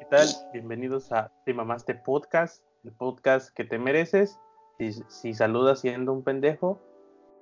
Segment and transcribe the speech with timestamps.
[0.00, 0.28] ¿qué tal?
[0.54, 4.40] Bienvenidos a Te Mamaste Podcast, el podcast que te mereces.
[4.78, 6.80] Si, si saludas siendo un pendejo.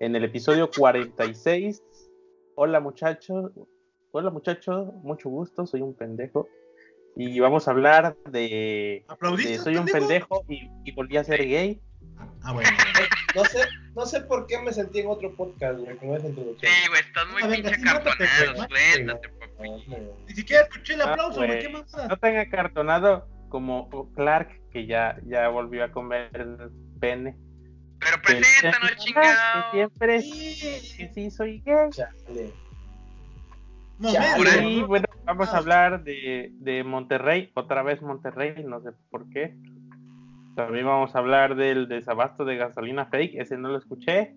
[0.00, 1.80] En el episodio 46.
[2.56, 3.52] Hola muchachos.
[4.10, 6.48] Hola muchachos, mucho gusto, soy un pendejo.
[7.14, 9.04] Y vamos a hablar de,
[9.36, 11.80] de soy un pendejo y, y volví a ser gay.
[12.49, 12.71] Ah, bueno.
[13.35, 13.59] No sé,
[13.95, 16.73] no sé por qué me sentí en otro podcast, güey, con esa introducción.
[16.73, 19.70] Sí, güey, estás muy pinche acartonado, suéltate, papi.
[20.29, 21.59] Ni siquiera escuché el Ah, aplauso, güey.
[21.61, 21.92] ¿Qué más?
[22.09, 26.30] No tan acartonado como Clark, que ya, ya volvió a comer
[27.01, 27.37] pene.
[28.01, 29.70] Pero preséntanos, que chingado.
[29.73, 30.95] siempre Sí.
[30.97, 31.91] que sí soy gay.
[31.91, 32.55] Chale.
[34.62, 35.59] Y bueno, vamos a Ah.
[35.59, 39.55] hablar de, de Monterrey, otra vez Monterrey, no sé por qué.
[40.59, 44.35] También vamos a hablar del desabasto de gasolina fake, ese no lo escuché.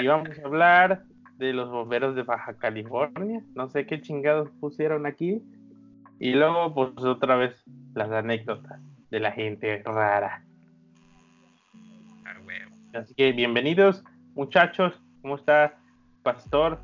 [0.00, 1.04] Y vamos a hablar
[1.36, 5.42] de los bomberos de Baja California, no sé qué chingados pusieron aquí.
[6.18, 7.54] Y luego, pues otra vez,
[7.92, 10.42] las anécdotas de la gente rara.
[12.24, 12.38] Ah.
[12.94, 14.98] Así que bienvenidos, muchachos.
[15.20, 15.76] ¿Cómo está,
[16.22, 16.80] Pastor?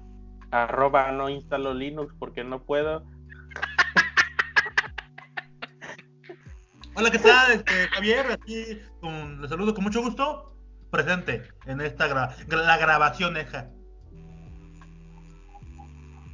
[0.50, 3.02] Arroba no instalo Linux porque no puedo.
[6.98, 7.52] Hola, ¿qué tal?
[7.52, 10.54] Este, Javier, aquí con, les saludo con mucho gusto.
[10.90, 13.68] Presente en esta gra- gra- la grabación, eja.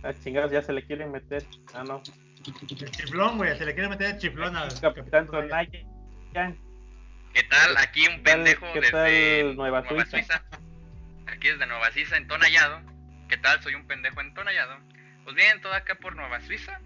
[0.03, 1.45] Ah, chingados, ya se le quieren meter.
[1.75, 2.01] Ah, no.
[2.47, 3.57] El chiflón, güey.
[3.59, 5.71] Se le quiere meter el chiflón al Capitán Tonaya.
[5.73, 7.77] ¿Qué tal?
[7.79, 8.93] Aquí un ¿Qué tal- pendejo qué desde
[9.45, 10.45] tal Nueva Suiza?
[11.27, 12.81] Aquí desde Nueva Suiza, en Tonallado.
[13.29, 13.61] ¿Qué tal?
[13.63, 14.77] Soy un pendejo en Tonallado.
[15.25, 16.81] Pues bien, todo acá por Nueva Suiza.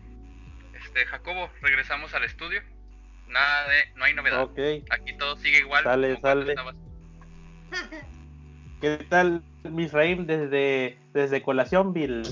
[0.75, 2.63] Este, Jacobo, regresamos al estudio.
[3.29, 4.43] Nada de, no hay novedad.
[4.43, 4.59] Ok.
[4.91, 5.85] Aquí todo sigue igual.
[5.85, 6.55] Sale, sale.
[8.81, 12.23] ¿Qué tal, Misraim, desde, desde Colaciónville?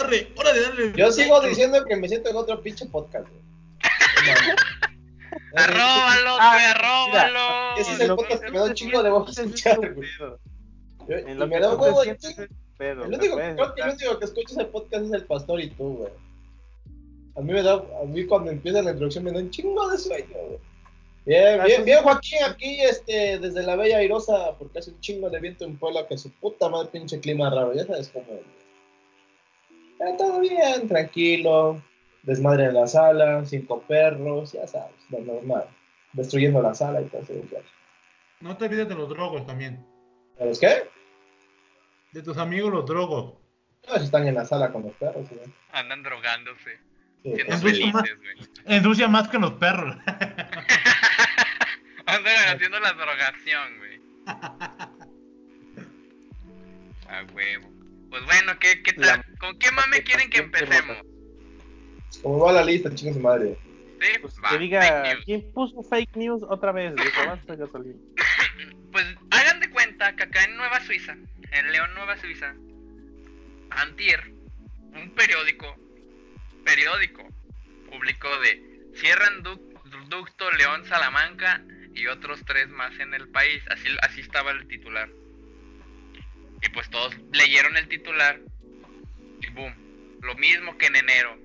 [0.00, 0.92] Arre, hora de darle.
[0.96, 3.42] Yo sigo diciendo que me siento en otro pinche podcast, güey.
[5.56, 7.76] ¡Arróbalo, Ah, güey, arróbalo!
[7.78, 10.08] Ese es el podcast que me da un chingo de güey.
[10.18, 10.38] Yo-
[11.08, 12.02] Yo- En y lo me que da huevo.
[12.78, 15.70] pedo, El único, creo que el único que escucha ese podcast es el pastor y
[15.70, 16.12] tú, güey.
[17.36, 19.98] A mí me da, a mí cuando empieza la introducción me da un chingo de
[19.98, 20.58] sueño, güey.
[21.24, 21.84] Bien, Ah, bien, sí.
[21.84, 25.76] bien, Joaquín, aquí, este, desde la Bella Airosa, porque hace un chingo de viento en
[25.78, 28.40] Puebla, que su puta madre pinche clima raro, ya sabes cómo es.
[30.00, 31.80] Eh, todo bien, tranquilo,
[32.24, 35.66] desmadre en la sala, cinco perros, ya sabes, lo normal.
[36.12, 37.34] Destruyendo la sala y todo eso.
[37.52, 37.60] ya.
[38.40, 39.86] No te olvides de los drogos también.
[40.36, 40.88] ¿Sabes qué?
[42.10, 43.34] De tus amigos los drogos.
[43.82, 45.40] Todos están en la sala con los perros, güey.
[45.72, 46.78] Andan drogándose.
[47.24, 47.48] Es
[47.92, 48.04] más-.
[48.66, 49.96] Ensucia más que los perros.
[52.06, 54.00] Andan haciendo la drogación, güey.
[57.08, 57.70] A huevo.
[58.10, 59.02] Pues bueno, ¿qué, qué tal?
[59.18, 60.98] La- ¿Con qué mame quieren que empecemos?
[62.22, 63.56] Como va la lista, chinga su madre.
[64.00, 65.16] Sí, Pues va, que diga.
[65.24, 66.94] ¿quién puso fake news otra vez?
[67.46, 67.96] Gasolina.
[68.92, 71.12] Pues hagan de cuenta que acá en Nueva Suiza,
[71.50, 72.54] en León, Nueva Suiza,
[73.70, 74.30] Antier,
[74.94, 75.74] un periódico,
[76.64, 77.26] periódico,
[77.90, 81.62] publicó de cierran duc- ducto León Salamanca
[81.94, 83.62] y otros tres más en el país.
[83.70, 85.08] Así, así estaba el titular.
[86.62, 88.38] Y pues todos leyeron el titular
[89.40, 89.74] y boom,
[90.22, 91.38] lo mismo que en enero.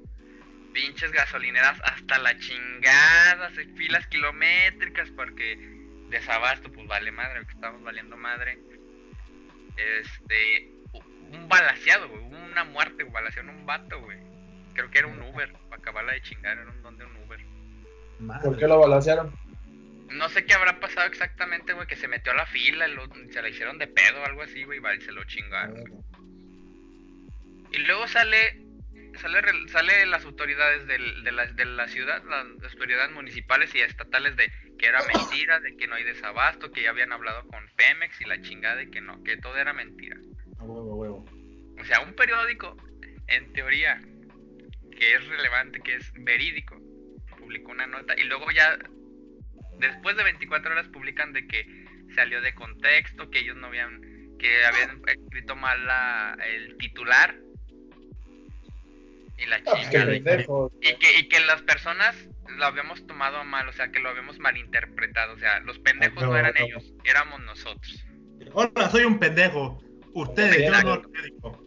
[0.74, 5.58] Pinches gasolineras hasta la chingada, filas kilométricas porque
[6.10, 8.60] desabasto, pues vale madre, que estamos valiendo madre.
[9.76, 10.70] Este,
[11.32, 14.18] un balaseado, una muerte, güey, balasearon un vato, güey.
[14.78, 17.40] Creo que era un Uber, para acabarla de chingar, era un don de un Uber.
[18.20, 18.44] Madre.
[18.44, 19.34] ¿Por qué lo balancearon?
[20.12, 23.42] No sé qué habrá pasado exactamente, güey, que se metió a la fila, lo- se
[23.42, 25.82] la hicieron de pedo o algo así, güey, y se lo chingaron.
[25.82, 26.04] güey.
[27.72, 28.64] Y luego sale
[29.20, 33.80] sale, re- sale las autoridades del- de, la, de la ciudad, las autoridades municipales y
[33.82, 37.66] estatales de que era mentira, de que no hay desabasto, que ya habían hablado con
[37.76, 40.18] Pemex y la chingada de que no, que todo era mentira.
[40.60, 41.26] A huevo, a huevo.
[41.82, 42.78] O sea, un periódico,
[43.26, 44.00] en teoría,
[44.98, 46.80] que es relevante, que es verídico,
[47.38, 48.78] publicó una nota y luego ya,
[49.80, 51.86] después de 24 horas, publican de que
[52.16, 54.02] salió de contexto, que ellos no habían,
[54.40, 57.36] que habían escrito mal la, el titular
[59.38, 60.72] y la Ah, pendejo.
[60.82, 62.16] Y que, y que las personas
[62.58, 65.34] lo habíamos tomado mal, o sea, que lo habíamos malinterpretado.
[65.34, 68.06] O sea, los pendejos no eran ellos, éramos nosotros.
[68.54, 69.82] Hola, soy un pendejo.
[70.14, 71.02] Ustedes, yo no
[71.44, 71.67] lo.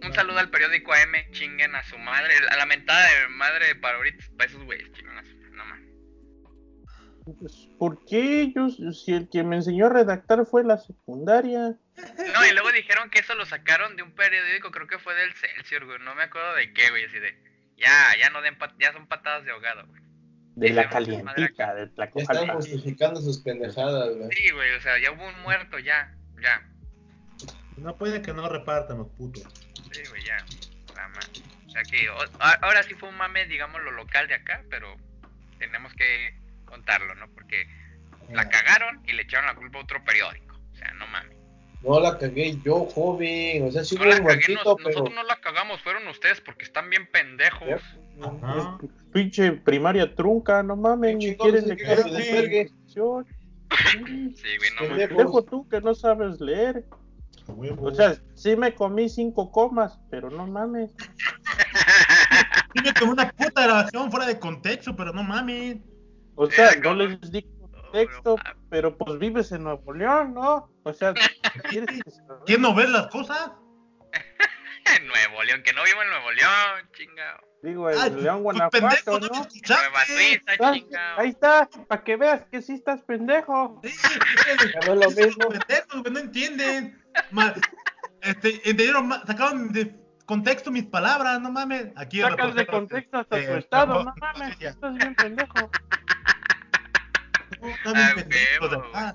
[0.00, 3.66] Un, un saludo al periódico AM, chinguen a su madre, a la mentada de madre
[3.68, 5.88] de Paroritos, para esos güeyes, chinguen a su no mames.
[7.38, 8.52] Pues, ¿Por qué?
[8.54, 11.76] Yo, si el que me enseñó a redactar fue la secundaria.
[11.96, 15.32] No, y luego dijeron que eso lo sacaron de un periódico, creo que fue del
[15.34, 15.98] Celsior, güey.
[16.00, 17.36] No me acuerdo de qué, güey, así de.
[17.76, 20.02] Ya, ya no den ya son patadas de ahogado, güey.
[20.54, 22.32] De Sí, la madre calientita, de Tlacojalpa.
[22.32, 24.28] están justificando sus pendejadas, güey.
[24.32, 26.68] Sí, güey, o sea, ya hubo un muerto, ya, ya.
[27.76, 29.44] No puede que no repartan los putos.
[29.92, 30.36] Sí, güey, ya.
[30.96, 31.20] La ma-
[31.66, 34.62] O sea que o- a- ahora sí fue un mame, digamos, lo local de acá,
[34.68, 34.94] pero
[35.58, 36.34] tenemos que
[36.66, 37.28] contarlo, ¿no?
[37.30, 37.66] Porque
[38.30, 40.54] la cagaron y le echaron la culpa a otro periódico.
[40.72, 41.36] O sea, no mames.
[41.82, 43.64] No la cagué yo, joven.
[43.66, 44.88] O sea, sí No la un cagué, nos- pero.
[44.88, 47.68] nosotros no la cagamos, fueron ustedes porque están bien pendejos.
[48.22, 48.78] Ajá.
[49.12, 51.92] Pinche primaria trunca, no mames, ni quieren que de
[52.68, 53.26] educación.
[54.36, 55.08] Sí, güey, no mames.
[55.08, 55.16] Pendejo.
[55.16, 56.84] Dejo tú que no sabes leer.
[57.52, 57.86] Huevo.
[57.88, 60.94] O sea, sí me comí cinco comas, pero no mames.
[62.74, 65.76] Dime como una puta grabación fuera de contexto, pero no mames.
[66.34, 68.36] O sea, Era no les di contexto,
[68.70, 70.70] pero pues vives en Nuevo León, ¿no?
[70.82, 71.12] O sea,
[71.68, 73.52] ¿quieres que se lo- ¿Quién no ves las cosas?
[74.98, 77.38] En Nuevo León, que no vivo en Nuevo León, chingado.
[77.62, 79.76] digo, en Ay, León, pues, pendejo, Guanajuato, no me ¿no?
[79.76, 81.20] Nueva Suiza, Ah, chingado.
[81.20, 83.80] Ahí está, para que veas que sí estás pendejo.
[83.84, 83.90] Sí,
[84.86, 85.48] no es lo mismo.
[85.48, 87.01] pendejos, güey, no entienden.
[87.30, 87.54] Ma-
[88.20, 91.88] este, entendieron, ma- sacaron de contexto mis palabras, no mames.
[91.96, 94.70] Aquí Sacas de contexto hasta eh, tu estado, no, no mames, ya.
[94.70, 95.70] estás bien pendejo.
[97.60, 98.28] No, bien
[98.94, 99.14] Ah,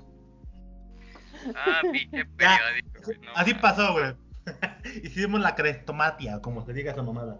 [1.54, 4.14] Ah, pinche periódico, güey, no Así pasó, güey.
[5.04, 7.38] Hicimos la crestomatia, como se diga esa mamada.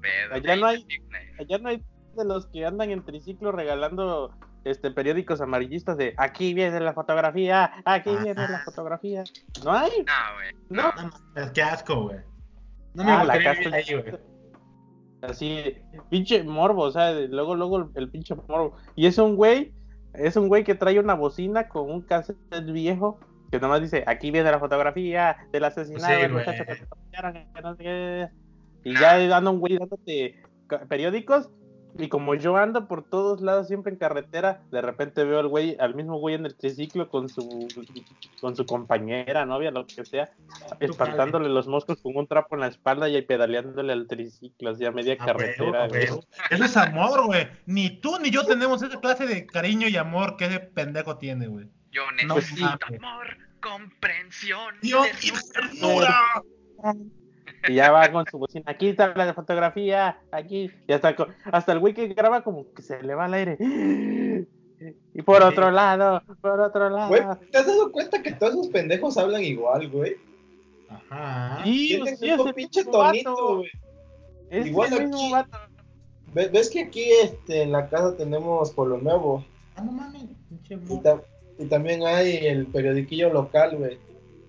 [0.00, 0.34] Pedo.
[0.34, 0.86] Allá no hay-.
[1.40, 1.82] Allá no hay
[2.16, 4.32] de los que andan en triciclo regalando
[4.64, 8.22] este periódicos amarillistas de aquí viene la fotografía, aquí Ah.
[8.22, 9.24] viene la fotografía.
[9.64, 9.90] ¿No hay?
[10.06, 10.54] No, güey.
[10.70, 10.92] No.
[11.34, 12.18] No qué asco, güey.
[12.94, 14.18] No me Ah, la gustaría ahí, güey.
[15.22, 15.74] Así,
[16.10, 18.76] pinche morbo, o sea, luego, luego el, el pinche morbo.
[18.94, 19.72] Y es un güey,
[20.14, 23.18] es un güey que trae una bocina con un cassette viejo
[23.50, 27.82] que nomás dice, aquí viene la fotografía del asesinado Sí, muchacho que que no sé
[27.82, 28.28] qué".
[28.84, 30.40] Y ya anda un güey dándote
[30.88, 31.50] periódicos.
[31.96, 35.76] Y como yo ando por todos lados siempre en carretera, de repente veo al güey,
[35.80, 37.66] al mismo güey en el triciclo con su
[38.40, 40.30] con su compañera, novia, lo que sea,
[40.80, 44.92] espantándole los moscos con un trapo en la espalda y pedaleándole al triciclo, así a
[44.92, 45.88] media A carretera.
[45.88, 46.04] güey.
[46.04, 46.24] huevo.
[46.50, 47.48] Eso es amor, güey.
[47.66, 51.48] Ni tú ni yo tenemos esa clase de cariño y amor que ese pendejo tiene,
[51.48, 51.68] güey.
[51.90, 54.74] Yo No necesito amor, comprensión.
[54.82, 56.14] Dios y ternura.
[57.66, 60.70] Y ya va con su bocina, aquí está la fotografía, aquí.
[60.86, 61.14] Y hasta,
[61.50, 63.56] hasta el güey que graba como que se le va al aire.
[65.14, 65.42] Y por Sí.
[65.48, 67.08] otro lado, por otro lado.
[67.08, 70.16] Güey, ¿te has dado cuenta que todos esos pendejos hablan igual, güey?
[70.88, 71.60] Ajá.
[71.64, 73.56] Sí, Tienen sí, es un pinche tonito, vato.
[73.56, 73.70] güey.
[74.50, 75.32] Es Igual el mismo aquí.
[75.32, 75.58] vato.
[76.34, 79.44] Ve- ¿Ves que aquí este, en la casa tenemos Pueblo Nuevo?
[79.74, 81.22] Ah, no mames, pinche Y, ta-
[81.58, 83.98] y también hay el periodiquillo local, güey.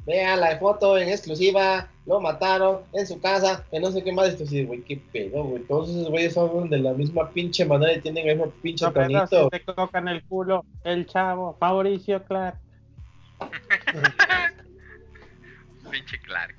[0.05, 4.29] Vea la foto en exclusiva, lo mataron en su casa, que no sé qué más.
[4.29, 5.63] Esto sí, güey, qué pedo, güey.
[5.63, 8.93] Todos esos güeyes son de la misma pinche manera y tienen el mismo pinche No,
[8.93, 9.49] pero si tonito.
[9.51, 12.57] te tocan el culo, el chavo, Mauricio Clark.
[15.91, 16.55] Pinche Clark.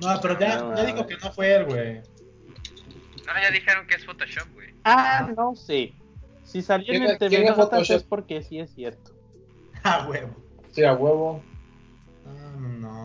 [0.00, 1.06] No, pero ya, ya no.
[1.06, 1.94] que no fue él, güey.
[1.98, 4.68] No, ya dijeron que es Photoshop, güey.
[4.84, 5.92] Ah, no sé.
[6.44, 7.96] Si salió en ¿Quién- el TV es Notas Photoshop?
[7.96, 9.10] es porque sí es cierto.
[9.84, 10.34] Ah, huevo.
[10.72, 11.40] Sí, a huevo.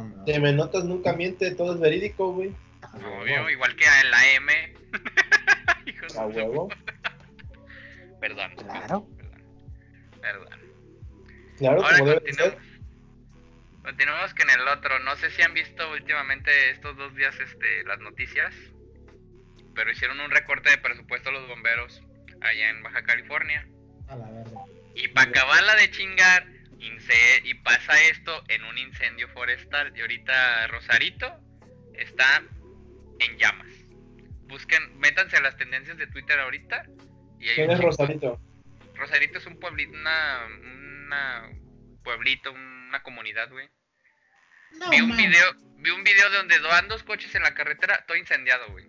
[0.03, 0.25] No, no.
[0.25, 2.53] Te me notas nunca miente, todo es verídico, güey.
[2.93, 4.74] Obvio, igual que en la M.
[5.86, 6.69] Hijos A de huevo.
[8.19, 8.51] Perdón.
[8.57, 9.07] Claro.
[9.17, 9.41] Perdón.
[10.22, 10.60] Perdón.
[11.57, 12.63] Claro, Ahora como debe de continuamos.
[12.63, 12.74] ser.
[13.83, 15.00] Continuamos con el otro.
[15.00, 18.53] No sé si han visto últimamente estos dos días este, las noticias,
[19.75, 22.01] pero hicieron un recorte de presupuesto a los bomberos
[22.41, 23.67] allá en Baja California.
[24.07, 24.62] A la verga.
[24.95, 26.45] Y para acabarla de chingar,
[27.43, 29.95] y pasa esto en un incendio forestal.
[29.95, 31.33] Y ahorita Rosarito
[31.93, 32.43] está
[33.19, 33.67] en llamas.
[34.47, 36.85] Busquen, métanse a las tendencias de Twitter ahorita.
[37.39, 38.39] Y ¿Quién es Rosarito?
[38.95, 41.49] Rosarito es un pueblito, una, una
[42.03, 43.67] pueblito, una comunidad, güey.
[44.79, 48.17] No, vi un video, vi un video donde van dos coches en la carretera, todo
[48.17, 48.85] incendiado, güey.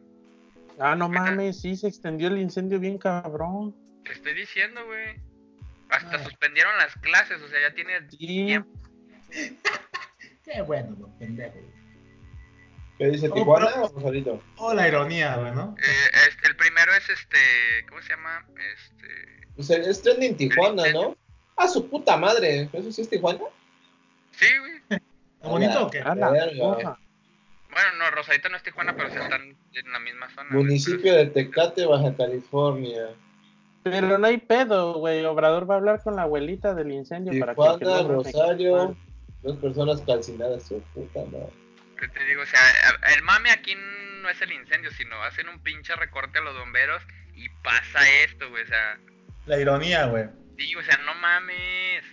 [0.78, 3.74] Ah, no mames, sí se extendió el incendio bien cabrón.
[4.04, 5.16] Te estoy diciendo, güey.
[5.90, 6.24] Hasta Ah.
[6.24, 8.16] suspendieron las clases, o sea, ya tiene Sí.
[8.18, 8.70] tiempo.
[10.44, 11.58] Qué bueno, güey, pendejo.
[12.98, 14.42] ¿Qué dice Oh, Tijuana pero- o Rosarito?
[14.56, 15.74] Oh, la ironía, güey, ¿no?
[15.78, 17.38] Eh, este, el primero es este,
[17.88, 18.46] ¿cómo se llama?
[18.74, 21.16] Este, Pues el- es trending Tijuana, ¿no?
[21.56, 22.68] Ah, su puta madre.
[22.72, 23.40] ¿Eso sí es Tijuana?
[24.32, 24.72] sí, güey.
[24.90, 25.98] ¿Está bonito o qué?
[26.02, 26.50] Verga.
[26.58, 26.98] porra.
[27.70, 30.48] Bueno, no, Rosarito no es Tijuana, pero se están en la misma zona.
[30.52, 33.08] güey, Municipio de Tecate, Baja California.
[33.84, 35.24] Pero no hay pedo, güey.
[35.24, 38.96] Obrador va a hablar con la abuelita del incendio para que Tijuana, que me Rosario,
[39.42, 41.50] dos personas calcinadas, su puta madre.
[42.00, 42.42] ¿Qué te digo?
[42.42, 42.60] O sea,
[43.14, 43.74] el mame aquí
[44.22, 47.02] no es el incendio, sino hacen un pinche recorte a los bomberos
[47.34, 48.62] y pasa esto, güey.
[48.62, 48.98] O sea,
[49.46, 50.24] La ironía, güey.
[50.56, 52.04] sí, o sea, no mames.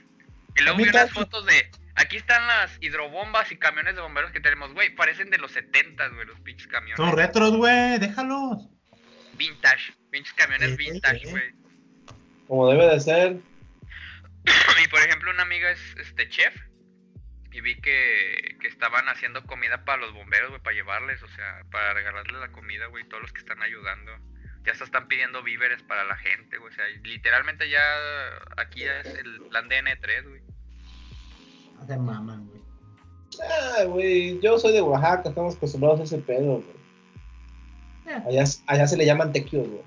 [0.58, 1.72] Y luego vi unas fotos de.
[1.96, 4.94] Aquí están las hidrobombas y camiones de bomberos que tenemos, güey.
[4.96, 6.98] Parecen de los 70, güey, los pinches camiones.
[6.98, 7.98] Son retros, güey.
[8.00, 8.68] Déjalos.
[9.42, 9.94] Vintage.
[10.12, 11.52] Pinches camiones vintage, güey.
[12.48, 13.38] Como debe de ser.
[14.84, 16.56] Y por ejemplo, una amiga es este chef.
[17.52, 21.64] Y vi que, que estaban haciendo comida para los bomberos, güey, para llevarles, o sea,
[21.72, 24.12] para regalarles la comida, güey, todos los que están ayudando.
[24.64, 26.72] Ya se están pidiendo víveres para la gente, güey.
[26.72, 27.84] O sea, literalmente ya
[28.58, 30.42] aquí ya es el plan de N3, güey.
[31.82, 32.62] Hace maman, güey.
[33.50, 36.81] Ah, güey, yo soy de Oaxaca, estamos acostumbrados a ese pedo, güey.
[38.28, 39.84] Allá, allá se le llaman tequios, güey.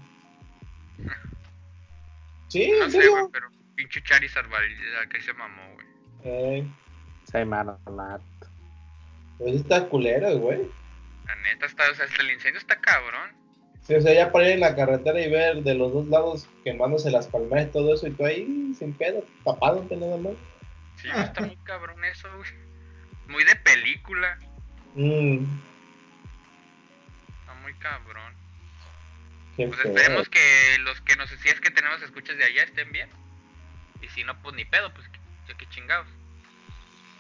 [2.48, 4.46] Sí, No sé, güey, pero pinche Charizard,
[5.10, 5.86] que se mamó, güey.
[6.24, 6.66] Eh,
[7.24, 8.20] Se maronat.
[9.38, 10.68] pues está culero, güey.
[11.26, 13.30] La neta está, o sea, hasta el incendio está cabrón.
[13.82, 16.48] Sí, o sea, ya para ir en la carretera y ver de los dos lados
[16.62, 20.32] quemándose las palmeras y todo eso, y tú ahí sin pedo, tapándote nada más.
[20.96, 22.50] Sí, está muy cabrón eso, güey.
[23.28, 24.38] Muy de película.
[24.94, 25.44] Mmm,
[27.84, 28.32] cabrón.
[29.56, 29.92] qué Pues feo.
[29.94, 33.08] esperemos que los que nos si es que tenemos escuchas de allá estén bien.
[34.00, 35.06] Y si no, pues ni pedo, pues
[35.46, 36.08] que, que chingados.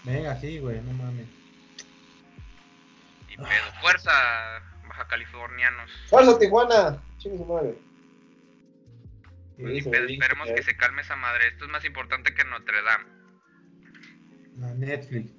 [0.04, 0.80] Venga, sí, güey.
[0.80, 1.26] No mames.
[3.28, 3.72] Ni pedo.
[3.80, 4.10] Fuerza,
[4.88, 5.90] baja californianos.
[6.08, 7.02] ¡Fuerza, Tijuana!
[7.18, 7.74] Chingue su madre.
[9.58, 11.48] Pues ni Sí, pedo, esperemos que se calme esa madre.
[11.48, 13.04] Esto es más importante que Notre Dame.
[14.58, 15.30] La Netflix.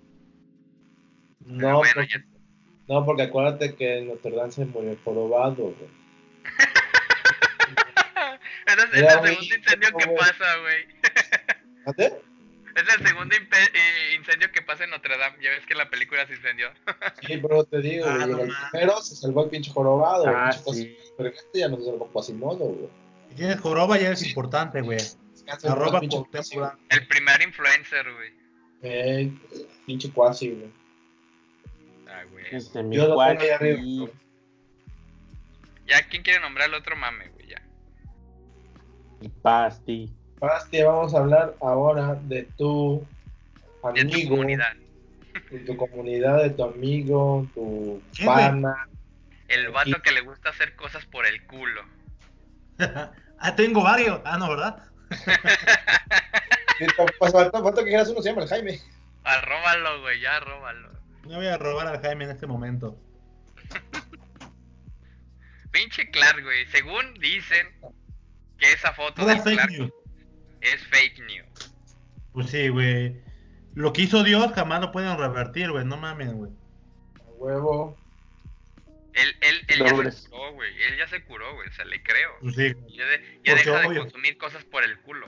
[1.41, 2.23] No, bueno, ya-
[2.87, 5.89] no, porque acuérdate que en Notre Dame se murió jorobado, güey.
[8.65, 10.17] Es, el güey, segundo incendio que güey.
[10.17, 10.85] pasa, güey.
[11.85, 12.13] ¿Mate?
[12.75, 15.37] Es el segundo eh, incendio que pasa en Notre Dame.
[15.41, 16.69] Ya ves que la película se incendió.
[17.25, 20.35] Sí, pero te digo, Ah, güey, no primero se salvó el pinche jorobado, güey.
[20.35, 20.97] Ah, pinche Quasimodo, sí.
[21.17, 22.89] Pero este ya no se salvó Quasimodo, güey.
[23.29, 24.97] Si tienes joroba ya es importante, güey.
[25.63, 26.77] Arroba temporada.
[26.89, 28.33] El primer influencer, güey.
[28.81, 29.31] Eh,
[29.85, 30.69] pinche Quasi, güey.
[32.23, 32.45] Güey.
[32.51, 33.53] Este, mi Yo lo tengo ahí cuate.
[33.53, 34.07] arriba.
[35.87, 37.47] Ya, ¿quién quiere nombrar al otro mame, güey?
[37.47, 37.61] Ya.
[39.21, 40.11] Y Pasti.
[40.39, 43.05] Basti, vamos a hablar ahora de tu
[43.93, 44.73] De tu amigo, comunidad.
[45.51, 48.87] de tu comunidad, de tu amigo, tu pana.
[49.47, 51.81] El vato Y- que le gusta hacer cosas por el culo.
[53.39, 54.19] ah, tengo varios.
[54.25, 54.83] Ah, no, ¿verdad?
[57.19, 58.79] Pues falta, falta que quieras uno, se llama el Jaime.
[59.23, 60.89] Arróbalo, güey, ya arróbalo.
[61.25, 62.99] No voy a robar al Jaime en este momento.
[65.71, 66.65] Pinche Clark, güey.
[66.67, 67.67] Según dicen
[68.57, 69.91] que esa foto de fake Clark news.
[70.61, 71.75] es fake news.
[72.31, 73.21] Pues sí, güey.
[73.73, 75.83] Lo que hizo Dios jamás lo pueden revertir, güey.
[75.85, 76.51] No mames, güey.
[77.19, 77.97] A huevo.
[79.13, 80.83] Él, él, él ya se curó, güey.
[80.83, 81.67] Él ya se curó, güey.
[81.67, 82.31] O sea, le creo.
[82.41, 82.73] Pues sí.
[82.89, 85.27] Ya, de- ya deja de consumir cosas por el culo.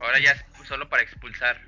[0.00, 1.60] Ahora ya es solo para expulsar.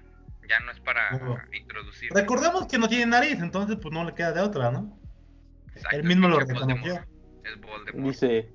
[0.49, 2.11] Ya no es para introducir.
[2.13, 4.99] Recordemos que no tiene nariz, entonces pues no le queda de otra, ¿no?
[5.75, 6.95] Exacto, Él mismo lo reconoció.
[6.95, 7.09] Voldemort.
[7.45, 8.07] Es Voldemort.
[8.09, 8.49] Dice,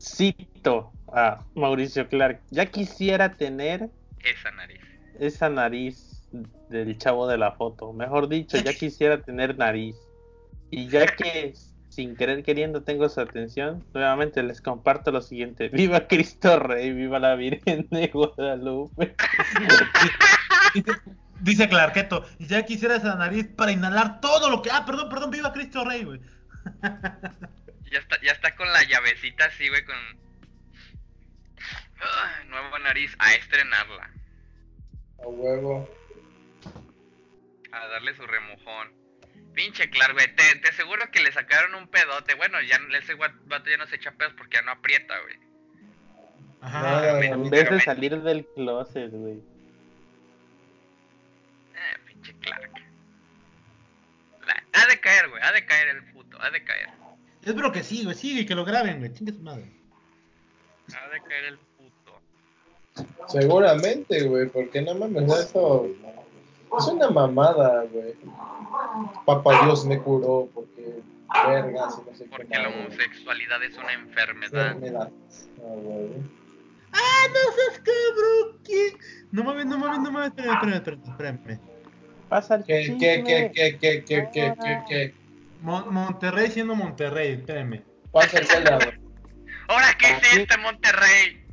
[0.00, 3.88] cito a Mauricio Clark, ya quisiera tener
[4.24, 4.80] Esa nariz.
[5.20, 6.28] esa nariz
[6.70, 7.92] del chavo de la foto.
[7.92, 9.94] Mejor dicho, ya quisiera tener nariz.
[10.70, 11.54] Y ya que
[11.88, 15.68] sin querer queriendo tengo su atención, nuevamente les comparto lo siguiente.
[15.72, 19.14] Viva Cristo Rey, viva la Virgen de Guadalupe.
[21.40, 24.70] Dice Clarketo, y ya quisiera esa nariz para inhalar todo lo que.
[24.70, 26.20] Ah, perdón, perdón, viva Cristo Rey, güey.
[27.92, 29.94] Ya está, ya está con la llavecita así, güey, con...
[32.00, 34.10] Ah, nueva nariz, a estrenarla.
[35.22, 35.88] A huevo.
[37.70, 38.92] A darle su remojón.
[39.52, 40.34] Pinche claro, güey.
[40.34, 42.34] Te, te aseguro que le sacaron un pedote.
[42.34, 45.36] Bueno, ya ese vato ya no se echa pedos porque ya no aprieta, güey.
[46.62, 47.20] Ajá.
[47.20, 49.42] En vez de salir del closet, güey.
[52.22, 52.70] Pinche Clark.
[54.46, 55.42] La- ha de caer, güey.
[55.42, 56.40] Ha de caer el puto.
[56.40, 56.88] Ha de caer.
[57.44, 59.12] Espero que sí, güey, sigue y que lo graben, güey.
[59.12, 59.64] Chingue su madre.
[60.94, 62.20] Ha de caer el puto.
[63.28, 65.86] Seguramente, güey, porque no mames, eso
[66.78, 68.14] es una mamada, güey.
[69.26, 71.00] Papá Dios me curó porque
[71.46, 72.80] vergas y no sé qué Porque la güey.
[72.86, 74.66] homosexualidad es una enfermedad.
[74.72, 75.10] Enfermedad.
[75.58, 76.10] Ah, güey.
[76.92, 78.58] ¡Ah, no seas cabrón!
[78.64, 78.96] ¿qué?
[79.32, 80.28] No mames, no mames, no mames.
[80.28, 81.34] Espérame, espérame, espérame.
[81.36, 81.71] espérame.
[82.32, 82.98] Pasa el ¿Qué, chisme.
[82.98, 85.14] qué, qué, qué, qué, qué, qué, qué, qué?
[85.60, 87.82] Mon- Monterrey siendo Monterrey, espérenme.
[88.10, 88.98] Pasa el Zelda, güey.
[89.68, 91.44] ¿Ahora qué Aquí- hiciste, Monterrey?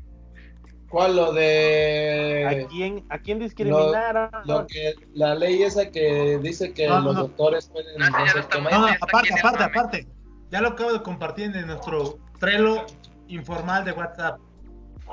[0.88, 4.30] ¿Cuál lo ¿A de quién, ¿A quién discriminaron?
[4.46, 7.22] lo que la ley esa que dice que No, los no.
[7.24, 8.10] doctores pueden No?
[8.10, 10.08] No, aparte, aparte, aparte.
[10.50, 12.86] Ya lo acabo de compartir en nuestro Trello
[13.28, 14.40] informal de WhatsApp.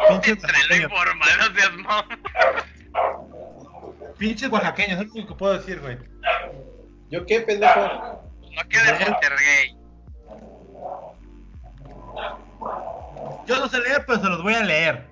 [0.08, 3.25] Pinches Entre lo oaxaqueños, informal, no seas mamón.
[4.18, 5.98] pinches oaxaqueños, es lo único que puedo decir, güey.
[7.10, 7.80] ¿Yo qué, pendejo?
[7.80, 9.76] No quedes Monterrey.
[13.46, 15.06] Yo no sé leer, pero se los voy a leer.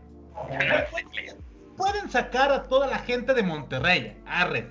[1.77, 4.71] Pueden sacar a toda la gente de Monterrey, arre.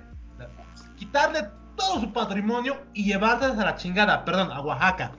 [0.98, 5.12] Quitarle todo su patrimonio y llevárselas a la chingada, perdón, a Oaxaca.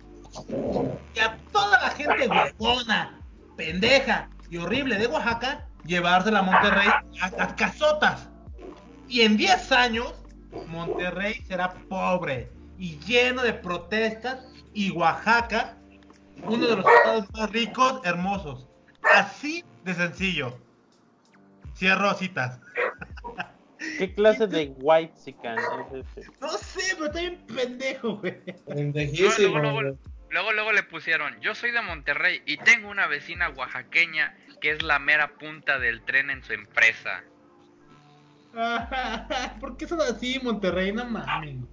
[1.15, 2.29] Y a toda la gente
[2.59, 3.21] huevona,
[3.57, 6.89] pendeja y horrible de Oaxaca, llevársela a Monterrey
[7.21, 8.29] a, a casotas.
[9.09, 10.15] Y en 10 años,
[10.67, 15.79] Monterrey será pobre y lleno de protestas y Oaxaca,
[16.43, 18.69] uno de los estados más ricos, hermosos.
[19.15, 20.59] Así de sencillo.
[21.77, 22.61] Cierro citas.
[23.99, 26.31] ¿Qué clase de white sican es ese?
[26.41, 28.41] No sé, pero está bien pendejo, güey.
[28.67, 29.59] Pendejísimo.
[29.59, 29.95] luego, güey.
[30.31, 34.83] Luego, luego le pusieron, yo soy de Monterrey y tengo una vecina oaxaqueña que es
[34.83, 37.23] la mera punta del tren en su empresa.
[39.61, 40.93] ¿Por qué son así, Monterrey?
[40.93, 41.65] No mames.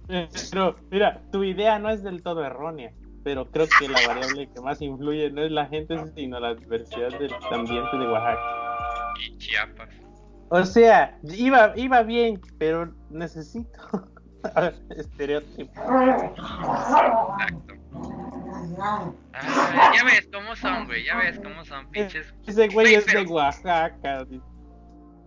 [0.50, 2.92] Pero, mira, tu idea no es del todo errónea,
[3.24, 7.18] pero creo que la variable que más influye no es la gente, sino la diversidad
[7.18, 9.14] del ambiente de Oaxaca.
[9.20, 9.88] Y Chiapas.
[10.48, 13.80] O sea, iba, iba bien, pero necesito
[14.96, 15.72] estereotipo.
[15.80, 17.74] Exacto.
[18.78, 22.34] Ah, ya ves cómo son, güey, ya ves cómo son, pinches.
[22.46, 24.26] Ese güey es de Oaxaca.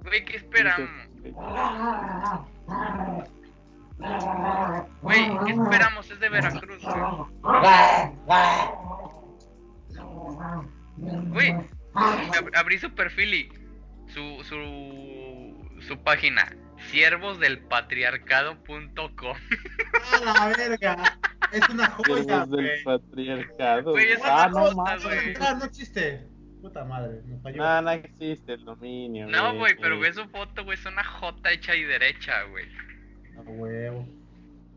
[0.04, 1.15] Güey, ¿qué esperamos?
[5.01, 6.10] Güey, ¿qué esperamos?
[6.12, 6.96] Es de Veracruz, güey.
[11.29, 11.51] Güey,
[11.94, 13.50] ab- abrí su perfil y
[14.12, 16.53] su, su, su página,
[16.91, 19.38] siervosdelpatriarcado.com.
[20.14, 21.18] A la verga.
[21.51, 22.64] Es una joya, Siervos güey.
[22.66, 23.92] del patriarcado.
[23.92, 25.03] Güey, ah, una no cosa, mames.
[25.03, 25.33] güey.
[25.40, 26.27] Ah, no existe.
[26.66, 27.58] Puta madre, me falló.
[27.58, 29.28] No, no existe el dominio.
[29.28, 32.66] No, güey, pero ve su foto, güey, es una J hecha y derecha, güey.
[33.38, 34.08] A huevo.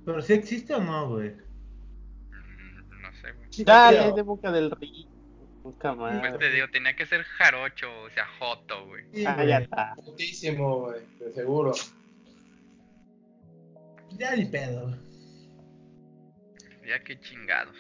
[0.05, 1.31] Pero si existe o no, güey.
[1.31, 3.48] Mm, No sé, güey.
[3.64, 5.09] Dale, de boca del río.
[5.64, 6.20] Nunca más.
[6.20, 9.05] Pues te digo, tenía que ser jarocho, o sea, joto, güey.
[9.14, 9.94] Sí, Ah, ya está.
[9.94, 11.72] Putísimo, güey, de seguro.
[14.18, 14.94] Ya ni pedo.
[16.87, 17.79] Ya que chingados.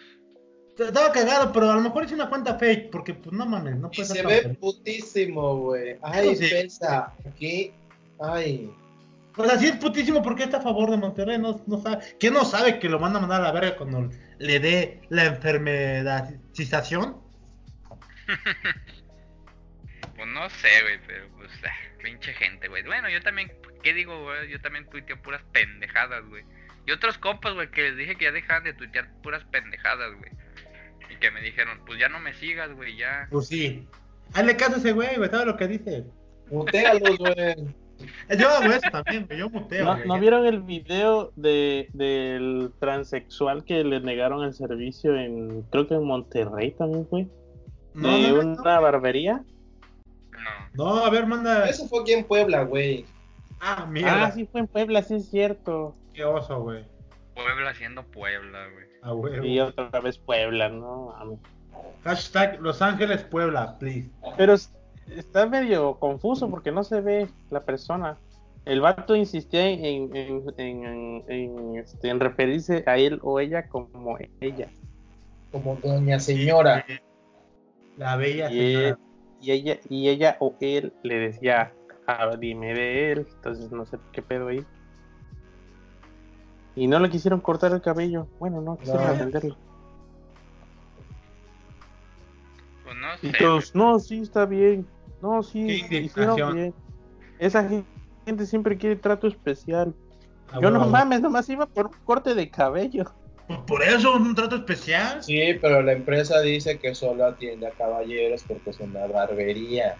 [0.78, 3.88] Estaba cagado, pero a lo mejor hice una cuenta fake, porque pues no mames, no
[3.92, 5.96] Y puede se ser ve putísimo, güey.
[6.02, 6.48] Ay, Sí.
[6.48, 7.12] pesa.
[7.26, 7.72] Aquí.
[8.20, 8.70] Ay.
[9.36, 12.04] O sea, sí es putísimo porque está a favor de Monterrey, no, no sabe.
[12.18, 15.24] ¿Quién no sabe que lo van a mandar a la verga cuando le dé la
[15.26, 17.16] enfermedización?
[20.16, 22.82] Pues no sé, güey, pero pues, ah, pinche gente, güey.
[22.82, 23.52] Bueno, yo también,
[23.84, 24.50] ¿qué digo, güey?
[24.50, 26.42] Yo también tuiteo puras pendejadas, güey.
[26.88, 30.32] Y otros compas, güey, que les dije que ya dejaban de tuitear puras pendejadas, güey.
[31.10, 33.28] Y que me dijeron, pues ya no me sigas, güey, ya.
[33.30, 33.86] Pues sí.
[34.34, 36.04] Hazle caso a ese güey, güey, ¿sabes lo que dice?
[36.50, 37.74] Mutealos, güey.
[38.38, 39.84] Yo hago eso también, güey, yo muteo.
[39.84, 40.06] ¿No, güey.
[40.06, 45.94] ¿no vieron el video de, del transexual que le negaron el servicio en, creo que
[45.94, 47.26] en Monterrey también fue?
[47.94, 49.42] No, de no, no, una barbería.
[50.74, 50.84] No.
[50.84, 51.68] no, a ver, manda.
[51.68, 53.04] Eso fue aquí en Puebla, güey.
[53.60, 54.26] Ah, mierda.
[54.26, 55.96] Ah, sí fue en Puebla, sí es cierto.
[56.14, 56.84] Qué oso, güey.
[57.42, 59.48] Puebla siendo Puebla, güey.
[59.48, 61.14] Y otra vez Puebla, ¿no?
[62.04, 64.10] Hashtag Los Ángeles Puebla, please.
[64.36, 64.72] Pero es-
[65.16, 68.16] está medio confuso porque no se ve la persona.
[68.64, 73.68] El vato insistía en, en, en, en- en, este, en referirse a él o ella
[73.68, 74.68] como ella.
[75.52, 76.84] Como doña señora.
[77.96, 78.98] La bella Y, él- señora.
[79.40, 81.72] y ella y ella o él le decía,
[82.06, 83.26] "Ah, dime de él.
[83.36, 84.64] Entonces no sé qué pedo ahí.
[86.78, 88.28] Y no le quisieron cortar el cabello.
[88.38, 89.12] Bueno, no quisieron No.
[89.12, 89.56] atenderlo.
[92.84, 93.38] Pues no Y sé.
[93.38, 94.86] todos, no, sí, está bien.
[95.20, 96.74] No, sí, hicieron bien.
[97.38, 97.84] Esa gen-
[98.24, 99.94] gente siempre quiere trato especial.
[100.52, 103.04] A Yo no mames, nomás iba por un corte de cabello.
[103.48, 105.22] Pues por eso, un trato especial.
[105.22, 109.98] Sí, pero la empresa dice que solo atiende a caballeros porque es una barbería.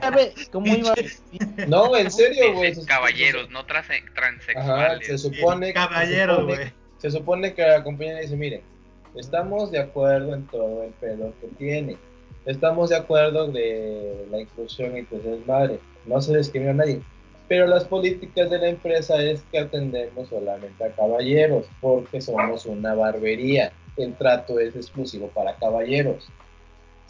[0.00, 1.66] Sabe cómo iba a.
[1.66, 2.74] No, en serio, güey.
[2.86, 3.66] Caballeros, no Ajá,
[4.14, 5.06] transexuales.
[5.06, 6.72] se supone, Caballero, se supone- güey.
[6.98, 8.62] se supone que la compañía dice, mire,
[9.14, 11.96] estamos de acuerdo en todo el pedo que tiene.
[12.46, 15.78] Estamos de acuerdo de la inclusión y pues es madre.
[16.06, 17.02] No se discrimina a nadie.
[17.48, 22.94] Pero las políticas de la empresa es que atendemos solamente a caballeros porque somos una
[22.94, 23.72] barbería.
[23.96, 26.28] El trato es exclusivo para caballeros.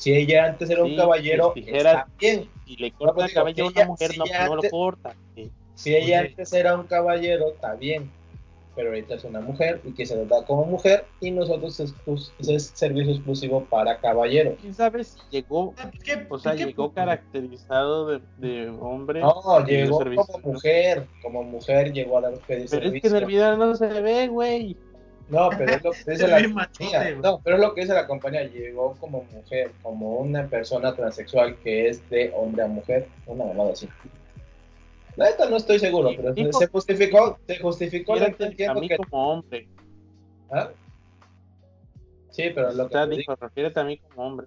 [0.01, 1.95] Si ella antes era un Sí, caballero, pues, tijeras.
[1.95, 2.49] está bien.
[2.67, 4.57] Si le No, corta pues, el cabello a si una ella- mujer, si no, no
[4.57, 5.15] lo corta.
[5.35, 5.51] Sí.
[5.75, 6.29] Si ella Oye.
[6.29, 8.11] antes era un caballero, está bien.
[8.77, 11.93] Pero ahorita es una mujer y que se nos da como mujer y nosotros es,
[11.93, 14.55] exclus- es servicio exclusivo para caballeros.
[14.61, 19.21] ¿Quién sabe si llegó, pues, ¿qué- o sea, qué llegó caracterizado de, de hombre?
[19.21, 19.35] No,
[19.67, 20.25] y llegó servicio?
[20.33, 23.11] como mujer, como mujer llegó a dar Pero es que servicio.
[23.11, 24.77] en el video no se ve, güey.
[25.39, 27.15] No, pero es lo que dice la compañía.
[27.23, 28.43] No, pero es lo que dice la compañía.
[28.45, 33.07] Llegó como mujer, como una persona transexual que es de hombre a mujer.
[33.27, 33.89] Una mamada así.
[35.17, 38.89] La neta no estoy seguro, Sí, pero se- dijo- se justificó, se justificó a mí
[38.89, 38.97] que.
[38.97, 39.69] como hombre.
[40.51, 40.71] ¿Ah?
[42.31, 44.47] Sí, pero es lo que te dijo, digo, refiérete a mí como hombre.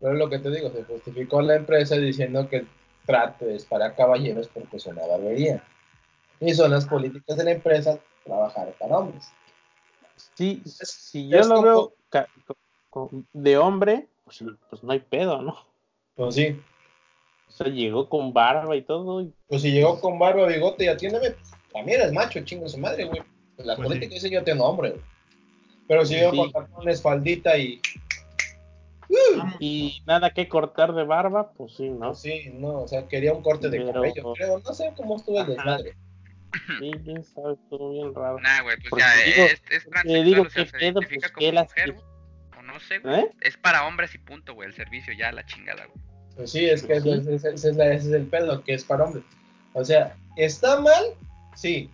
[0.00, 2.68] pero es lo que te digo, se justificó la empresa diciendo que el
[3.06, 5.62] trato es para caballeros porque es una barbería.
[6.40, 9.30] Y son las políticas de la empresa trabajar para hombres.
[10.34, 11.92] Sí, Es- si yo lo veo
[13.32, 15.56] de hombre, pues, pues no hay pedo, ¿no?
[16.14, 16.60] Pues sí,
[17.48, 19.20] O sea, llegó con barba y todo.
[19.20, 21.34] y- Pues si llegó con barba, bigote y atiéndeme,
[21.72, 23.22] también eres macho, chingo su madre, güey.
[23.56, 24.14] Pues la Pues política sí.
[24.14, 25.02] dice yo tengo hombre, güey.
[25.86, 26.36] Pero si llegó Sí.
[26.38, 27.80] con tacones, faldita y.
[29.60, 32.08] Y nada que cortar de barba, pues sí, ¿no?
[32.08, 34.58] Pues sí, no, o sea, quería un corte de Pero- cabello, creo.
[34.60, 35.94] No sé cómo estuvo el desmadre.
[36.78, 38.38] Sí, quién sabe, estuvo bien raro.
[38.40, 40.78] Nah, güey, pues Porque ya digo- es, es Te transexual, digo o sea, que se
[40.78, 42.04] pedo, identifica pues como mujer, güey.
[42.58, 43.20] O no sé, güey.
[43.20, 43.30] ¿Eh?
[43.40, 45.98] Es para hombres y punto, güey, el servicio, ya la chingada, güey.
[46.36, 47.10] Pues sí, es que Sí.
[47.10, 49.24] ese, ese- ese es la- ese es el pedo, que es para hombres.
[49.74, 51.04] O sea, ¿está mal?
[51.54, 51.90] Sí.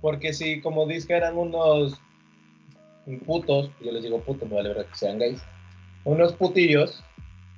[0.00, 2.00] Porque si, como dices que eran unos
[3.26, 5.42] putos, yo les digo putos, me vale verdad que sean gays,
[6.04, 7.02] unos putillos,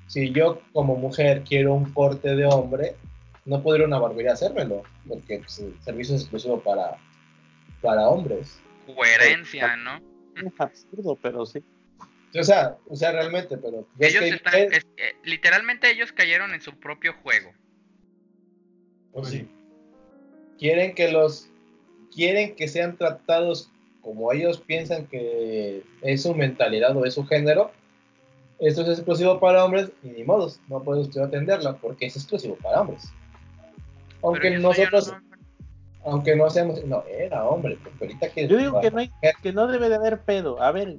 [0.07, 2.97] si yo como mujer quiero un corte de hombre,
[3.44, 6.96] no puedo ir a una barbería a hacérmelo, porque pues, el servicio es exclusivo para,
[7.83, 8.61] para hombres.
[8.87, 9.98] Coherencia, ¿no?
[10.37, 11.62] Es absurdo, pero sí.
[12.37, 13.87] O sea, o sea, realmente, pero...
[13.98, 17.52] Ellos que- están, es- eh, literalmente ellos cayeron en su propio juego.
[19.12, 19.48] Pues sí.
[20.59, 21.48] Quieren que los
[22.12, 27.70] quieren que sean tratados como ellos piensan que es su mentalidad o es su género.
[28.59, 32.57] Esto es exclusivo para hombres y ni modos, no puede usted atenderla porque es exclusivo
[32.57, 33.12] para hombres.
[34.24, 35.14] Aunque nosotros,
[36.04, 39.10] aunque no seamos, no, era hombre, porque ahorita que Yo digo que no, hay,
[39.42, 40.60] que no debe de haber pedo.
[40.62, 40.96] A ver,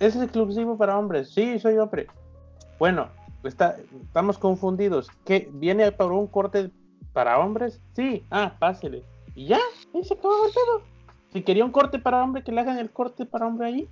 [0.00, 1.30] ¿es exclusivo para hombres?
[1.30, 2.06] Sí, soy hombre.
[2.78, 3.08] Bueno,
[3.44, 5.10] está, estamos confundidos.
[5.24, 5.48] ¿Qué?
[5.52, 6.70] ¿Viene por un corte
[7.12, 7.80] para hombres?
[7.94, 9.04] Sí, ah, pásele.
[9.34, 9.60] Y ya,
[9.94, 10.82] ahí se acabó el pedo.
[11.32, 13.88] Si quería un corte para hombre, que le hagan el corte para hombre ahí.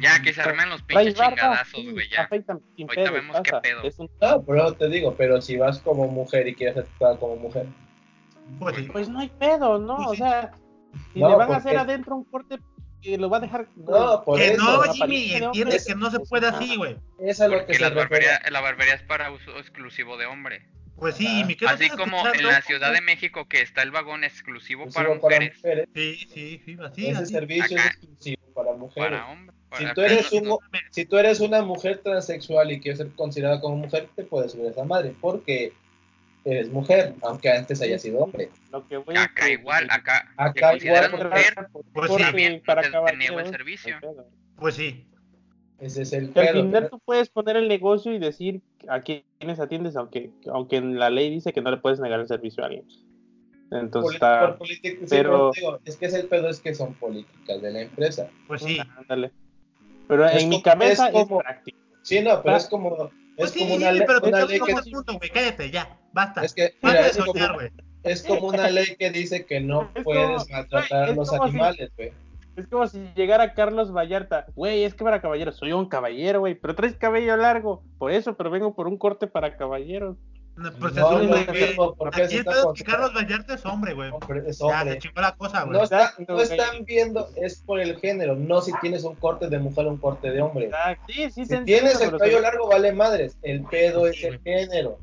[0.00, 2.24] Ya que se armen los pinches chingadazos, sí, güey, ya.
[2.30, 2.58] Ahorita
[2.94, 3.82] pedo, vemos qué pedo.
[3.82, 7.36] Es un- No, pero te digo, pero si vas como mujer y quieres tratada como
[7.36, 7.66] mujer,
[8.58, 8.76] Pues.
[8.92, 9.96] Pues no hay pedo, ¿no?
[9.96, 10.52] Pues O sea,
[11.12, 12.58] si No, le van a hacer adentro un corte
[13.00, 13.66] que lo va a dejar.
[13.76, 16.96] No, por que eso, no, Jimmy, entiendes que no se puede así, güey.
[17.20, 20.68] es lo que se la barbería, la barbería es para uso exclusivo de hombre.
[20.96, 21.36] Pues sí, Ajá.
[21.38, 24.84] Jimmy, ¿qué no Así como en la Ciudad de México que está el vagón exclusivo
[24.92, 25.88] para Exclusivo para mujeres, mujeres.
[25.94, 27.32] Sí, sí, sí, así, Ese así.
[27.32, 27.88] servicio Acá.
[27.88, 29.10] es exclusivo para mujeres.
[29.10, 29.58] para hombres.
[29.78, 30.58] Si tú eres pero un, no-
[30.90, 34.66] si tú eres una mujer transexual y quieres ser considerada como mujer, te puedes subir
[34.66, 35.72] a esa madre, porque
[36.44, 38.50] eres mujer, aunque antes haya sido hombre.
[38.70, 42.22] Lo que voy a Acá igual, acá te Acá consideran igual, mujer, Pues Porque sí.
[42.22, 43.96] también para te- niego el servicio.
[44.00, 44.26] pedo.
[44.56, 45.06] Pues sí.
[45.80, 46.62] Ese es el Que al pedo.
[46.64, 51.10] final tú puedes poner el negocio y decir a quiénes atiendes, aunque, aunque en la
[51.10, 52.86] ley dice que no le puedes negar el servicio a alguien.
[53.70, 54.58] Entonces está.
[54.64, 58.28] sí, pero- digo, es que es el pedo, es que son políticas de la empresa.
[58.46, 58.78] Pues sí.
[58.98, 59.32] Ándale.
[60.12, 61.78] Pero Es en mi como- cabeza es es, como- práctico.
[62.02, 62.58] Sí, no, pero Ah.
[62.58, 65.30] es como, Pues es sí, como una, ley, pero una ley que, punto, güey.
[65.30, 65.98] Cállate, ya.
[66.12, 66.44] Basta.
[66.44, 67.70] es que, mira, es como, soñar, güey.
[68.02, 71.32] es como una ley que dice que no Es puedes como- maltratar a es los
[71.32, 72.12] animales, güey.
[72.54, 74.44] Es como si llegara Carlos Vallarta.
[74.54, 75.56] Güey, es que para caballeros.
[75.56, 76.54] Soy un caballero, güey.
[76.54, 77.82] Pero traes cabello largo.
[77.96, 80.18] Por eso, pero vengo por un corte para caballeros.
[80.54, 82.84] No, Pues No, es güey, no, Aquí el pedo que.
[82.84, 84.10] Carlos Vallarta es hombre, güey.
[84.10, 85.78] Hombre, Ya, se la cosa, güey.
[85.78, 89.58] No, está- no están viendo, es por el género, no si tienes un corte de
[89.58, 90.70] mujer o un corte de hombre.
[90.74, 93.38] Ah, sí, sí, Si tienes el cabello se- largo, vale madres.
[93.42, 94.98] El pedo es el género.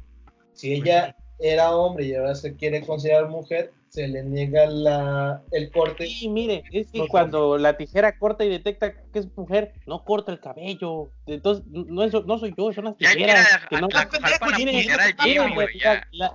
[0.54, 5.71] Si ella era hombre y ahora se quiere considerar mujer, se le niega la, el
[5.71, 6.06] corte.
[6.06, 10.04] Sí, mire, es que No, cuando la tijera corta y detecta que es mujer, no
[10.04, 11.12] corta el cabello.
[11.25, 13.47] Entonces, no, es- no soy yo, son las tijeras.
[13.69, 13.88] que no,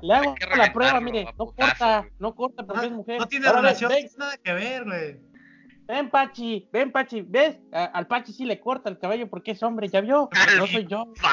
[0.03, 3.19] le hago la prueba, mire, no corta, no corta porque es mujer.
[3.21, 5.17] no tiene Ahora, relación, nada que ver, güey.
[5.87, 7.57] ven, Pachi, ven, Pachi, ¿ves?
[7.73, 10.29] A- al Pachi sí le corta el cabello porque es hombre, ¿ya vio?
[10.33, 11.13] Al No soy yo.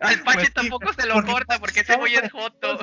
[0.00, 2.78] Al Pues sí, tampoco se lo porque corta porque ese güey es joto.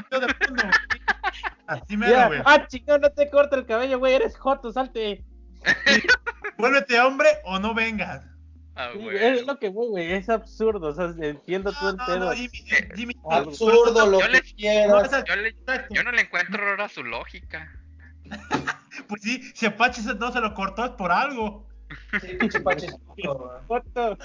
[1.67, 2.41] Así me Ya, güey.
[2.45, 5.23] Ah, chingón, no te corta el cabello, güey, eres joto, salte.
[6.57, 8.23] Vuélvete hombre o no vengas.
[8.77, 9.15] Ah, güey.
[9.17, 12.19] es lo que voy, güey, es absurdo, o sea, entiendo todo el No, pedo.
[12.25, 15.23] no, Jimmy, eh, Jimmy, Absurdo, lo Yo que no, quieras.
[15.25, 15.55] Yo, le-
[15.91, 17.71] yo no le encuentro error a su lógica.
[19.09, 21.67] Pues sí, si Apache se- no se lo cortó es por algo.
[22.21, 23.35] Sí, Pache es puto,
[23.67, 23.81] güey.
[23.83, 24.17] Foto.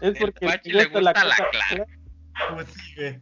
[0.00, 1.86] Es porque El Pachi le gusta la cosa- clara.
[2.54, 3.20] Pues sí, güey.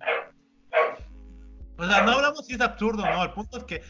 [1.79, 3.23] O sea, no hablamos si es absurdo, no.
[3.23, 3.83] El punto es que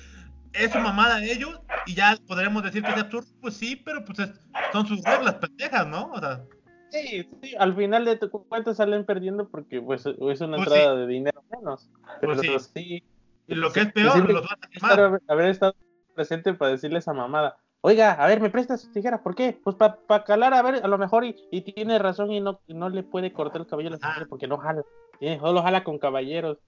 [0.53, 3.29] es su mamada de ellos y ya podremos decir que es absurdo.
[3.41, 4.41] Pues sí, pero pues es-
[4.73, 6.11] son sus reglas pendejas, ¿no?
[6.13, 6.43] O sea,
[6.91, 10.95] Sí, sí, al final de tu cuenta salen perdiendo porque pues es una Pues entrada
[10.97, 11.91] de dinero menos.
[12.21, 13.05] Pero Pues sí,
[13.49, 15.01] y lo que es Sí, peor, sí, los van a quemar.
[15.01, 15.75] haber, haber estado
[16.15, 17.57] presente para decirle esa mamada.
[17.89, 19.21] Oiga, a ver, ¿me prestas sus tijeras?
[19.21, 19.61] ¿Por qué?
[19.63, 22.75] Pues para calar, a ver, a lo mejor y, y tiene razón y no, y
[22.75, 24.27] no le puede cortar el cabello a la Ah.
[24.29, 24.83] porque no jala.
[25.21, 26.59] Tiene- solo jala con caballeros.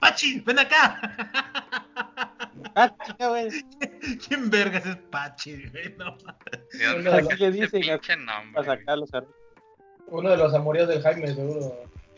[0.00, 0.40] ¡Pachi!
[0.42, 1.00] ¡Ven acá!
[2.76, 3.48] Ah, chica, güey.
[4.28, 5.96] ¿Quién vergas es Pachi, güey?
[5.98, 6.68] No mames.
[6.72, 8.52] Dios Así mío, le ese dicen pinche nombre.
[8.54, 8.78] Para güey.
[8.78, 9.26] sacar los ar-
[10.06, 11.60] Uno de los amoríos del Jaime, seguro.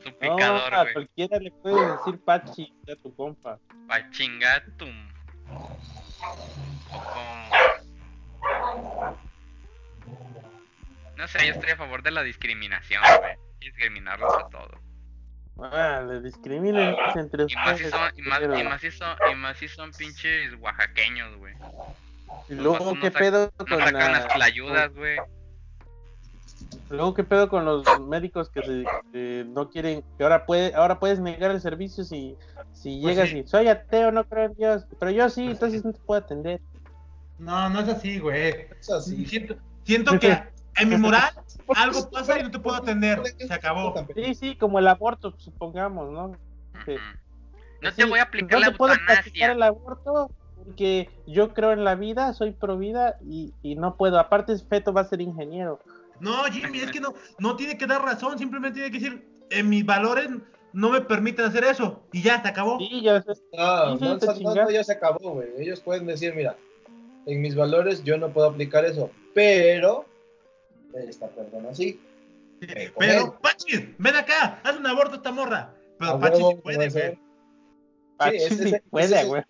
[0.03, 0.93] Su No, picador, a güey.
[0.93, 3.59] cualquiera le puede decir Pachi a tu compa.
[3.89, 4.91] Pa' chingatum.
[5.51, 5.77] O
[6.19, 7.59] como...
[11.17, 13.37] No sé, yo estoy a favor de la discriminación, güey.
[13.61, 14.81] Discriminarlos a todos.
[15.61, 19.35] Ah, le discriminen entre Y más si son, y más, y más si son, y
[19.35, 21.55] más si son pinches oaxaqueños, güey.
[22.49, 25.19] Y luego, ¿qué pedo No con las tlayudas, güey.
[26.91, 30.99] Luego, ¿qué pedo con los médicos que, se- que no quieren, que ahora puede, ahora
[30.99, 32.37] puedes negar el servicio si,
[32.73, 33.39] si Pues llegas sí.
[33.39, 36.61] y soy ateo, no creo en Dios, pero yo sí, entonces no te puedo atender.
[37.39, 38.67] No, no es así, güey.
[38.81, 39.25] Es así.
[39.27, 40.43] Siento, siento que
[40.77, 41.31] en mi moral
[41.77, 43.23] algo pasa y no te puedo atender.
[43.39, 43.95] Se acabó.
[44.15, 46.33] Sí, sí, como el aborto, supongamos, ¿no?
[46.85, 46.97] Sí.
[47.81, 49.53] No Sí, te voy a aplicar no la te puedo practicar eutanasia.
[49.53, 50.31] el aborto
[50.65, 54.19] porque yo creo en la vida, soy pro vida y, y no puedo.
[54.19, 55.79] Aparte, Feto va a ser ingeniero.
[56.21, 59.69] No, Jimmy, es que no, no tiene que dar razón, simplemente tiene que decir, en
[59.69, 60.29] mis valores
[60.73, 62.03] no me permiten hacer eso.
[62.13, 62.79] Y ya, se acabó.
[62.79, 63.37] Sí, ya Sí,
[64.37, 65.49] sí, no, no, ya se acabó, güey.
[65.59, 66.57] Ellos pueden decir, mira,
[67.27, 70.07] en mis valores yo no puedo aplicar eso, pero
[70.95, 72.01] esta persona sí.
[72.99, 75.75] Pero, Pachi, ven acá, haz un aborto a esta morra.
[75.99, 77.19] Pero A Pachi huevo, sí puede, güey.
[78.21, 79.43] Sí, ese- puede, es, güey.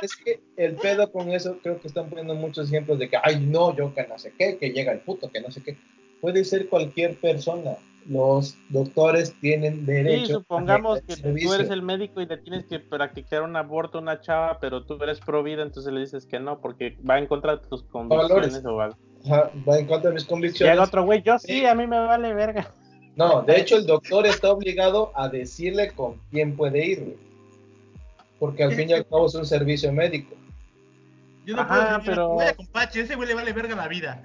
[0.00, 3.40] Es que el pedo con eso, creo que están poniendo muchos ejemplos de que, ay,
[3.40, 5.76] no, yo que no sé qué, que llega el puto, que no sé qué.
[6.22, 7.72] Puede ser cualquier persona.
[8.08, 10.26] Los doctores tienen derecho.
[10.26, 13.98] Sí, supongamos a que tú eres el médico y le tienes que practicar un aborto
[13.98, 17.18] a una chava, pero tú eres pro vida, entonces le dices que no, porque va
[17.18, 18.96] en contra de tus convicciones o algo.
[19.26, 20.72] Ajá, va en contra de mis Y convicciones.
[20.74, 21.66] el otro güey, yo sí, Sí.
[21.66, 22.70] a mí me vale verga.
[23.14, 27.16] No, de hecho el doctor está obligado a decirle con quién puede ir.
[28.38, 30.34] Porque al fin y al cabo es un servicio médico.
[31.44, 33.88] Yo no Ajá, puedo decir, pero- vaya con Pachi, ese güey le vale verga la
[33.88, 34.22] vida.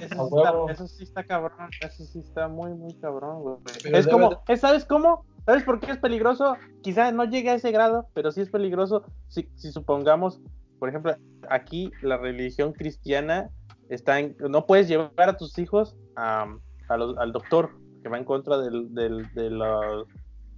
[0.00, 3.56] Eso, está, eso sí está cabrón, eso sí está muy, muy cabrón, güey.
[3.82, 5.24] Pero Es como, de- ¿eh, ¿sabes cómo?
[5.46, 6.56] ¿Sabes por qué es peligroso?
[6.82, 10.40] Quizá no llegue a ese grado, pero sí es peligroso si, si supongamos,
[10.78, 11.16] por ejemplo,
[11.48, 13.48] aquí la religión cristiana
[13.88, 16.46] está en, no puedes llevar a tus hijos a,
[16.88, 17.70] a los- al doctor,
[18.02, 20.06] que va en contra del, del- de, los-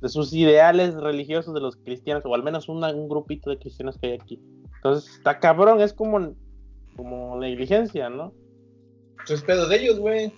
[0.01, 3.97] de sus ideales religiosos de los cristianos, o al menos una- un grupito de cristianos
[3.99, 4.41] que hay aquí.
[4.85, 6.35] Entonces, está cabrón, es como,
[6.95, 8.35] como negligencia, ¿no?
[9.25, 10.31] Eso es pedo de ellos, güey.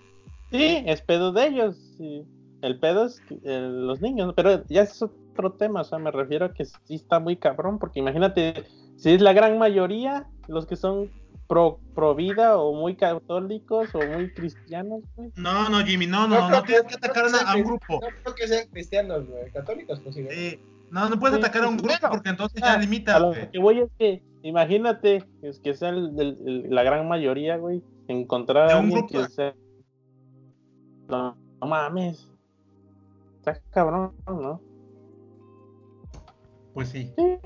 [0.53, 1.77] Sí, es pedo de ellos.
[1.99, 2.25] sí.
[2.63, 5.81] El pedo es eh, los niños, pero ya es otro tema.
[5.83, 8.65] O sea, me refiero a que sí está muy cabrón, porque imagínate,
[8.97, 11.11] si es la gran mayoría los que son
[11.49, 15.31] pro, pro vida o muy católicos o muy cristianos, güey.
[15.37, 18.01] No, no, Jimmy, no, no, no tienes que atacar a, un grupo.
[18.01, 19.51] No creo que sean cristianos, güey.
[19.51, 20.27] Católicos, pues sí.
[20.31, 22.09] Eh, no, no puedes Sí, atacar a un grupo bueno.
[22.11, 25.91] porque entonces Ah, ya limitas, A lo que voy es que, imagínate, es que sea
[25.91, 29.09] el- el- el- la gran mayoría, güey, encontrar a un alguien grupo.
[29.27, 29.55] que sea.
[31.09, 32.31] No, no mames.
[33.39, 34.61] Está cabrón, ¿no?
[36.75, 37.13] Pues sí.
[37.17, 37.39] Sí.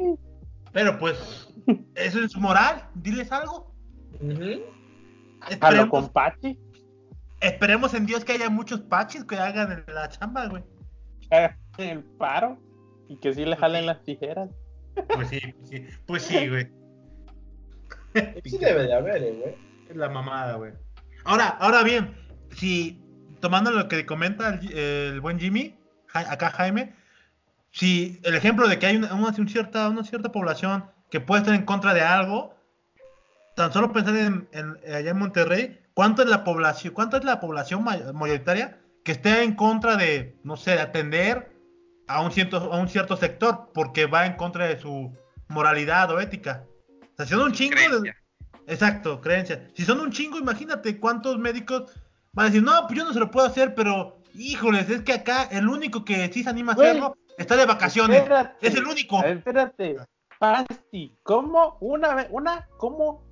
[0.73, 1.53] Pero pues,
[1.95, 2.89] eso es moral.
[2.95, 3.73] Diles algo.
[4.21, 6.59] A lo Esperemos, con Pachi.
[7.41, 10.63] esperemos en Dios que haya muchos paches que hagan la chamba, güey.
[11.29, 12.59] que hagan el paro
[13.09, 14.51] y que sí le jalen las tijeras.
[15.15, 16.69] Pues sí, pues sí, pues sí, güey.
[18.45, 19.55] Sí debe de haber, eh, güey.
[19.89, 20.73] Es la mamada, güey.
[21.25, 22.15] Ahora, ahora bien,
[22.57, 23.03] si
[23.41, 26.95] tomando lo que comenta el, el buen Jimmy, Ja- acá Jaime,
[27.73, 31.55] si el ejemplo de que hay una, una cierta, una cierta población que puede estar
[31.55, 32.55] en contra de algo,
[33.57, 37.41] tan solo pensar en, en- allá en Monterrey, ¿cuánto es la población, cuánto es la
[37.41, 41.51] población may- mayoritaria que esté en contra de, no sé, de atender
[42.09, 45.17] a un cierto, a un cierto sector porque va en contra de su
[45.49, 46.65] moralidad o ética?
[47.21, 48.15] Sea, si son un chingo de.
[48.67, 49.69] Exacto, creencia.
[49.75, 51.93] Si son un chingo, imagínate cuántos médicos
[52.33, 55.13] van a decir, no, pues yo no se lo puedo hacer, pero híjoles, es que
[55.13, 58.19] acá el único que sí se anima a Güey, hacerlo está de vacaciones.
[58.19, 58.67] Espérate.
[58.67, 59.23] Es el único.
[59.25, 59.97] Espérate.
[60.39, 63.23] Pasti, ¿cómo una vez, una, cómo,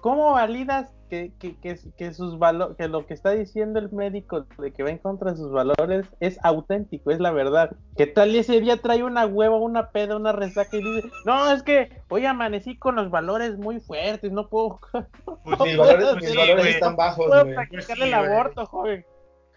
[0.00, 4.46] cómo validas que, que, que, que sus valo- que lo que está diciendo el médico
[4.58, 7.70] de que va en contra de sus valores es auténtico, es la verdad?
[7.96, 11.50] ¿Qué tal y ese día trae una hueva, una peda, una resaca y dice, no,
[11.52, 14.80] es que hoy amanecí con los valores muy fuertes, no puedo,
[15.44, 16.74] Pues Mis valores, pues mis sí, valores güey.
[16.74, 17.54] están bajos, puedo güey.
[17.54, 19.06] practicarle sí, el aborto, joven.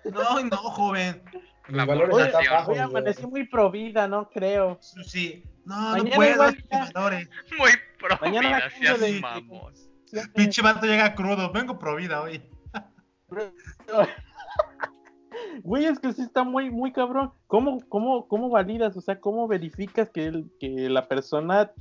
[0.06, 1.22] No, no, joven.
[1.68, 4.78] Mis La valores Oye, están Hoy bajos, Hoy amanecí muy pro vida, no creo.
[4.82, 5.44] Sí.
[5.66, 6.32] No, no Mañana puedo.
[6.34, 6.80] igual que ya.
[6.82, 7.30] mis valores.
[7.58, 9.85] Muy pro Mañana vida, la seas.
[10.34, 11.52] Pinche vato llega crudo.
[11.52, 12.42] Vengo pro vida hoy.
[15.64, 17.32] Güey, es que sí está muy, muy cabrón.
[17.48, 18.96] ¿Cómo, cómo, cómo validas?
[18.98, 21.72] O sea, ¿cómo verificas que, el- que la persona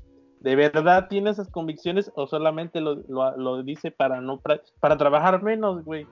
[0.41, 4.97] de verdad tiene esas convicciones o solamente lo, lo, lo dice para no pra- para
[4.97, 6.07] trabajar menos, güey?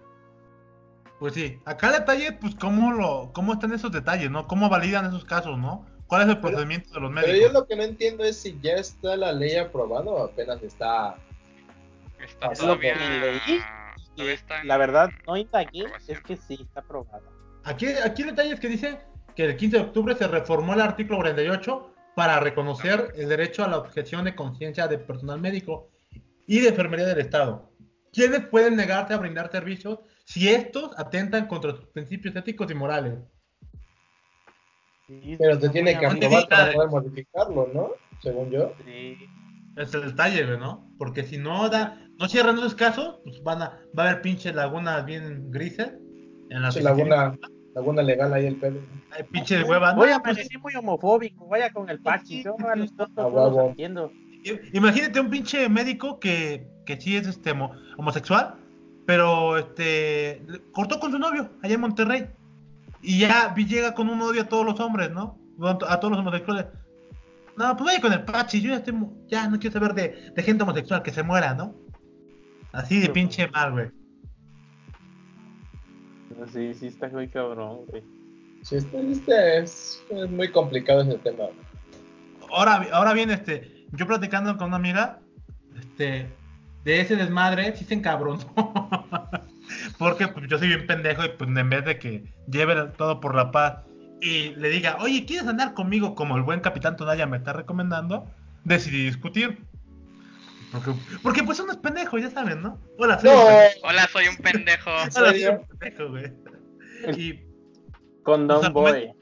[1.18, 4.46] Pues sí, acá el detalle, pues cómo lo, cómo están esos detalles, ¿no?
[4.46, 5.86] ¿Cómo validan esos casos, ¿no?
[6.08, 7.52] ¿Cuál es el procedimiento de los Pero yo médicos?
[7.52, 11.16] lo que no entiendo es si ya está la ley aprobada o apenas está.
[12.22, 13.20] Está Es lo que todavía.
[13.20, 13.60] leí.
[14.16, 17.22] todavía está en- La verdad, no indagué, es que sí, está aprobada.
[17.64, 18.98] Aquí, aquí el detalle es que dice
[19.34, 23.68] que el 15 de octubre se reformó el artículo 48 para reconocer el derecho a
[23.68, 25.90] la objeción de conciencia de personal médico
[26.46, 27.70] y de enfermería del Estado.
[28.12, 33.14] ¿Quiénes pueden negarse a brindar servicios si estos atentan contra sus principios éticos y morales?
[35.06, 37.90] Sí, Pero te está tiene que aprobar para poder modificarlo, ¿no?
[38.20, 38.74] Según yo.
[38.84, 39.16] Sí.
[39.76, 40.86] Es el detalle, güey, ¿no?
[40.98, 44.54] Porque si no da, no cierran esos casos, pues van a, va a haber pinches
[44.54, 45.92] lagunas bien grises
[46.50, 47.38] en la Pinche laguna,
[47.74, 48.80] laguna legal ahí el pedo.
[49.12, 49.96] Hay pinches huevas.
[49.96, 53.34] Voy a amanecí muy homofóbico, vaya con el Pachi, yo a los tontos A no
[53.34, 53.68] los huevo.
[53.70, 54.12] entiendo.
[54.72, 58.56] Imagínate un pinche médico que, que sí es este homo- homosexual,
[59.06, 62.26] pero este cortó con su novio allá en Monterrey.
[63.00, 65.38] Y ya vi- llega con un odio a todos los hombres, ¿no?
[65.88, 66.66] A todos los homosexuales.
[67.56, 70.32] No, pues vaya con el Pachi, yo ya, estoy mu- ya no quiero saber de,
[70.34, 71.74] de gente homosexual que se muera, ¿no?
[72.72, 73.90] Así de pinche mal, güey.
[76.30, 78.02] Pero Sí, sí está muy cabrón, güey.
[78.62, 81.44] Sí, este, este es, es muy complicado ese tema.
[82.50, 85.20] Ahora, ahora bien, este, yo platicando con una amiga,
[85.78, 86.28] este,
[86.84, 88.40] de ese desmadre, sí se encabronó.
[89.98, 93.34] Porque pues, yo soy bien pendejo y pues en vez de que lleve todo por
[93.34, 93.84] la paz
[94.22, 98.24] y le diga, oye, ¿quieres andar conmigo como el buen capitán Tonaya me está recomendando?
[98.62, 99.66] Decidí discutir.
[100.70, 102.78] Porque, porque pues uno es pendejo, ya saben, ¿no?
[102.98, 103.88] Hola, soy No, un pendejo.
[103.88, 104.90] Hola, soy un pendejo.
[105.16, 106.32] Hola, soy un pendejo, güey.
[107.18, 107.40] Y
[108.22, 109.12] Con Los Don Boy.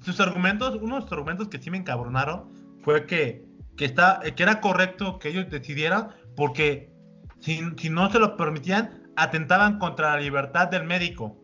[0.00, 2.50] sus argumentos, uno de sus argumentos que sí me encabronaron
[2.82, 3.44] fue que,
[3.76, 6.92] que, está, que era correcto que ellos decidieran porque
[7.38, 11.36] si, si no se lo permitían, atentaban contra la libertad del médico.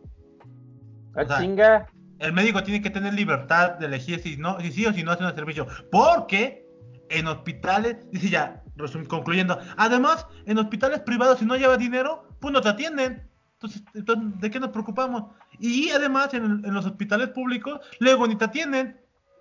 [1.15, 1.87] Ah, o sea, chinga.
[2.25, 5.11] El médico tiene que tener libertad de elegir si, no, si sí o si no
[5.11, 5.67] hace un servicio.
[5.91, 6.65] Porque
[7.09, 8.63] en hospitales, dice ya,
[9.07, 13.29] concluyendo, además, en hospitales privados, si no llevas dinero, pues no te atienden.
[13.53, 15.25] Entonces, entonces, ¿de qué nos preocupamos?
[15.59, 18.99] Y además, en, en los hospitales públicos, luego ni te atienden.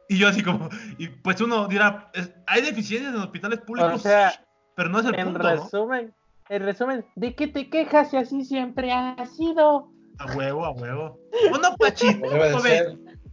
[0.09, 0.69] Y yo así como,
[0.99, 4.33] y pues uno dirá, es- hay deficiencias en hospitales públicos, O sea,
[4.77, 5.51] pero no es el En punto, ¿no?
[5.51, 6.15] resumen,
[6.51, 9.91] en resumen, ¿de qué te quejas si así siempre ha sido?
[10.19, 11.21] A huevo, a huevo.
[11.53, 12.07] Oh, no, Pachi.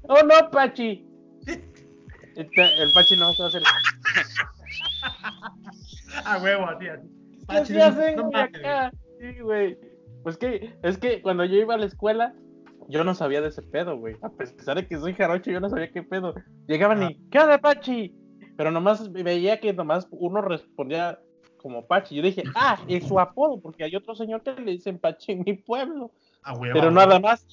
[0.08, 1.06] ¡Oh no, Pachi!
[2.36, 3.62] Este, El Pachi no se va a hacer.
[6.26, 7.08] A huevo, así, así.
[7.39, 8.91] ¿Qué Pachi, se no- hacen, no acá?
[9.20, 9.78] Sí, güey.
[10.24, 12.34] Pues que, es que cuando yo iba a la escuela,
[12.89, 14.15] yo no sabía de ese pedo, güey.
[14.22, 16.34] A pesar de que soy jarocho, yo no sabía qué pedo.
[16.67, 18.15] Llegaban y, ¿qué onda, Pachi?
[18.58, 21.20] Pero nomás veía que nomás uno respondía
[21.58, 22.15] como Pachi.
[22.15, 25.44] Yo dije, ah, es su apodo, porque hay otro señor que le dicen Pachi en
[25.46, 26.12] mi pueblo.
[26.44, 26.74] A huevo.
[26.74, 27.46] Pero a nada más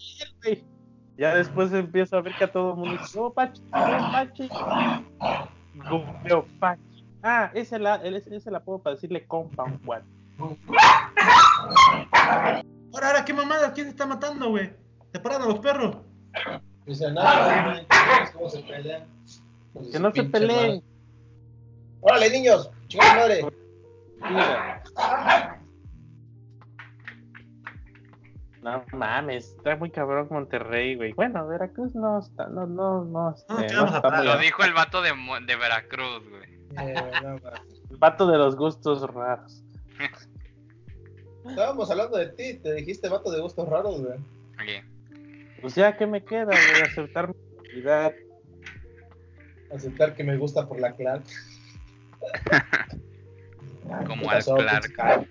[0.43, 0.65] güey.
[1.17, 4.49] Ya después empiezo a ver que a todo el mundo dice, oh, Pachi, oh, Pachi.
[5.91, 7.05] Googleo Pachi.
[7.23, 10.05] Ah, ese es, la, es, es el apodo para decirle compound one.
[12.93, 13.73] Ahora, ahora, ¿qué mamada?
[13.73, 14.71] ¿Quién se está matando, güey?
[15.13, 15.97] ¿Separan a los perros?
[16.87, 17.87] Dice nada, güey,
[18.33, 19.05] ¿cómo se pelean?
[19.73, 20.57] Pues Que no se peleen.
[20.57, 20.83] madre.
[22.01, 23.47] Órale, niños, chingada madre.
[24.31, 24.83] Mira.
[28.63, 31.13] No mames, está muy cabrón Monterrey, güey.
[31.13, 34.27] Bueno, Veracruz no está, no, no, no, No, eh, ¿qué no vamos a está muy
[34.27, 35.13] Lo dijo el vato de,
[35.57, 36.59] Veracruz, güey.
[36.79, 37.41] Eh, no,
[37.99, 39.63] vato de los gustos raros.
[41.49, 44.19] Estábamos hablando de ti, te dijiste vato de gustos raros, güey.
[44.61, 44.85] Oye,
[45.61, 46.83] Pues ya, ¿qué me queda, güey?
[46.83, 48.13] Aceptar mi realidad.
[49.73, 51.23] Aceptar que me gusta por la Clark.
[54.07, 55.29] como ¿Qué al Clark.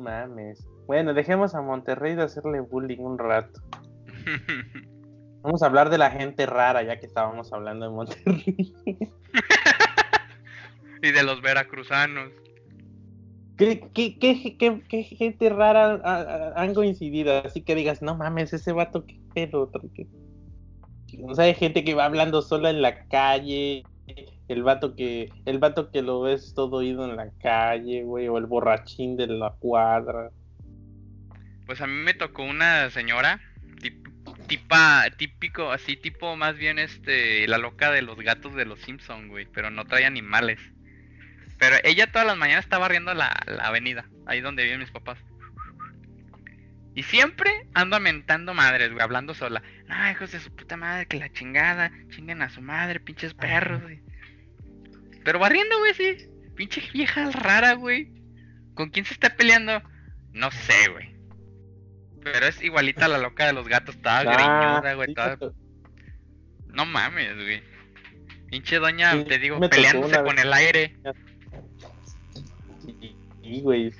[0.00, 0.64] Mames.
[0.64, 0.66] No mames.
[0.86, 3.60] Bueno, dejemos a Monterrey de hacerle bullying un rato.
[5.42, 8.74] Vamos a hablar de la gente rara, ya que estábamos hablando de Monterrey.
[11.02, 12.30] y de los veracruzanos.
[13.56, 17.38] ¿Qué, qué, qué, qué- qué gente rara ha- ha- han coincidido?
[17.44, 19.70] Así que digas, no mames, ese vato, qué pedo.
[19.94, 20.06] qué-
[21.24, 23.84] O sea, hay gente que va hablando sola en la calle.
[24.50, 28.36] El vato que, el vato que lo ves todo oído en la calle, güey, o
[28.36, 30.30] el borrachín de la cuadra.
[31.66, 33.40] Pues a mí me tocó una señora,
[33.80, 34.08] tip-
[34.48, 39.28] tipa, típico, así tipo más bien este, la loca de los gatos de los Simpson,
[39.28, 40.58] güey, pero no trae animales.
[41.60, 45.18] Pero ella todas las mañanas estaba barriendo la, la avenida, ahí donde viven mis papás.
[46.96, 49.62] Y siempre anda mentando madres, güey, hablando sola.
[49.86, 53.80] No, hijos de su puta madre, que la chingada, chinguen a su madre, pinches perros,
[53.82, 54.00] güey.
[55.24, 56.28] Pero barriendo, güey, sí.
[56.54, 58.12] Pinche vieja rara, güey.
[58.74, 59.80] ¿Con quién se está peleando?
[60.32, 61.10] No sé, güey.
[62.22, 65.52] Pero es igualita a la loca de los gatos, estaba Ah, greñuda, güey, toda-
[66.68, 67.62] No mames, güey.
[68.48, 70.44] Pinche doña, Sí, te digo, peleándose con vez.
[70.44, 70.96] el aire.
[72.84, 73.92] Sí, sí, güey.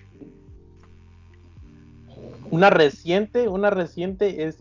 [2.50, 4.58] Una reciente, una reciente es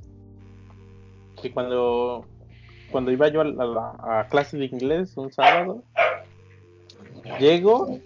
[1.41, 2.26] que cuando,
[2.91, 5.84] cuando iba yo a, la- a clase de inglés un sábado,
[7.39, 7.99] llego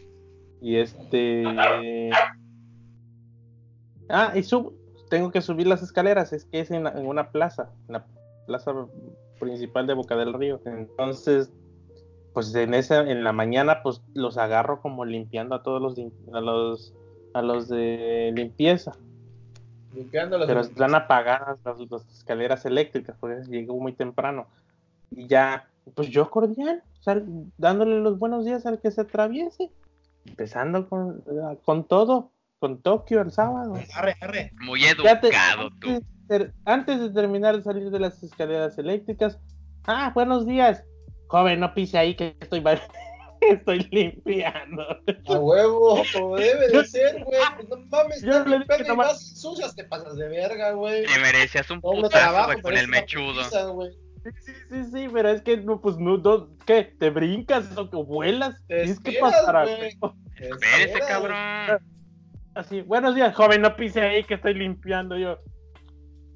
[0.62, 2.12] y este...
[4.10, 4.74] Ah, y subo,
[5.10, 8.06] tengo que subir las escaleras, es que es en, la- en una plaza, en la
[8.46, 8.74] plaza
[9.40, 10.60] principal de Boca del Río.
[10.66, 11.52] Entonces,
[12.34, 15.98] pues en esa, en la mañana, pues los agarro como limpiando a todos los,
[16.34, 16.94] a los,
[17.34, 18.94] a los de limpieza.
[19.94, 24.48] Limpiando las Pero están apagadas las, las escaleras eléctricas, porque llegó muy temprano.
[25.12, 27.22] Y ya, pues yo cordial, sea,
[27.58, 29.72] dándole los buenos días al que se atraviese.
[30.26, 31.22] Empezando con,
[31.66, 33.74] con todo, con Tokio el sábado.
[33.94, 34.52] Arre, arre.
[34.62, 36.02] Muy te- educado tú.
[36.66, 39.38] antes, de terminar de salir de las escaleras eléctricas.
[39.86, 40.84] Ah, buenos días.
[41.28, 42.64] Joven, no pise ahí que estoy,
[43.42, 44.84] estoy limpiando.
[45.28, 47.40] A huevo, como debe de ser, güey.
[47.70, 51.06] No mames, Yo estás le dije y vas sucias, te pasas de verga, güey.
[51.06, 53.42] Te merecías un putazo, güey, con el mechudo.
[54.24, 56.96] Sí, sí, sí, sí, pero es que no, pues no, no, ¿qué?
[56.98, 58.56] ¿Te brincas o que vuelas?
[58.68, 59.68] Te Tienes que pasar.
[60.38, 61.36] Espérese, cabrón.
[62.56, 65.40] Así, buenos días, joven, no pise ahí que estoy limpiando yo.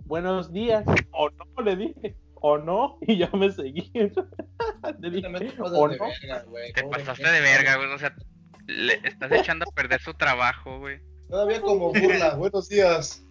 [0.06, 3.92] Buenos días, o no, le dije, o no, y yo me seguí.
[5.00, 6.06] le dije, te pasas o de no.
[6.06, 6.74] verga, güey.
[6.74, 7.94] Te Pobre pasaste de verga, güey.
[7.94, 8.16] O sea,
[8.66, 11.00] le estás echando a perder su trabajo, güey.
[11.30, 12.36] Todavía como burla.
[12.36, 13.24] Buenos días.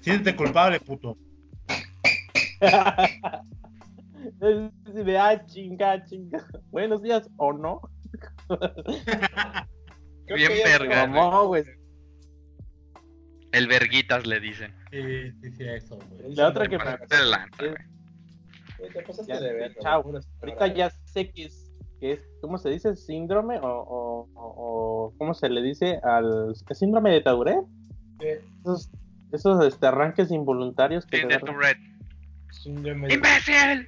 [0.00, 1.16] Siéntete culpable, puto.
[4.40, 6.46] Es de, ah, chinga, chinga.
[6.70, 7.80] Buenos días, o no.
[10.26, 11.06] Bien verga.
[11.44, 11.64] Güey.
[13.52, 14.74] El verguitas le dicen.
[14.90, 16.34] Sí, sí, sí, eso, güey.
[16.34, 16.96] La otra que me de
[18.92, 20.04] Te pasaste Ya, de chao.
[20.40, 22.94] Ahorita ya sé que es, que es, ¿cómo se dice?
[22.96, 23.58] ¿Síndrome?
[23.58, 27.66] O, o, o- ¿cómo se le dice al ¿es síndrome de Tourette?
[28.20, 28.26] Sí.
[28.60, 28.90] Esos,
[29.32, 31.76] esos este, arranques involuntarios que Sí, te de red.
[32.52, 33.86] Síndrome- ¡Imbécil!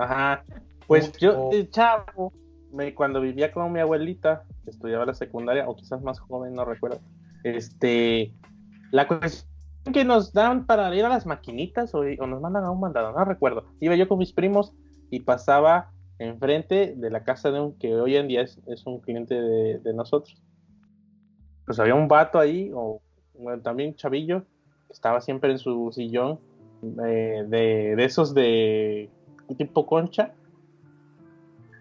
[0.00, 0.44] Ajá.
[0.86, 2.32] Pues yo, de chavo,
[2.72, 6.64] me, cuando vivía con mi abuelita, que estudiaba la secundaria, o quizás más joven, no
[6.64, 7.00] recuerdo,
[7.44, 8.32] este,
[8.90, 9.48] la cuestión
[9.92, 13.12] que nos dan para ir a las maquinitas o, o nos mandan a un mandado,
[13.12, 13.64] no recuerdo.
[13.80, 14.74] Iba yo con mis primos
[15.10, 19.00] y pasaba enfrente de la casa de un que hoy en día es, es un
[19.00, 20.42] cliente de, de nosotros.
[21.66, 23.00] Pues había un vato ahí, o
[23.34, 24.42] bueno, también un chavillo,
[24.86, 26.40] que estaba siempre en su sillón
[27.06, 29.08] eh, de, de esos de
[29.54, 30.34] tipo concha,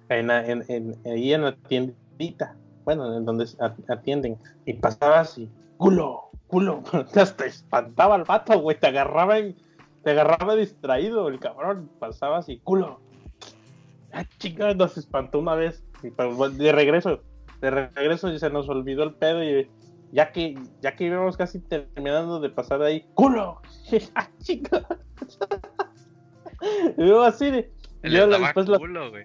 [0.10, 2.56] en, en, en- ahí en la tiendita,
[2.86, 3.48] bueno, en donde
[3.88, 6.84] atienden, y pasaba así, culo, culo,
[7.16, 9.56] hasta espantaba el vato, güey, te agarraba en-
[10.04, 13.02] te agarraba distraído el cabrón, pasaba así, culo.
[14.12, 17.22] Ah, chingada, nos espantó una vez, y pues, de regreso,
[17.62, 19.70] de regreso y se nos olvidó el pedo y
[20.12, 23.62] ya que, ya que íbamos casi terminando de pasar ahí, culo,
[24.16, 24.88] ah, chingada.
[26.98, 29.24] Y luego así de, Les yo daba después lo- culo, güey.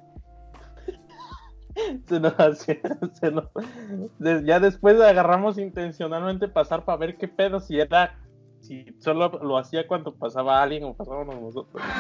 [2.07, 2.79] se nos hacía,
[3.21, 3.49] se nos-
[4.19, 8.17] de- ya después agarramos intencionalmente pasar para ver qué pedo, si era,
[8.61, 11.83] si solo lo hacía cuando pasaba alguien o pasábamos nosotros.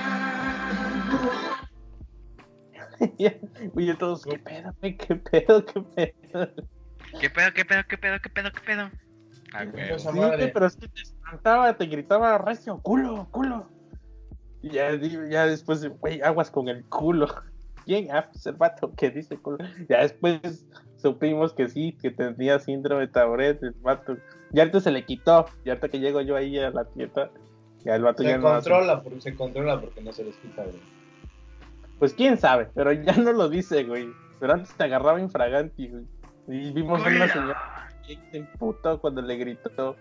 [3.76, 6.48] Y todos, qué pedo, güey, qué pedo, qué pedo.
[7.20, 8.90] ¿Qué pedo, qué pedo, qué pedo, qué pedo, qué pedo?
[9.52, 9.98] Ah, güey.
[9.98, 13.68] Sí, pero es que te espantaba, te gritaba recio, culo, culo.
[14.64, 14.92] Y ya,
[15.28, 17.26] ya después, güey, aguas con el culo.
[17.84, 18.08] ¿quién?
[18.10, 19.58] Ah, pues el vato que dice culo.
[19.88, 20.64] Ya después
[20.96, 24.16] supimos que sí, que tenía síndrome de Tauret, el vato.
[24.52, 25.46] Y ahorita se le quitó.
[25.64, 27.30] Y ahorita que llego yo ahí a la tienda,
[27.84, 30.36] ya el vato Se ya no hace- controla, porque se controla porque no se les
[30.36, 30.80] quita, güey.
[31.98, 34.08] Pues quién sabe, pero ya no lo dice, güey.
[34.40, 36.04] Pero antes te agarraba infraganti, güey.
[36.48, 39.96] Y vimos a una señora que se emputó cuando le gritó.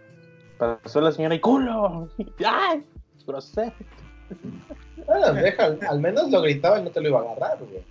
[0.58, 2.08] Pasó la señora y culo.
[2.46, 2.86] ¡Ay!
[3.28, 3.74] Grosero.
[5.06, 7.84] Bueno, deja, al, menos lo gritaba y no te lo iba a agarrar, güey.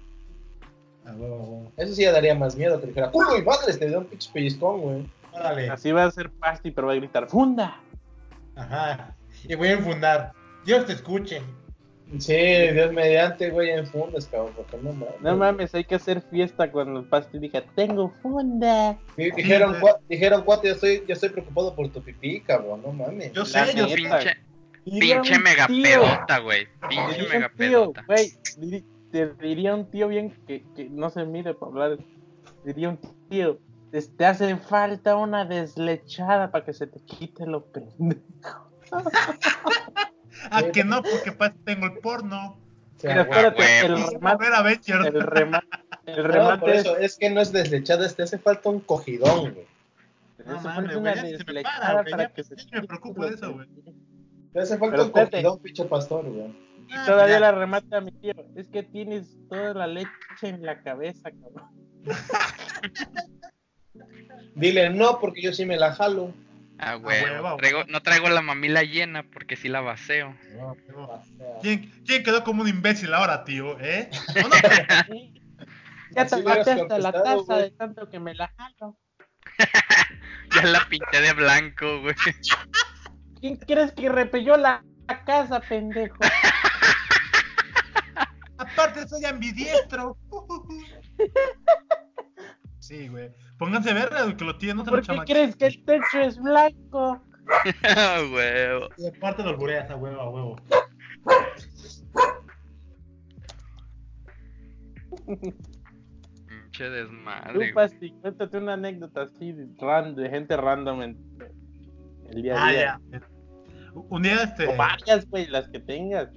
[1.05, 1.73] A huevo, a huevo.
[1.77, 4.31] Eso sí ya daría más miedo que dijera, culo y madres, te dio un pinche
[4.33, 5.07] pellizcón, güey.
[5.33, 5.71] Órale.
[5.71, 7.81] Así va a ser Pasti, pero va a gritar ¡Funda!
[8.55, 9.15] Ajá.
[9.49, 10.33] Y voy a enfundar.
[10.65, 11.43] Dios te escuche.
[12.19, 15.21] Sí, Dios mediante, güey, en fundas, cabrón, porque no mames.
[15.23, 18.99] No mames, hay que hacer fiesta cuando el Pasti diga ¡Tengo funda!
[19.17, 22.83] Di- Dijeron, Sí, cua- dijeron, cuate, yo estoy, yo estoy preocupado por tu pipí, cabrón,
[22.85, 23.33] no mames.
[23.33, 23.87] Yo La sé, yo.
[23.87, 24.37] Pinche,
[24.85, 26.67] pinche mega tío, pedota, güey.
[26.89, 28.05] Pinche diría mega un tío, pedota.
[28.07, 31.99] güey, te diría un tío bien que, que no se mide para hablar.
[32.65, 33.59] Diría un tío,
[33.91, 38.71] te, te hace falta una deslechada para que se te quite lo pendejo.
[40.51, 42.57] Ah, que no, porque para tengo el porno.
[43.01, 44.61] Pero espérate, el remate, a
[45.07, 45.67] el remate,
[46.07, 48.81] el no, por remate es, eso, es que no es deslechada, te hace falta un
[48.81, 49.67] cogidón, güey.
[50.45, 52.81] No mames, güey, ya se me para, güey, para ya- que se ya te me
[52.81, 53.69] quite preocupo de eso, güey.
[54.53, 56.53] Te hace falta Pero un pinche pastor, güey.
[56.91, 57.41] Ah, Todavía ya.
[57.41, 60.11] la remata mi tío, es que tienes toda la leche
[60.43, 61.71] en la cabeza, cabrón.
[64.55, 66.35] Dile no, porque yo sí me la jalo.
[66.79, 67.73] Ah, huevo, güey.
[67.89, 70.37] no traigo la mamila llena porque sí la vaceo.
[70.57, 70.77] No,
[71.39, 73.79] sea, ¿Quién, ¿Quién quedó como un imbécil ahora, tío?
[73.81, 74.11] ¿Eh?
[74.45, 74.55] ¿O no?
[76.15, 77.63] Ya te maté hasta la taza güey.
[77.63, 78.99] de tanto que me la jalo.
[80.55, 82.15] Ya la pinté de blanco, güey.
[83.43, 86.17] ¿Quién crees que repelló la la casa, pendejo?
[88.57, 90.17] Aparte soy ambidiestro.
[92.79, 93.31] Sí, güey.
[93.59, 96.37] Pónganse verga, que lo tienen, no se lo ¿Por qué crees que el techo es
[96.37, 97.23] blanco?
[97.85, 98.89] Ah, huevo.
[98.99, 100.57] Y aparte lo albureas a huevo, a huevo.
[106.49, 107.55] Pinche Tú, desmadre.
[107.55, 107.73] güey.
[107.73, 111.19] Pasti, cuéntate una anécdota así de, gente random en
[112.31, 113.01] el día a Ah, día.
[113.13, 113.23] ya.
[113.95, 114.67] Un día, este.
[114.69, 116.29] O varias, güey, las que tengas.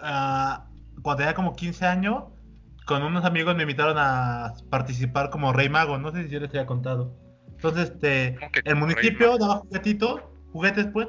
[0.00, 0.66] ah,
[1.02, 2.24] cuando tenía como 15 años,
[2.86, 5.98] con unos amigos me invitaron a participar como Rey Mago.
[5.98, 7.16] No sé si yo les había contado.
[7.50, 10.20] Entonces, este, ¿Cómo que el municipio daba juguetitos,
[10.52, 11.08] juguetes, pues,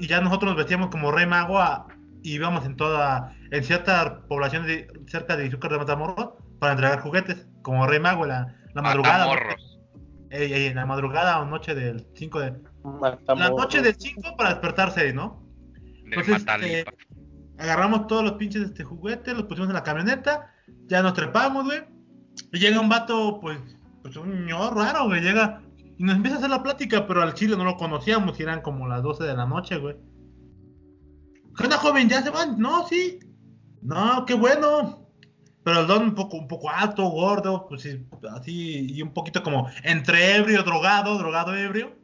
[0.00, 1.86] y ya nosotros nos vestíamos como Rey Mago a-
[2.22, 7.00] y íbamos en toda, en cierta población de, cerca de Izúcar de Matamoros para entregar
[7.00, 9.26] juguetes, como Rey Mago, la, la madrugada.
[10.30, 12.54] Ey, ey, en la madrugada o noche del 5 de.
[13.26, 15.42] La noche del 5 para despertar 6, ¿no?
[15.74, 16.92] De Entonces, Matalipa.
[17.58, 20.54] Agarramos todos los pinches este, juguetes, los pusimos en la camioneta,
[20.86, 21.82] ya nos trepamos, güey.
[22.52, 23.58] Y llega un vato, pues,
[24.02, 25.60] pues un ñor raro, güey, llega
[25.98, 28.62] y nos empieza a hacer la plática, pero al chile no lo conocíamos y eran
[28.62, 29.96] como las 12 de la noche, güey.
[31.56, 32.08] ¿Qué onda, joven?
[32.08, 32.56] ¿Ya se van?
[32.58, 33.18] No, sí.
[33.82, 35.08] No, qué bueno.
[35.64, 39.42] Pero el don un poco, un poco alto, gordo, pues sí, así, y un poquito
[39.42, 41.97] como entre ebrio, drogado, drogado ebrio.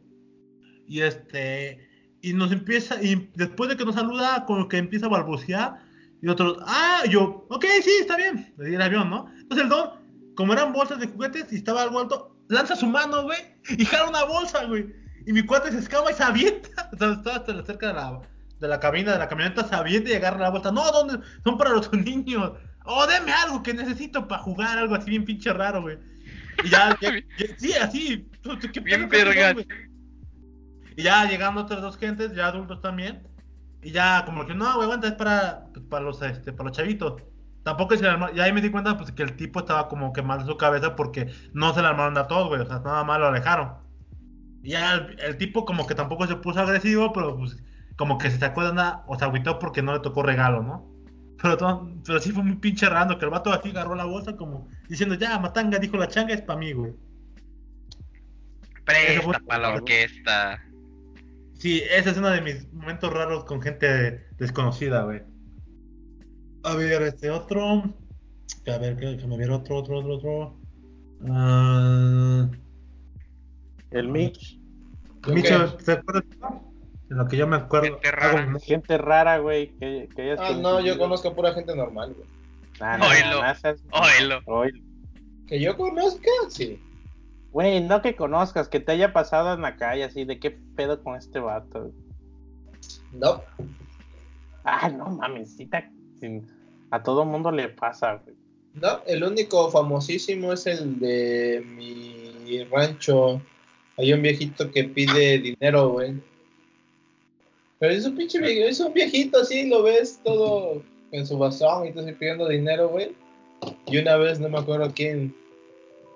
[0.86, 1.88] Y este,
[2.22, 5.78] y nos empieza, y después de que nos saluda, como que empieza a balbucear,
[6.22, 9.26] y otros, ah, yo, ok, sí, está bien, le di el avión, ¿no?
[9.40, 9.90] Entonces el don,
[10.34, 13.38] como eran bolsas de juguetes y estaba algo alto, lanza su mano, güey,
[13.76, 14.86] y jala una bolsa, güey.
[15.26, 18.20] Y mi cuate se escama y se avienta, o sea, estaba hasta cerca de la,
[18.60, 20.70] de la cabina, de la camioneta, se avienta y agarra la bolsa.
[20.72, 21.18] No, ¿dónde?
[21.44, 22.52] Son para los niños.
[22.86, 25.98] Oh, deme algo que necesito para jugar, algo así bien pinche raro, güey.
[26.62, 28.28] Y ya, ya- ya- sí, así.
[28.72, 29.54] ¿qué Bien verga.
[30.96, 33.28] Y ya llegando otras dos gentes, ya adultos también.
[33.82, 36.76] Y ya como que no, güey, aguanta, es para, pues, para los este, para los
[36.76, 37.22] chavitos.
[37.62, 40.12] Tampoco se le armó, y ahí me di cuenta pues que el tipo estaba como
[40.12, 42.80] que mal de su cabeza porque no se le armaron a todos, güey, o sea,
[42.80, 43.74] nada más lo alejaron.
[44.62, 47.56] Y ya el, el tipo como que tampoco se puso agresivo, pero pues
[47.96, 50.90] como que se sacó de nada, o se agüitó porque no le tocó regalo, ¿no?
[51.42, 54.36] Pero, todo- pero sí fue muy pinche raro que el vato así agarró la bolsa
[54.36, 56.94] como diciendo, ya, matanga, dijo la changa, es para mí, güey.
[58.84, 60.63] Presta para la orquesta.
[61.58, 65.22] Sí, ese es uno de mis momentos raros con gente desconocida, güey.
[66.62, 67.82] A ver, este otro.
[68.66, 70.56] A ver, que déjame ver otro, otro, otro, otro.
[71.28, 72.48] Ah,
[73.90, 74.58] El Mitch.
[75.26, 76.24] Micho, ¿te acuerdas?
[77.08, 77.86] De lo que yo me acuerdo.
[77.94, 78.58] Gente rara.
[78.60, 79.68] Gente rara, güey.
[79.78, 82.28] Que, que hayas Ah, no, yo conozco a pura gente normal, güey.
[82.80, 83.40] Nah, nah, Oílo.
[83.42, 84.40] nah, seas- Oílo.
[84.46, 84.82] Oílo.
[85.46, 86.78] Que yo conozca, sí.
[87.54, 91.00] Güey, no que conozcas, que te haya pasado en la calle así, de qué pedo
[91.04, 91.92] con este vato.
[93.12, 93.42] No.
[94.64, 95.88] Ah, no mames, sí te-
[96.18, 96.44] sin-
[96.90, 98.34] a todo mundo le pasa, güey.
[98.74, 103.40] No, el único famosísimo es el de mi rancho.
[103.98, 106.14] Hay un viejito que pide dinero, güey.
[107.78, 110.82] Pero es un pinche viejito, es un viejito así, lo ves todo
[111.12, 113.14] en su basón y todo así pidiendo dinero, güey.
[113.86, 115.32] Y una vez, no me acuerdo quién,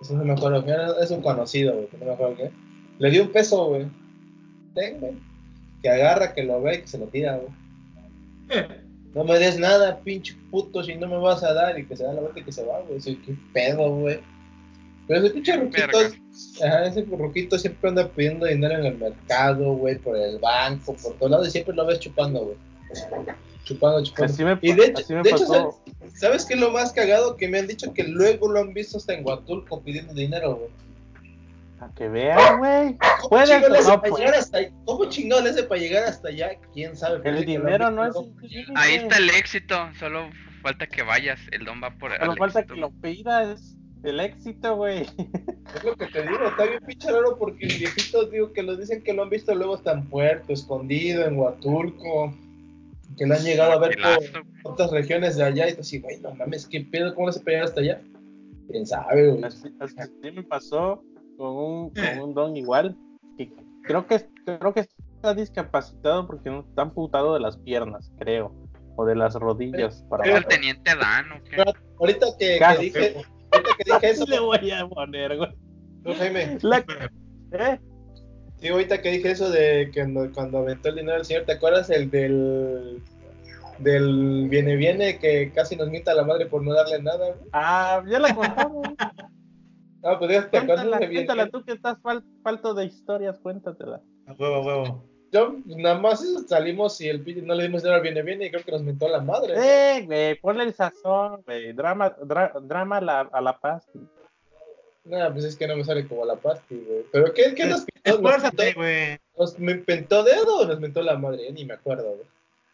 [0.00, 0.64] eso no me acuerdo
[1.00, 2.52] es un conocido, güey, no me acuerdo quién.
[2.98, 3.86] Le dio un peso, güey.
[4.74, 5.14] Ten, güey.
[5.82, 8.68] Que agarra, que lo ve y que se lo tira, güey.
[9.14, 12.04] No me des nada, pinche puto, si no me vas a dar y que se
[12.04, 13.00] da la vuelta y que se va, güey.
[13.00, 14.20] Soy qué pedo, güey.
[15.08, 15.98] Pero ese pinche ruquito,
[16.62, 21.14] ajá, ese ruquito siempre anda pidiendo dinero en el mercado, güey, por el banco, por
[21.14, 22.56] todos lados y siempre lo ves chupando, güey.
[23.68, 24.32] Chupando, chupando.
[24.32, 25.80] Así me, Y de hecho, así me de hecho, pasó.
[26.00, 27.36] ¿sabes, ¿sabes qué es lo más cagado?
[27.36, 30.70] Que me han dicho que luego lo han visto hasta en Huatulco pidiendo dinero, güey.
[31.80, 32.96] A que vean, güey.
[33.20, 34.24] ¿Cómo Puede chingón le hace no para puede.
[34.24, 34.68] llegar hasta ahí?
[34.84, 36.50] ¿Cómo chingón le hace para llegar hasta allá?
[36.72, 37.20] ¿Quién sabe?
[37.28, 38.16] El dinero no es.
[38.74, 40.28] Ahí está el éxito, solo
[40.62, 41.38] falta que vayas.
[41.52, 42.74] El don va por Solo al falta éxito.
[42.74, 43.76] que lo pidas.
[44.02, 45.02] El éxito, güey.
[45.76, 48.74] Es lo que te digo, está bien pinche raro porque el viejito, digo, que lo
[48.74, 52.32] dicen que lo han visto luego hasta en Puerto, escondido, en Huatulco,
[53.18, 53.98] que lo han llegado a ver
[54.62, 57.14] por otras regiones de allá y tú así, güey, no mames, ¿qué pedo?
[57.14, 58.02] ¿Cómo le hace para llegar hasta allá?
[58.70, 59.44] ¿Quién sabe, güey?
[59.44, 61.02] Así, así me pasó
[61.36, 62.96] con un, con un don igual.
[63.36, 63.50] Que
[63.82, 68.54] creo que creo que está discapacitado porque no está amputado de las piernas, creo.
[68.96, 71.62] O de las rodillas para ¿Es el teniente Dan o qué?
[72.00, 73.14] Ahorita que, que dije,
[73.52, 75.50] ahorita que dije eso, le voy a poner, güey.
[76.02, 76.84] no, Jaime, La-
[77.52, 77.80] ¿Eh?
[78.60, 81.52] Sí, ahorita que dije eso de que cuando, cuando aventó el dinero el señor, ¿te
[81.52, 83.02] acuerdas el del
[83.78, 87.48] del viene viene que casi nos mienta la madre por no darle nada, güey?
[87.52, 88.86] Ah, ya la contamos.
[90.00, 93.36] Ah, pues ya te acuerdas Cuéntala, viene cuéntala tú que estás fal- falto de historias,
[93.40, 94.00] cuéntatela.
[94.28, 95.04] A huevo, a huevo.
[95.32, 98.62] Yo, nada más salimos y el no le dimos dinero al viene viene y creo
[98.64, 99.54] que nos mentó la madre.
[99.56, 101.72] Eh, güey, ponle el sazón, güey.
[101.72, 103.88] Drama, dra- drama a la, a la paz.
[105.08, 107.04] Nah, pues es que no me sale como la pasti, güey.
[107.10, 108.10] ¿Pero qué, qué nos pintó?
[108.10, 109.18] ¿Nos, Esfuérzate, güey.
[109.38, 111.46] ¿Nos me pintó dedo o nos mentó la madre?
[111.46, 112.26] Ya ni me acuerdo, güey.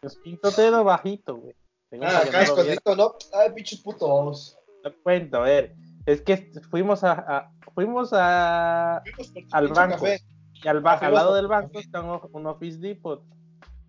[0.03, 1.55] Nos pintó dedo bajito, güey.
[2.03, 3.15] Ah, acá no escondido, ¿no?
[3.33, 4.59] Ay, pinches putos.
[4.83, 5.75] Te cuento, a ver.
[6.07, 9.95] Es que fuimos a, a- fuimos a, Fuimos Al banco.
[10.03, 10.21] café.
[10.55, 13.23] y al, ba- Ah, al lado del banco está un, un Office Depot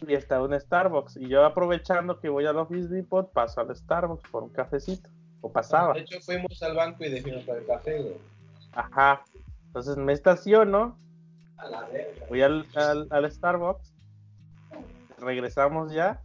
[0.07, 1.17] y está un Starbucks.
[1.17, 5.09] Y yo aprovechando que voy al Office Depot, paso al Starbucks por un cafecito.
[5.41, 5.93] O pasaba.
[5.93, 8.15] De hecho, fuimos al banco y dijimos para el café, güey.
[8.75, 9.23] Ajá.
[9.67, 10.97] Entonces me estaciono,
[12.29, 12.65] voy al,
[13.09, 13.93] al, Starbucks,
[15.19, 16.21] regresamos ya,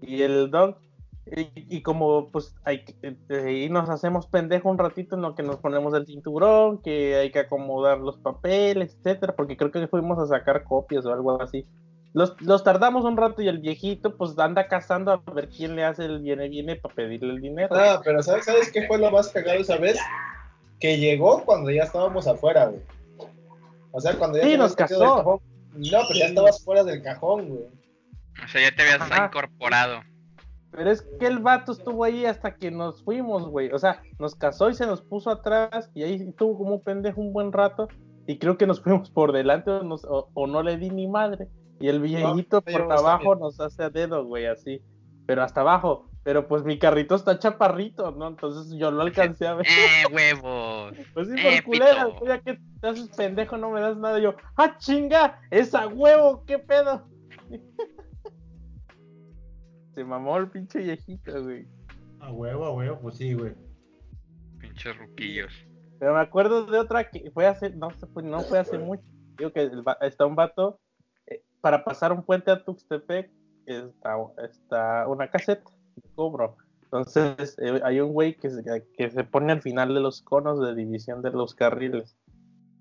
[0.00, 0.76] y el don,
[1.26, 5.42] y, y como pues hay que- eh, nos hacemos pendejo un ratito en lo que
[5.42, 10.18] nos ponemos el cinturón, que hay que acomodar los papeles, etcétera, porque creo que fuimos
[10.18, 11.66] a sacar copias o algo así.
[12.12, 15.84] Los, los tardamos un rato y el viejito pues anda cazando a ver quién le
[15.84, 17.76] hace el viene viene para pedirle el dinero.
[17.76, 19.96] Ah, pero ¿sabes, ¿sabes qué fue lo más cagado esa vez?
[20.80, 22.82] Que llegó cuando ya estábamos afuera, güey.
[23.92, 24.98] O sea, cuando ya Sí, nos casó.
[25.16, 25.40] cajón.
[25.74, 27.64] No, pero ya estabas fuera del cajón, güey.
[28.44, 29.26] O sea, ya te habías Ajá.
[29.26, 30.00] incorporado.
[30.72, 33.72] Pero es que el vato estuvo ahí hasta que nos fuimos, güey.
[33.72, 37.20] O sea, nos casó y se nos puso atrás y ahí estuvo como un pendejo
[37.20, 37.88] un buen rato.
[38.26, 41.06] Y creo que nos fuimos por delante o, nos- o- o no le di ni
[41.08, 41.48] madre.
[41.80, 44.80] Y el viejito No, por abajo nos hace a dedo, güey, así.
[45.26, 46.06] Pero hasta abajo.
[46.22, 48.28] Pero pues mi carrito está chaparrito, ¿no?
[48.28, 49.66] Entonces yo lo alcancé a ver.
[49.68, 50.92] ¡Eh, huevos!
[51.14, 54.18] Pues sí, eh, por culera, ya que te haces pendejo, no me das nada.
[54.18, 55.40] Yo, ¡ah, chinga!
[55.50, 56.44] ¡Es a huevo!
[56.46, 57.08] ¿Qué pedo?
[59.94, 61.66] Se mamó el pinche viejito, güey.
[62.20, 63.54] A huevo, a huevo, pues sí, güey.
[64.58, 65.52] Pinches ruquillos.
[65.98, 69.02] Pero me acuerdo de otra que fue hace, no, se fue, no fue hace mucho.
[69.36, 70.78] Digo que el va- está un vato
[71.26, 73.30] eh, para pasar un puente a Tuxtepec,
[73.66, 75.70] está, está una caseta
[76.14, 76.56] cobro.
[76.82, 78.62] Entonces eh, hay un güey que se,
[78.96, 82.16] que se pone al final de los conos de división de los carriles,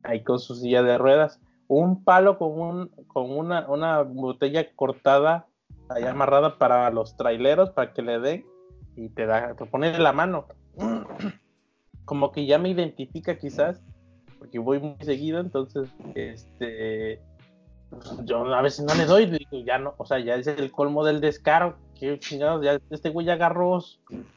[0.03, 5.45] ahí con su silla de ruedas, un palo con, un, con una, una botella cortada,
[5.89, 8.45] ahí amarrada para los traileros, para que le den,
[8.95, 10.47] y te da, te pone la mano.
[12.05, 13.83] Como que ya me identifica quizás,
[14.39, 17.21] porque voy muy seguido, entonces, este,
[18.23, 21.05] yo a veces no le doy, digo, ya no, o sea, ya es el colmo
[21.05, 23.83] del descaro, que chingados, ya este güey ya agarró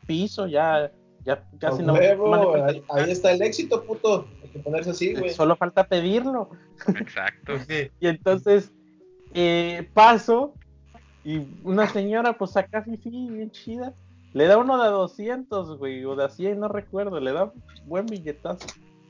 [0.07, 0.91] piso, ya,
[1.25, 1.95] ya casi no.
[1.95, 4.27] huevo, ahí, ahí está el éxito, puto.
[4.43, 5.31] Hay que ponerse así, güey.
[5.31, 6.51] Solo falta pedirlo.
[6.89, 7.59] Exacto.
[7.69, 7.91] Sí.
[8.01, 8.73] Y entonces
[9.35, 10.55] eh, paso
[11.25, 13.95] y una señora pues acá sí, sí, bien chida.
[14.35, 17.21] Le da uno de 200, güey, o de 100, no recuerdo.
[17.21, 18.67] Le da un buen billetazo.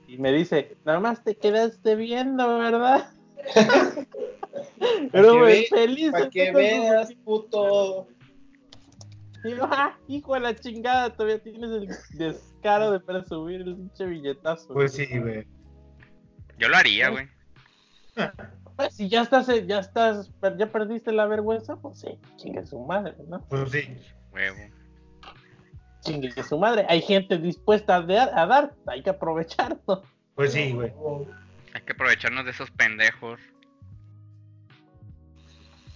[0.09, 3.09] Y me dice, nada más te quedaste viendo, ¿verdad?
[5.13, 6.11] Pero, güey, feliz.
[6.11, 8.09] Para que veas, puto.
[9.45, 11.89] Y yo, ah, hijo de la chingada, todavía tienes el
[12.19, 14.73] descaro de presumir el pinche billetazo.
[14.73, 15.47] Pues sí, güey.
[16.59, 17.29] Yo lo haría, güey.
[18.75, 23.15] Pues si ya estás, ya estás, ya perdiste la vergüenza, pues sí, chingue su madre,
[23.29, 23.39] ¿no?
[23.49, 23.97] Pues sí.
[24.33, 24.57] Huevo.
[26.01, 26.87] Chingue su madre.
[26.89, 30.03] Hay gente dispuesta a, dar- a dar, hay que aprovecharlo.
[30.35, 30.91] Pues sí, güey.
[31.75, 33.39] Hay que aprovecharnos de esos pendejos.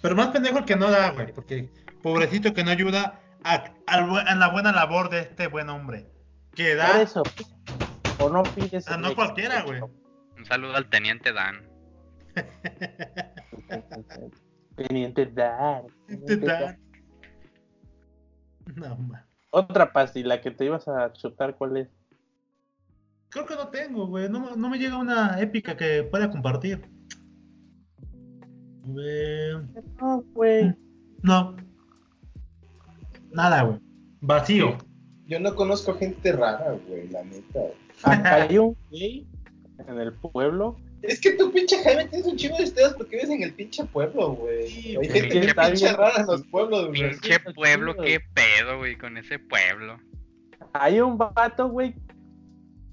[0.03, 1.33] Pero más pendejo el que no da, güey.
[1.33, 1.71] Porque
[2.03, 3.21] pobrecito que no ayuda
[3.55, 6.11] a, a la buena labor de este buen hombre.
[6.55, 7.03] Que Por da.
[7.03, 7.23] eso.
[8.19, 8.89] O no pides.
[8.89, 9.85] Ah, no cualquiera, extra.
[9.85, 11.63] Un saludo al teniente Dan.
[14.77, 15.85] Teniente dar.
[16.27, 16.77] Te da.
[18.75, 19.25] No, man.
[19.51, 21.89] Otra pastilla que te ibas a chutar, ¿cuál es?
[23.31, 24.29] Creo que no tengo, güey.
[24.29, 26.89] No, me- no me llega una épica que pueda compartir.
[28.85, 30.75] No, güey.
[31.23, 31.57] no.
[33.37, 33.78] Nada, güey.
[34.20, 34.76] Vacío.
[35.26, 37.61] Yo no conozco gente rara, güey, la neta.
[38.03, 39.26] Acá hay un gay
[39.87, 40.76] en el pueblo.
[41.03, 43.84] Es que tú, pinche Jaime, tienes un chingo de ustedes porque vives en el pinche
[43.84, 44.66] pueblo, güey.
[44.68, 45.09] Sí, Hay güey.
[45.11, 45.97] gente que Está pinche bien.
[45.97, 47.11] rara en los pueblos, güey.
[47.11, 48.05] Pinche pueblo, chido.
[48.05, 49.99] qué pedo, güey, con ese pueblo.
[50.72, 51.95] Hay un vato, güey,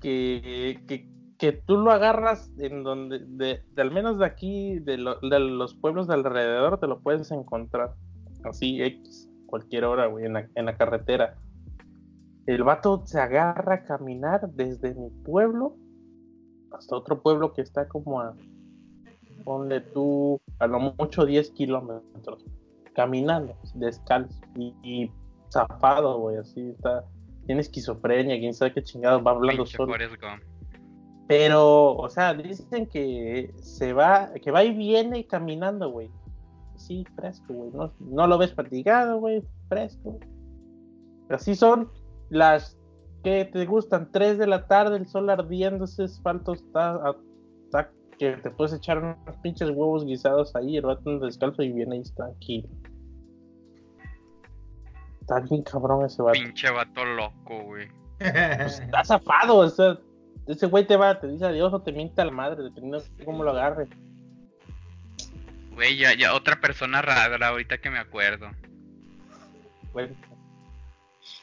[0.02, 4.98] que, que, que tú lo agarras en donde, de, de al menos de aquí, de,
[4.98, 7.94] lo- de los pueblos de alrededor, te lo puedes encontrar.
[8.44, 9.23] Así, X,
[9.54, 11.36] cualquier hora, güey, en la, en la carretera.
[12.48, 15.76] El vato se agarra a caminar desde mi pueblo
[16.72, 18.36] hasta otro pueblo que está como a,
[19.44, 22.44] ponle tú, a lo mucho 10 kilómetros,
[22.96, 25.12] caminando, descalzo y, y
[25.52, 27.06] zafado, güey, así está
[27.46, 29.94] tiene esquizofrenia, quién sabe qué chingados va hablando Pinche solo.
[31.28, 36.10] Pero, o sea, dicen que se va, que va y viene caminando, güey.
[36.84, 37.72] Sí, fresco, güey.
[37.72, 39.42] No, no lo ves fatigado, güey.
[39.70, 40.20] Fresco.
[41.30, 41.90] Así son
[42.30, 42.78] las
[43.24, 47.16] que te gustan, 3 de la tarde, el sol ardiendo, ese asfalto está,
[47.66, 51.96] está que te puedes echar unos pinches huevos guisados ahí, el vato descalzo y viene
[51.96, 52.68] ahí tranquilo.
[55.22, 56.38] Está bien cabrón ese vato.
[56.38, 57.88] Pinche vato loco, güey.
[58.20, 59.98] Pues, está zafado, o sea,
[60.48, 63.26] ese güey te va, te dice adiós o te miente a la madre, dependiendo de
[63.26, 63.88] cómo lo agarre.
[65.74, 68.52] Güey, ya, ya otra persona rara ahorita que me acuerdo.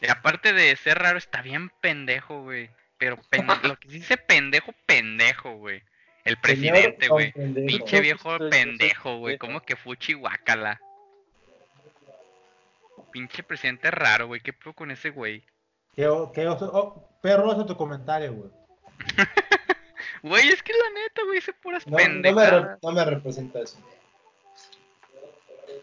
[0.01, 2.71] Y aparte de ser raro, está bien pendejo, güey.
[2.99, 5.83] Pero pen- lo que dice pendejo, pendejo, güey.
[6.25, 7.33] El presidente, güey.
[7.33, 7.67] pendejo.
[7.67, 9.37] Pinche viejo pendejo, güey.
[9.37, 9.47] pendejo.
[9.47, 10.81] Como que fuchi guacala.
[13.11, 14.41] Pinche presidente raro, güey.
[14.41, 15.43] ¿Qué pedo con ese güey?
[15.97, 16.03] Qué,
[16.35, 18.51] qué oso- oh, perro oso tu comentario, güey.
[20.23, 23.79] Güey, es que la neta, güey, dice puras No, no, me, no me representa eso.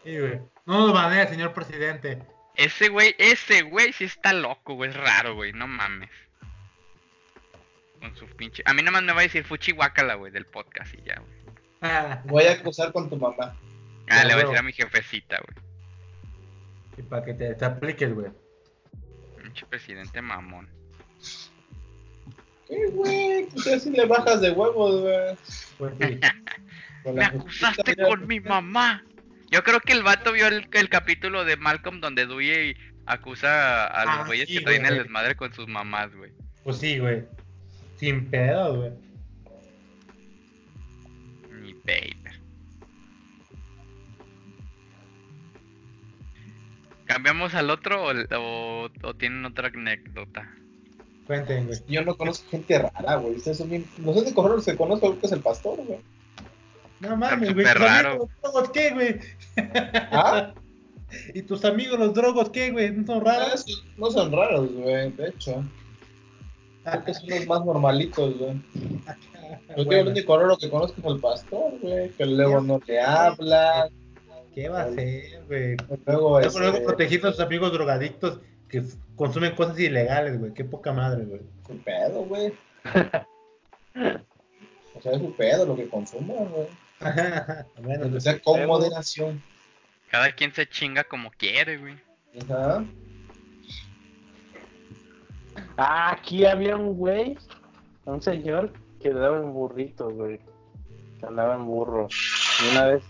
[0.08, 0.39] Sí, güey.
[0.66, 2.24] No nos banea, señor presidente.
[2.55, 4.89] Ese güey, ese güey sí está loco, güey.
[4.89, 5.51] Es raro, güey.
[5.51, 6.10] No mames.
[7.99, 8.64] Con su pinche.
[8.66, 11.20] A mí nada más me va a decir fuchi guacala, güey, del podcast y ya,
[11.20, 11.38] güey.
[11.82, 13.58] Ah, Voy a acusar con tu mamá.
[14.10, 15.66] Ah, le voy a decir a mi jefecita, güey.
[16.97, 18.32] y para que te, te apliques, güey.
[19.43, 20.70] Pinche presidente mamón.
[22.66, 23.45] ¿Qué, güey?
[23.47, 25.38] Pues así le bajas de huevos, güey.
[25.78, 26.20] Pues sí.
[27.03, 29.03] Con Me la acusaste con mi mamá.
[29.50, 32.76] Yo creo que el vato vio el, el capítulo de Malcolm donde Dewey
[33.06, 34.91] acusa a los Ah, güeyes sí, que traen güey.
[34.93, 36.32] el desmadre con sus mamás, güey.
[36.64, 37.24] Pues sí, güey.
[37.95, 38.91] Sin pedo, güey.
[41.62, 42.18] Mi baby.
[47.06, 50.52] ¿Cambiamos al otro o, o- o tienen otra anécdota?
[51.26, 51.80] Cuenten, güey.
[51.88, 53.36] Yo no conozco gente rara, güey.
[53.36, 53.86] Ustedes son bien...
[54.04, 56.00] Los únicos raros que conozco creo que es el pastor, güey.
[57.00, 57.66] No mames, güey.
[57.66, 59.20] ¿Tus amigos los drogos qué, güey?
[60.12, 60.54] ¿Ah?
[61.34, 62.91] ¿Y tus amigos los drogos qué, güey?
[62.91, 63.64] ¿No son Ah, raros?
[63.64, 65.64] sí, No son raros, güey, de hecho.
[66.84, 68.54] Creo que son los más normalitos, güey.
[69.70, 72.10] Yo digo, el Bueno, único raro que conozco es el pastor, güey.
[72.12, 73.89] Que luego no te habla.
[74.54, 75.78] ¿Qué va a hacer, güey?
[76.06, 78.84] Luego, Luego, luego este, protegiendo a sus amigos drogadictos que
[79.16, 80.54] consumen cosas ilegales, güey.
[80.54, 81.41] Qué poca madre, güey.
[81.68, 82.54] su pedo, güey.
[84.95, 86.68] O sea, es su pedo lo que consuma, güey.
[87.82, 89.41] Bueno, O pues, sea, con moderación.
[90.10, 91.95] Cada quien se chinga como quiere, güey.
[92.43, 92.84] Ajá.
[95.78, 97.38] Ah, aquí había un güey,
[98.06, 98.72] un señor
[99.02, 100.39] que daba en burritos, güey.
[101.20, 102.08] Que andaba en burro.
[102.64, 103.04] Y una vez,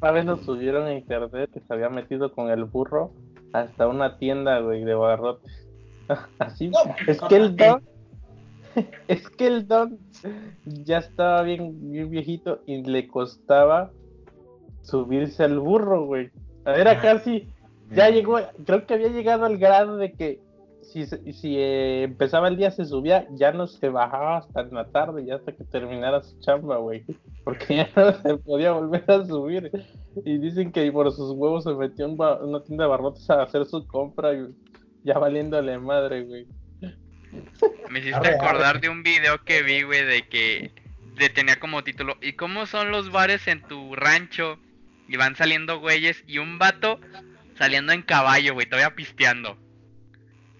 [0.00, 3.12] una vez lo subieron a internet que se había metido con el burro
[3.52, 5.66] hasta una tienda, güey, de barrotes.
[6.38, 6.68] Así.
[6.68, 7.82] No, Es que el don,
[9.08, 9.98] es que el don
[10.64, 13.90] ya estaba bien, bien viejito y le costaba
[14.82, 16.30] subirse al burro, güey.
[16.66, 17.00] Era Ah.
[17.00, 17.48] casi,
[17.94, 20.40] Ya llegó, creo que había llegado al grado de que
[20.82, 24.86] si, si eh, empezaba el día se subía, ya no se bajaba hasta en la
[24.86, 27.04] tarde, ya hasta que terminara su chamba, güey.
[27.44, 29.70] Porque ya no se podía volver a subir.
[30.24, 32.12] Y dicen que por sus huevos se metió en
[32.48, 34.46] una tienda de barrotes a hacer su compra y
[35.04, 36.46] ya valiéndole madre, güey.
[37.90, 38.80] Me hiciste Arre, acordar arre.
[38.80, 40.70] de un video que vi, güey, de que
[41.16, 44.58] de- tenía como título ¿Y cómo son los bares en tu rancho?
[45.08, 46.98] Y van saliendo güeyes y un vato
[47.58, 49.58] saliendo en caballo, güey, todavía pisteando.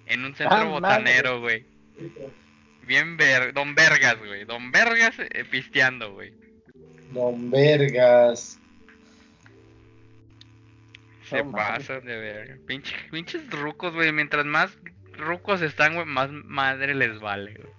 [0.07, 1.65] En un centro Ah, botanero, güey.
[2.87, 4.45] Bien ver, Don Vergas, güey.
[4.45, 6.35] Don Vergas eh, pisteando, güey.
[7.13, 8.61] Don Vergas.
[11.29, 11.55] Se mames.
[11.87, 12.61] pasan de ver.
[12.67, 14.13] Pinche, pinches rucos, güey.
[14.13, 14.77] Mientras más
[15.19, 17.73] rucos están, güey, más madre les vale, güey.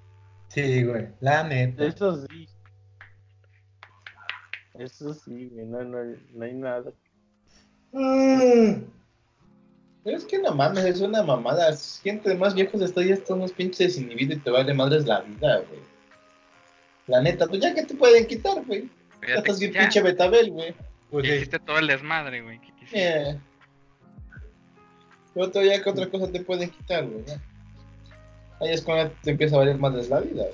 [0.47, 1.85] Sí, güey, la neta.
[1.85, 2.47] Eso sí.
[4.75, 5.97] Eso sí, güey, no, no,
[6.33, 6.91] no hay nada.
[7.91, 8.87] Pero
[10.17, 11.73] es que no mames, es una mamada.
[12.03, 15.57] Gente más viejos estoy ya están unos pinches desinhibidos y te vale madres la vida,
[15.67, 15.79] güey.
[17.07, 18.89] La neta, pues ya que te pueden quitar, güey.
[19.27, 20.75] Ya estás bien pinche betabel, güey.
[21.09, 21.33] Pues sí.
[21.33, 22.59] hiciste todo el desmadre, güey.
[25.35, 27.23] Pero todavía que otra cosa te pueden quitar, güey.
[28.61, 30.43] Ahí es cuando te empieza a valer madres la vida.
[30.43, 30.53] güey.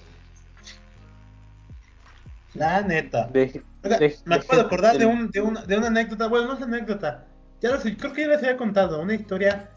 [2.56, 3.28] La neta.
[3.28, 6.48] De- Oiga, de- me acabo de acordar de, un, de, una, de una anécdota, bueno,
[6.48, 7.26] no es anécdota.
[7.62, 9.70] Ya lo sé, creo que ya les había contado, una historia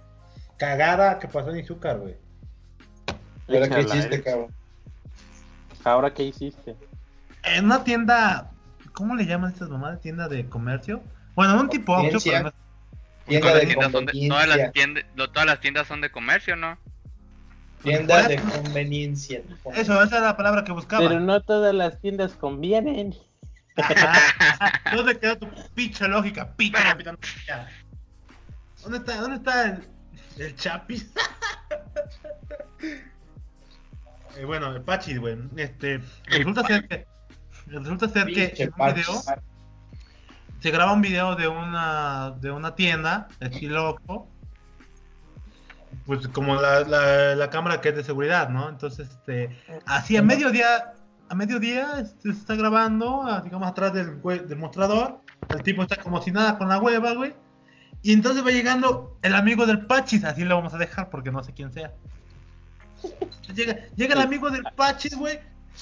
[0.57, 2.17] cagada que pasó en Izúcar, güey.
[3.47, 4.23] Pero qué hiciste, eh.
[4.23, 4.49] cabrón.
[5.85, 6.77] Ahora, ¿qué hiciste?
[7.45, 8.51] En una tienda,
[8.95, 10.01] ¿cómo le llaman estas mamadas?
[10.01, 11.03] Tienda de comercio.
[11.35, 11.95] Bueno, un tipo
[12.25, 12.53] pero no-
[13.27, 14.57] Tienda Todas las, de tiendas son de, todas, conveniencia.
[14.57, 16.79] las tiendas, lo- todas las tiendas son de comercio, ¿no?
[17.83, 19.43] Tienda de conveniencia.
[19.75, 21.07] Eso, esa es la palabra que buscaba.
[21.09, 23.15] Pero no todas las tiendas convienen.
[24.95, 26.55] ¿Dónde quedó tu pinche lógica?
[26.55, 27.19] Pica, capitán.
[28.83, 29.85] ¿Dónde está, dónde está el,
[30.39, 31.13] el chapis?
[34.37, 35.37] Eh, bueno, el Pachis, güey.
[35.57, 37.07] Este, resulta ser que,
[37.67, 39.23] resulta ser que en un video
[40.65, 44.27] se graba un video de una de una tienda estilo Oxxo,
[46.07, 48.71] pues como la, la, la cámara que es de seguridad, ¿no?
[48.71, 49.51] Entonces, este,
[49.85, 50.95] así a mediodía,
[51.29, 55.97] a mediodía este, se está grabando, ah, digamos atrás del, del mostrador, el tipo está
[55.97, 57.35] como si nada con la hueva, güey,
[58.01, 61.45] y entonces va llegando el amigo del Pachis, así lo vamos a dejar porque no
[61.45, 61.93] sé quién sea.
[63.55, 65.41] Llega, llega el amigo del Pachis, güey,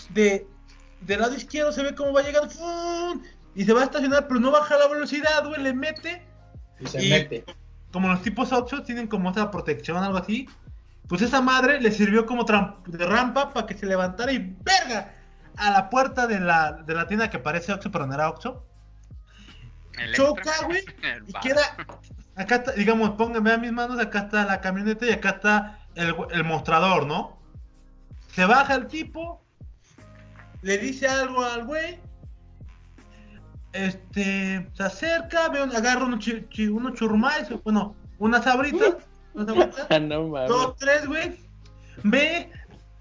[0.08, 0.44] de
[1.02, 3.22] del lado izquierdo se ve cómo va llegando, ¡fum!
[3.54, 6.26] Y se va a estacionar, pero no baja la velocidad, güey, le mete
[6.80, 7.44] Y se Y- mete.
[7.92, 10.48] como los tipos Oxxo tienen como otra protección, algo así,
[11.08, 15.14] pues esa madre le sirvió como de rampa para que se levantara y ¡verga!
[15.56, 18.64] A la puerta de la, de la tienda que parece Oxxo, pero no era Oxxo.
[20.14, 20.82] Choca, güey,
[21.26, 21.60] Y queda,
[22.34, 26.14] acá está, digamos, pónganme a mis manos, acá está la camioneta y acá está el,
[26.30, 27.38] el mostrador, ¿no?
[28.34, 29.44] Se baja el tipo,
[30.62, 32.00] le dice algo al güey,
[33.72, 38.96] este, se acerca, ve, un- agarra unos, chi- chi- unos churrumais, bueno, unas sabritas,
[39.34, 39.98] unas sabritas, Ah,
[40.48, 41.36] no dos, tres, güey,
[42.04, 42.50] ve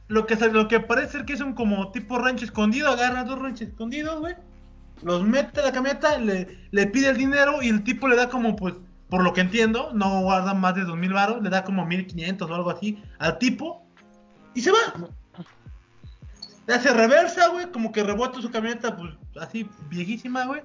[0.08, 3.40] lo que, lo que parece ser que es un como tipo rancho escondido, agarra dos
[3.40, 4.36] ranchos escondidos, güey,
[5.04, 8.30] los mete a la camioneta, le, le pide el dinero y el tipo le da
[8.30, 8.76] como, pues,
[9.10, 12.50] por lo que entiendo, no guarda más de dos mil baros, le da como 1500
[12.50, 13.84] o algo así al tipo
[14.54, 14.78] y se va.
[16.68, 20.62] Le hace reversa, güey, como que rebota su camioneta, pues, así, viejísima, güey,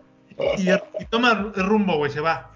[0.59, 2.51] y, y toma el rumbo, güey, se va.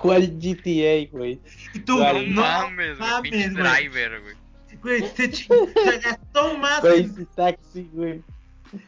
[0.00, 1.40] ¿Cuál GTA, güey?
[1.74, 3.64] Y tú, No no mames, mames, güey.
[3.64, 4.34] driver, güey.
[4.82, 6.80] Güey, se, se gastó más.
[6.80, 8.22] Crazy Taxi, güey.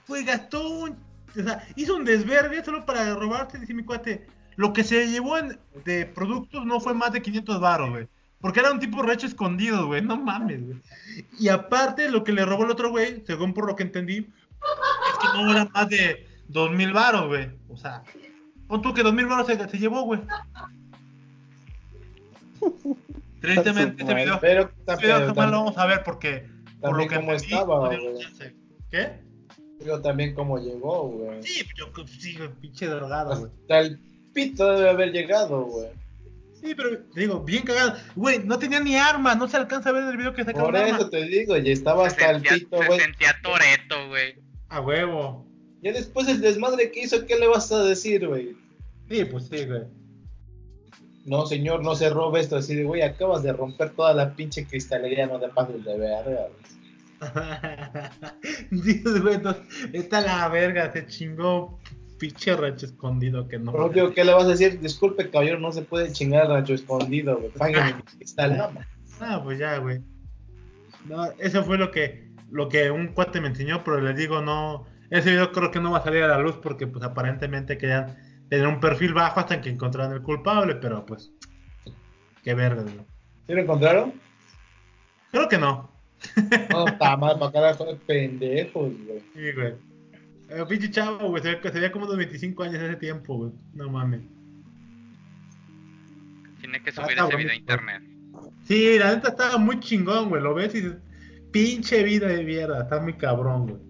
[0.08, 0.96] Güey, gastó un.
[1.38, 4.26] O sea, hizo un desvergue solo para robarte, dice mi cuate.
[4.56, 8.08] Lo que se llevó en- de productos no fue más de 500 baros, güey.
[8.42, 10.02] Porque era un tipo recho escondido, güey.
[10.02, 10.82] No mames, güey.
[11.38, 15.18] Y aparte, lo que le robó el otro güey, según por lo que entendí, es
[15.20, 17.50] que no era más de 2000 baros, güey.
[17.68, 18.02] O sea,
[18.66, 20.20] pon tú que 2000 baros se, se llevó, güey.
[23.40, 26.50] Tristemente, este video, Pero este video también, jamás lo vamos a ver porque.
[26.80, 28.18] Por lo que cómo entendí, estaba, no.
[28.90, 29.20] ¿Qué?
[29.78, 31.40] Pero también cómo llegó, güey.
[31.44, 33.52] Sí, yo sí, pinche drogado, güey.
[33.62, 34.00] Hasta el
[34.32, 36.01] pito debe haber llegado, güey.
[36.62, 37.94] Sí, pero te digo, bien cagado.
[38.14, 40.76] Güey, no tenía ni arma, no se alcanza a ver el video que saca Por
[40.76, 40.96] arma.
[40.96, 43.00] eso te digo, ya estaba Se hasta el pito, se güey.
[43.00, 44.34] sentía Toreto, güey.
[44.68, 45.46] A huevo.
[45.82, 48.56] Ya después el desmadre que hizo, ¿qué le vas a decir, güey?
[49.10, 49.82] Sí, pues sí, güey.
[51.24, 52.56] No, señor, no se robe esto.
[52.56, 56.46] Así de, güey, acabas de romper toda la pinche cristalería, no te pases de verga,
[56.48, 56.72] güey.
[58.70, 59.54] Dios, güey, no,
[59.92, 61.78] está la verga, se chingó
[62.22, 63.72] pinche rancho escondido que no.
[63.72, 64.78] Propio, ¿qué le vas a decir?
[64.78, 67.50] Disculpe, caballero, no se puede chingar al rancho escondido, güey.
[67.50, 68.70] Págame mi cristal.
[69.20, 70.00] Ah, pues ya, güey.
[71.08, 74.86] No, eso fue lo que, lo que un cuate me enseñó, pero le digo, no.
[75.10, 78.16] Ese video creo que no va a salir a la luz porque, pues, aparentemente querían
[78.48, 81.32] tener un perfil bajo hasta que encontraran el culpable, pero pues.
[82.44, 83.04] Qué verga, güey.
[83.48, 84.12] ¿Sí lo encontraron?
[85.32, 85.90] Creo que no.
[86.70, 87.74] No, está mal, para
[88.06, 89.22] pendejos, güey.
[89.34, 89.74] Sí, güey.
[90.54, 91.42] Eh, pinche chavo, güey.
[91.42, 93.52] Se, ve- se veía como unos 25 años ese tiempo, güey.
[93.74, 94.20] No mames.
[96.60, 98.02] Tiene que Ah, subir está ese video a internet.
[98.64, 100.42] Sí, la neta estaba muy chingón, güey.
[100.42, 100.96] Lo ves y dices,
[101.52, 102.82] pinche vida de mierda.
[102.82, 103.82] Está muy cabrón, güey.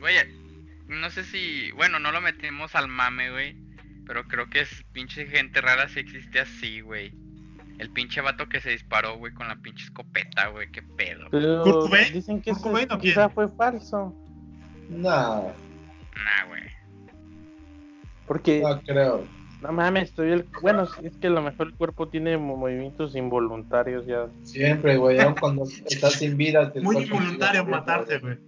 [0.00, 0.14] Güey,
[0.88, 1.70] no sé si.
[1.72, 3.56] Bueno, no lo metimos al mame, güey.
[4.06, 7.12] Pero creo que es pinche gente rara si existe así, güey.
[7.78, 10.70] El pinche vato que se disparó, güey, con la pinche escopeta, güey.
[10.72, 11.28] Qué pedo.
[11.30, 11.62] Pero
[12.12, 14.14] dicen que ¿Kurt eso quizá fue falso.
[14.88, 16.62] Nah, Nah, güey.
[18.26, 19.24] Porque, no creo.
[19.62, 20.46] no mames, estoy el...
[20.60, 24.26] Bueno, es que a lo mejor el cuerpo tiene mo- movimientos involuntarios ya.
[24.42, 25.18] Siempre, güey.
[25.20, 26.72] Aun cuando estás sin vida.
[26.72, 28.38] te Muy involuntario sigue matarse, güey.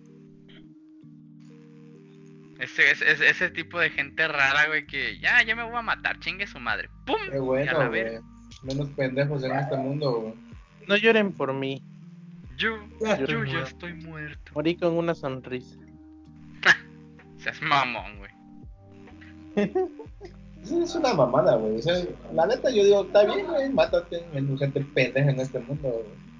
[2.58, 6.18] Ese, ese, ese- tipo de gente rara, güey, que ya, ya me voy a matar,
[6.20, 6.90] chingue su madre.
[7.06, 7.16] ¡Pum!
[7.30, 8.02] Qué a bueno, la güey.
[8.04, 8.20] verga.
[8.62, 10.34] Menos pendejos en este mundo, güey.
[10.86, 11.82] No lloren por mí,
[12.58, 14.52] Yo, Ya, yo yo ya estoy muerto.
[14.54, 15.78] morí con una sonrisa.
[17.42, 18.30] Seas mamón, güey.
[20.62, 21.78] Es, una mamada, güey.
[21.78, 21.94] O sea,
[22.34, 24.24] la neta, yo digo, está bien, güey, mátate.
[24.34, 26.30] Hay gente pendeja en este mundo, güey.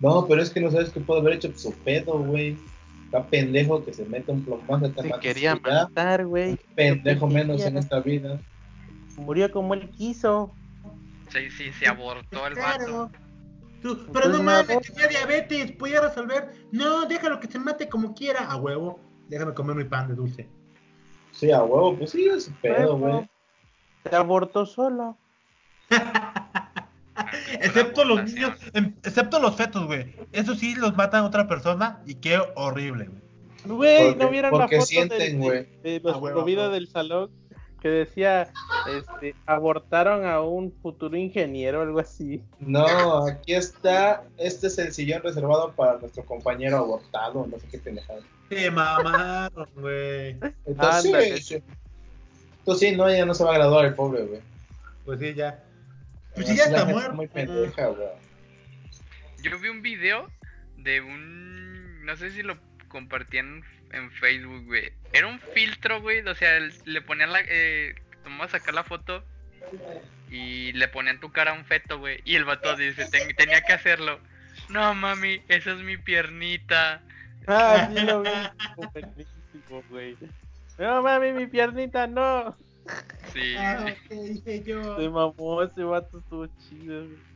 [0.00, 2.56] No, pero es que no sabes qué puede haber hecho su pedo, güey.
[3.04, 6.58] Está pendejo que se mete un plomazo, te Se quería matar, güey.
[6.74, 8.40] Pendejo menos en esta vida.
[9.16, 10.52] Murió como él quiso.
[11.28, 12.78] Sí, sí, se abortó el vato.
[12.78, 13.10] Claro.
[13.82, 16.52] Tú, pero Pues no mames, tenía diabetes, podía resolver.
[16.70, 18.44] No, déjalo que se mate como quiera.
[18.44, 20.46] A huevo, déjame comer mi pan de dulce.
[21.32, 23.28] Sí, a huevo, pues sí, es pedo, güey.
[24.08, 25.16] Se abortó solo.
[27.60, 30.14] Excepto los niños, em- excepto los fetos, güey.
[30.32, 33.20] Eso sí los matan a otra persona y qué horrible, güey.
[33.76, 35.66] Güey, ¿no vieron la foto sienten, del- güey.
[35.82, 36.72] de, de Ah, los huevo, comida huevo.
[36.74, 37.30] del salón?
[37.80, 38.52] Que decía,
[38.88, 42.42] este, abortaron a un futuro ingeniero o algo así.
[42.58, 44.22] No, aquí está.
[44.36, 47.46] Este es el sillón reservado para nuestro compañero abortado.
[47.46, 48.20] No sé qué pendejada.
[48.50, 50.36] Te mamaron, güey.
[50.66, 51.36] Entonces, Ándale.
[51.38, 51.62] sí, sí.
[52.58, 54.40] Entonces, sí, no, ya no se va a graduar el pobre, güey.
[55.04, 55.64] Pues sí, ya.
[56.34, 57.14] Pues sí, ya está muerto.
[57.14, 58.08] Muy pendeja, güey.
[59.42, 60.28] Yo vi un video
[60.76, 62.04] de un.
[62.04, 62.58] No sé si lo
[62.88, 63.62] compartían
[63.92, 64.92] en Facebook, güey.
[65.12, 66.20] Era un filtro, güey.
[66.26, 67.40] O sea, le ponían la.
[67.46, 69.24] Eh, tomabas sacar la foto
[70.30, 72.20] y le ponían tu cara a un feto, güey.
[72.24, 74.20] Y el vato dice: "Ten- Tenía que hacerlo.
[74.68, 77.02] No, mami, esa es mi piernita.
[77.46, 78.30] Ah, sí lo vi.
[80.78, 82.56] No mami, mi piernita no.
[83.32, 84.96] Sí, Ah, ¿qué dije yo?
[84.98, 87.04] Se mamó, ese vato estuvo chido.
[87.06, 87.30] güey.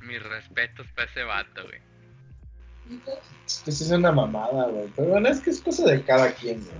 [0.00, 1.80] mis respetos para ese vato, güey.
[3.46, 4.88] Es que sí es una mamada, güey.
[4.94, 6.76] Pero bueno, es que es cosa de cada quien, güey.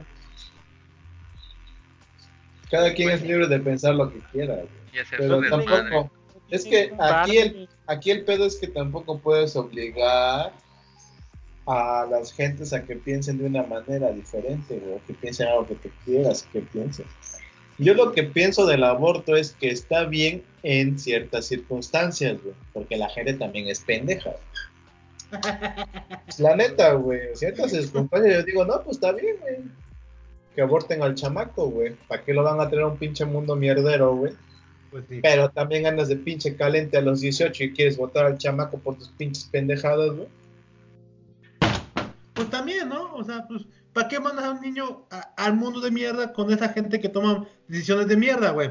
[2.70, 4.68] Cada quien es libre de pensar lo que quiera, güey.
[5.16, 6.10] Pero tampoco.
[6.50, 10.52] Es que aquí el, aquí el pedo es que tampoco puedes obligar
[11.66, 15.00] a las gentes a que piensen de una manera diferente, güey.
[15.06, 17.06] Que piensen algo que tú quieras que piensen.
[17.78, 22.54] Yo lo que pienso del aborto es que está bien en ciertas circunstancias, güey.
[22.72, 24.32] Porque la gente también es pendeja.
[26.24, 27.34] Pues, la neta, güey.
[27.34, 29.56] Ciertas circunstancias yo digo, no, pues está bien, güey.
[30.54, 31.94] Que aborten al chamaco, güey.
[32.08, 34.32] ¿Para qué lo van a tener a un pinche mundo mierdero, güey?
[34.90, 35.20] Pues sí.
[35.22, 38.96] Pero también andas de pinche caliente a los 18 y quieres votar al chamaco por
[38.96, 40.28] tus pinches pendejadas, güey.
[42.34, 43.14] Pues también, ¿no?
[43.14, 43.62] O sea, pues,
[43.92, 47.08] ¿para qué mandas a un niño a- al mundo de mierda con esa gente que
[47.08, 48.70] toma decisiones de mierda, güey?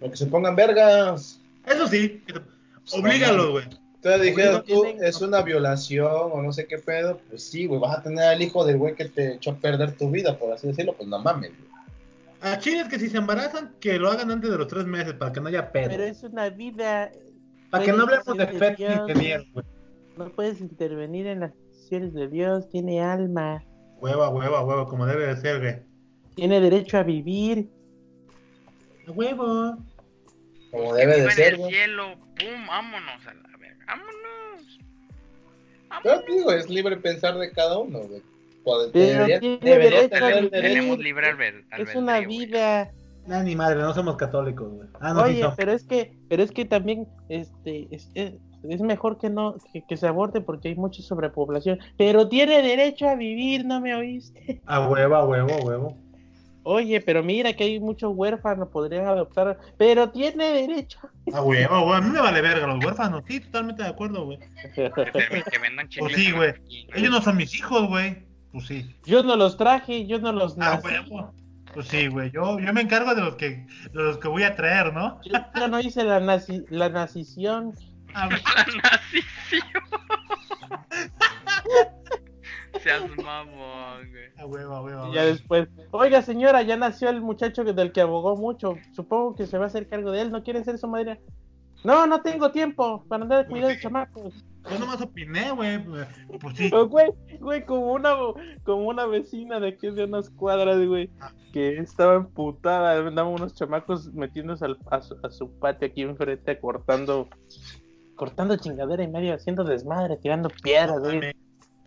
[0.00, 1.40] Para que se pongan vergas.
[1.64, 2.22] Eso sí,
[2.92, 3.64] oblígalo, güey.
[3.96, 7.18] Entonces dijeras no tú, tienen- es una violación o no sé qué pedo.
[7.28, 9.96] Pues sí, güey, vas a tener al hijo del güey que te echó a perder
[9.96, 10.94] tu vida, por así decirlo.
[10.94, 11.70] Pues no mames, güey.
[12.40, 15.32] A chiles que si se embarazan, que lo hagan antes de los tres meses para
[15.32, 15.88] que no haya pedo.
[15.88, 17.10] Pero es una vida.
[17.70, 18.58] Para que no hablemos de Dios.
[18.58, 19.66] fetos ingenieros, güey.
[20.16, 22.68] No puedes intervenir en las decisiones de Dios.
[22.68, 23.64] Tiene alma.
[23.98, 25.76] Hueva, hueva, hueva, como debe de ser, güey.
[26.36, 27.68] Tiene derecho a vivir.
[29.08, 29.76] A huevo.
[30.70, 33.45] Como debe de viva en ser, el cielo, pum, vámonos a la.
[33.86, 34.78] Vámonos.
[36.02, 38.22] Pero digo, es libre pensar de cada uno, güey.
[38.64, 40.50] Pero debería tiene debería tener.
[40.50, 41.88] Tenemos libre albed- albedrío.
[41.90, 42.90] Es una vida.
[43.26, 44.88] Nah, ni madre, no somos católicos, güey.
[45.00, 45.56] Ah, no, sí Oye, somos.
[45.56, 48.34] pero es que, pero es que también, este, es, es,
[48.68, 51.78] es mejor que no, que, que se aborte porque hay mucha sobrepoblación.
[51.96, 54.60] Pero tiene derecho a vivir, ¿no me oíste?
[54.66, 55.96] A huevo, a huevo, a huevo.
[56.66, 60.98] Oye, pero mira que hay muchos huérfanos, podrían adoptar, pero tiene derecho.
[61.32, 61.96] A huevo, güey.
[61.96, 63.22] A mí me vale verga los huérfanos.
[63.28, 64.38] Sí, totalmente de acuerdo, güey.
[64.74, 64.90] Que,
[65.62, 66.54] vendan Pues sí, güey.
[66.94, 68.26] Ellos no son mis hijos, güey.
[68.52, 68.94] Pues sí.
[69.04, 70.88] Yo no los traje, yo no los Ah, nací.
[70.88, 71.32] huevo.
[71.72, 72.32] Pues sí, güey.
[72.32, 73.48] Yo, yo me encargo de los que,
[73.92, 75.20] de los que voy a traer, ¿no?
[75.22, 77.74] Yo ya no hice la, naci la nacición.
[78.12, 78.28] Ah.
[78.32, 79.72] La nacición.
[82.82, 84.26] Seas mamón, güey.
[84.38, 85.02] A huevo, a huevo.
[85.04, 88.76] a Y ya después, oiga señora, ya nació el muchacho del que abogó mucho.
[88.92, 91.20] Supongo que se va a hacer cargo de él, ¿no quiere ser su madre?
[91.84, 94.44] No, no tengo tiempo para andar a cuidar de chamacos.
[94.68, 95.78] Yo nomás opiné, güey.
[96.40, 96.68] Pues sí.
[96.70, 98.14] Pero, güey, güey, como una,
[98.64, 101.10] como una vecina de aquí de unas cuadras, güey,
[101.52, 106.58] que estaba emputada, andaban unos chamacos metiéndose al- a, su, a su patio aquí enfrente,
[106.58, 107.28] cortando,
[108.16, 111.20] cortando chingadera y medio, haciendo desmadre, tirando piedras, güey.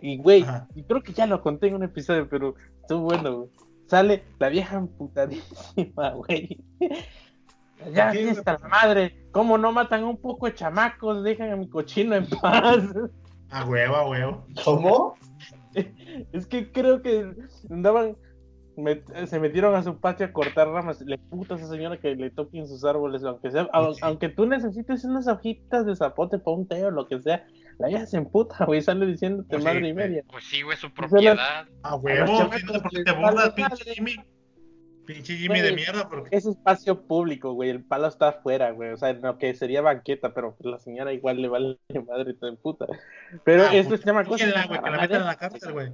[0.01, 0.45] Y, güey,
[0.75, 3.49] y creo que ya lo conté en un episodio, pero estuvo bueno, güey.
[3.87, 6.59] Sale la vieja emputadísima, güey.
[6.79, 6.87] Ya,
[7.83, 8.29] ¿Por qué, aquí güey?
[8.29, 9.25] está la madre.
[9.31, 11.23] ¿Cómo no matan a un poco de chamacos?
[11.23, 12.83] Dejan a mi cochino en paz.
[13.51, 14.45] A huevo, a huevo.
[14.63, 15.15] ¿Cómo?
[16.33, 17.31] Es que creo que
[17.69, 18.17] andaban,
[18.75, 20.99] met- se metieron a su patio a cortar ramas.
[21.01, 23.99] Le puta a esa señora que le toquen sus árboles, aunque sea, au- Sí.
[24.03, 27.45] aunque tú necesites unas hojitas de zapote para un té o lo que sea.
[27.79, 29.93] La vieja se emputa, güey, sale diciéndote Pues sí, madre y güey.
[30.07, 30.23] media.
[30.29, 31.65] Pues sí, güey, su propiedad.
[31.83, 32.01] A no
[32.51, 34.15] sé por qué te burlas, pinche Jimmy.
[35.05, 35.75] Pinche Jimmy de Güey.
[35.75, 36.35] mierda, porque.
[36.35, 40.33] Es espacio público, güey, el palo está afuera, güey, o sea, lo que sería banqueta,
[40.35, 42.85] pero la señora igual le vale madre y te emputa.
[43.43, 44.45] Pero Ah, esto pues, se llama cosa.
[44.45, 45.91] cógela, güey, que la metan en la cárcel, güey.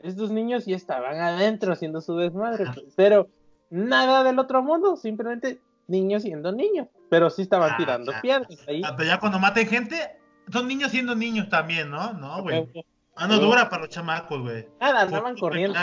[0.00, 3.28] Estos niños ya estaban adentro haciendo su desmadre, pues, pero
[3.70, 8.68] nada del otro mundo, simplemente niños siendo niños, pero sí estaban Ah, tirando ah, piedras
[8.68, 8.82] ahí.
[8.84, 10.15] Ah, Pero ya cuando maten gente,
[10.52, 12.12] son niños siendo niños también, ¿no?
[12.14, 12.68] No, güey.
[13.16, 13.40] Ah, no Sí.
[13.40, 14.66] dura para los chamacos, güey.
[14.80, 15.78] Nada, andaban Por- corriendo.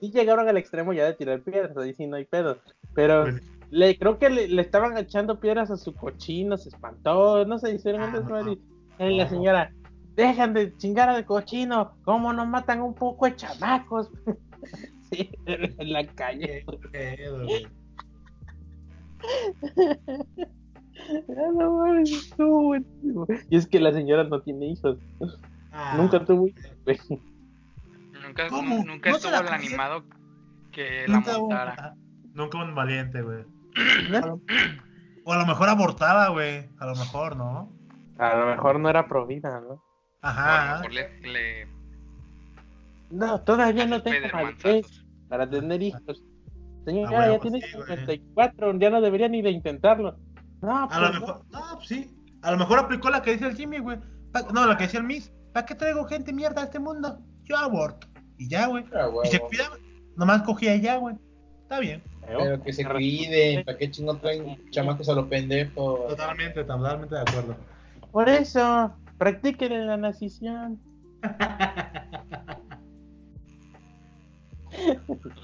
[0.00, 2.58] Sí llegaron al extremo ya de tirar piedras, ahí sí no hay pedo.
[2.94, 7.44] Pero Pues, le creo que le, le estaban echando piedras a su cochino, se espantó,
[7.44, 8.52] no sé, hicieron Ah, no.
[9.06, 9.30] Y la No.
[9.30, 9.72] señora,
[10.14, 14.08] dejan de chingar al cochino, ¿cómo nos matan un poco de chamacos?
[15.12, 16.64] sí, en la calle.
[16.66, 17.66] qué pedo, güey.
[21.28, 23.26] Ah, no mames, estuvo buenísimo.
[23.50, 24.98] Y es que la señora no tiene hijos,
[25.72, 26.98] Ah, nunca tuvo hijos, güey.
[28.22, 30.04] Nunca, nunca ¿No estuvo el animado
[30.72, 31.94] que la un, montara.
[32.32, 33.44] nunca un valiente, güey.
[35.24, 36.68] O a lo mejor abortada, güey.
[36.78, 37.72] A lo mejor, ¿no?
[38.18, 39.68] A lo mejor no era provida, ¿no?
[39.68, 39.82] O
[40.22, 40.74] a lo Ajá.
[40.76, 41.68] mejor le, le
[43.10, 44.86] No, todavía no tengo madurez
[45.28, 46.22] para tener hijos.
[46.84, 47.86] Señora, Ah, huevo, ya tiene sí, güey.
[47.88, 50.16] 54, ya no debería ni de intentarlo.
[50.64, 51.44] No, A lo pues, mejor.
[51.50, 52.10] No, pues sí.
[52.42, 53.98] A lo mejor aplicó la que dice el Jimmy, güey.
[54.32, 55.32] Pa- No, la que decía el Miss.
[55.52, 57.18] ¿Para qué traigo gente mierda a este mundo?
[57.44, 58.06] Yo aborto.
[58.38, 58.84] Y ya, güey.
[58.94, 59.76] Ah, Y se cuidaba.
[60.16, 61.16] Nomás cogía y ya, güey.
[61.62, 62.02] Está bien.
[62.26, 66.08] Pero que se cuiden, ¿para qué chingo traen chamacos a los pendejos?
[66.08, 67.56] Totalmente, totalmente de acuerdo.
[68.12, 70.80] Por eso, practiquen la nacición.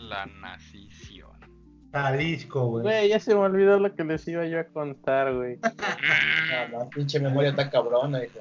[0.08, 0.99] La nacición.
[1.92, 2.82] Jalisco, güey.
[2.82, 5.58] Güey, ya se me olvidó lo que les iba yo a contar, güey.
[6.52, 8.40] Ah, la pinche memoria está cabrona, hijo.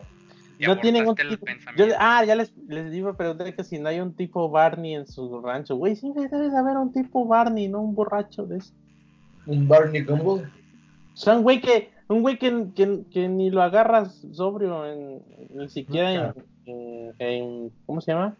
[0.68, 1.46] No tienen un tipo.
[1.78, 4.96] yo- ah, ya les, les iba a preguntar que si no hay un tipo Barney
[4.96, 5.76] en su rancho.
[5.78, 8.74] Güey, sí debe de haber un tipo Barney, no un borracho de eso.
[9.46, 10.46] Un Barney Gumble.
[11.14, 15.22] O sea, un güey que, un güey que, que, que ni lo agarras sobrio, en,
[15.54, 16.34] ni siquiera en,
[16.66, 18.36] en- en- ¿cómo se llama?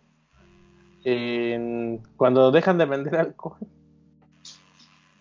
[1.06, 3.58] En, cuando dejan de vender alcohol.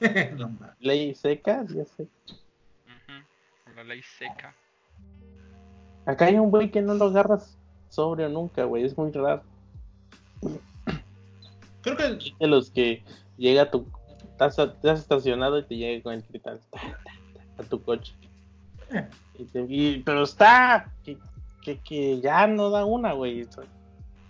[0.36, 0.50] no.
[0.80, 2.06] Ley seca, ya sé.
[3.76, 4.54] La ley seca.
[6.06, 7.56] Acá hay un güey que no lo agarras
[7.90, 9.42] sobrio nunca, güey, es muy raro.
[11.82, 13.02] Creo que De los que
[13.36, 13.86] llega a tu,
[14.32, 16.88] estás, estás estacionado y te llega con el cristal ta, ta,
[17.56, 18.14] ta, a tu coche.
[19.38, 21.18] Y te- y- pero está, que,
[21.62, 23.46] que, que ya no da una, güey.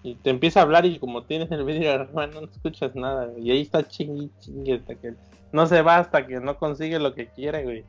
[0.09, 3.47] Y te empieza a hablar y como tienes el vidrio hermano no escuchas nada, güey.
[3.47, 5.13] Y ahí está chingui, chingue hasta que
[5.53, 7.85] no se va hasta que no consigue lo que quiere, güey.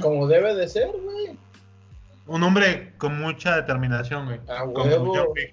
[0.00, 1.36] Como debe de ser, güey.
[2.28, 4.40] un hombre con mucha determinación, güey.
[4.48, 5.32] A Como huevo.
[5.32, 5.52] Wick.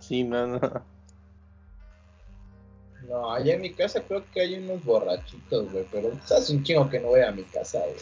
[0.00, 0.60] Sí, no, no.
[3.08, 5.86] No, allá en mi casa creo que hay unos borrachitos, güey.
[5.90, 7.96] Pero hace un chingo que no voy a mi casa, güey.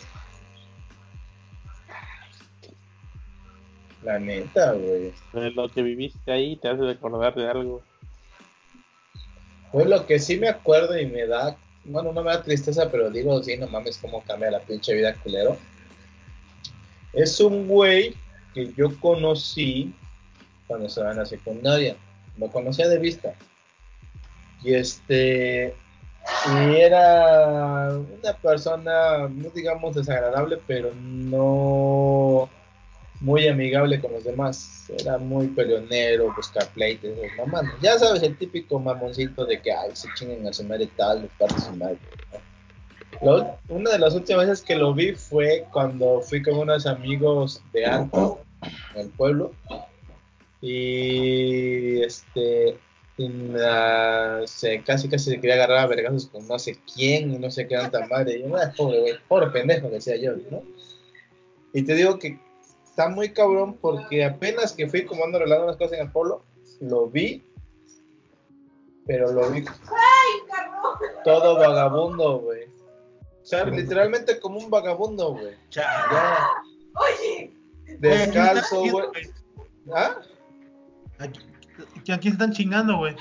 [4.06, 5.12] La neta, güey.
[5.56, 7.82] Lo que viviste ahí te hace recordar de algo.
[9.72, 11.56] Fue lo que sí me acuerdo y me da.
[11.84, 15.12] Bueno, no me da tristeza, pero digo, sí, no mames, cómo cambia la pinche vida
[15.14, 15.56] culero.
[17.12, 18.14] Es un güey
[18.54, 19.92] que yo conocí
[20.68, 21.96] cuando estaba en la secundaria.
[22.38, 23.34] Lo conocía de vista.
[24.62, 25.74] Y este.
[26.46, 32.48] Y era una persona, no digamos desagradable, pero no
[33.20, 34.90] muy amigable con los demás.
[35.00, 37.62] Era muy peleonero, buscar pleitos, mamá.
[37.80, 41.28] Ya sabes, el típico mamoncito de que, ay, se chinguen a su madre tal, de
[41.38, 41.72] parte su
[43.68, 47.86] una de las últimas veces que lo vi fue cuando fui con unos amigos de
[47.86, 48.40] Anto,
[48.94, 49.52] en el pueblo.
[50.60, 52.76] Y este.
[53.18, 57.50] la- se, casi casi se quería agarrar a vergazos con no sé quién y no
[57.50, 58.36] sé qué tanta madre.
[58.36, 60.62] Y yo, "Ah, pobre, pobre pendejo, decía yo, ¿no?
[61.72, 62.38] Y te digo que
[62.96, 66.42] está muy cabrón porque apenas que fui como ando arreglando unas cosas en el pueblo,
[66.80, 67.44] lo vi,
[69.06, 69.66] pero lo vi
[71.22, 72.64] todo vagabundo, güey.
[72.64, 75.54] O sea, literalmente como un vagabundo, güey.
[75.70, 76.08] Ya,
[76.94, 77.52] Oye,
[77.98, 79.06] descalzo, ¿qué güey.
[79.94, 80.16] ¿Ah?
[81.18, 81.40] Aquí,
[82.02, 83.14] que aquí se están chingando, güey.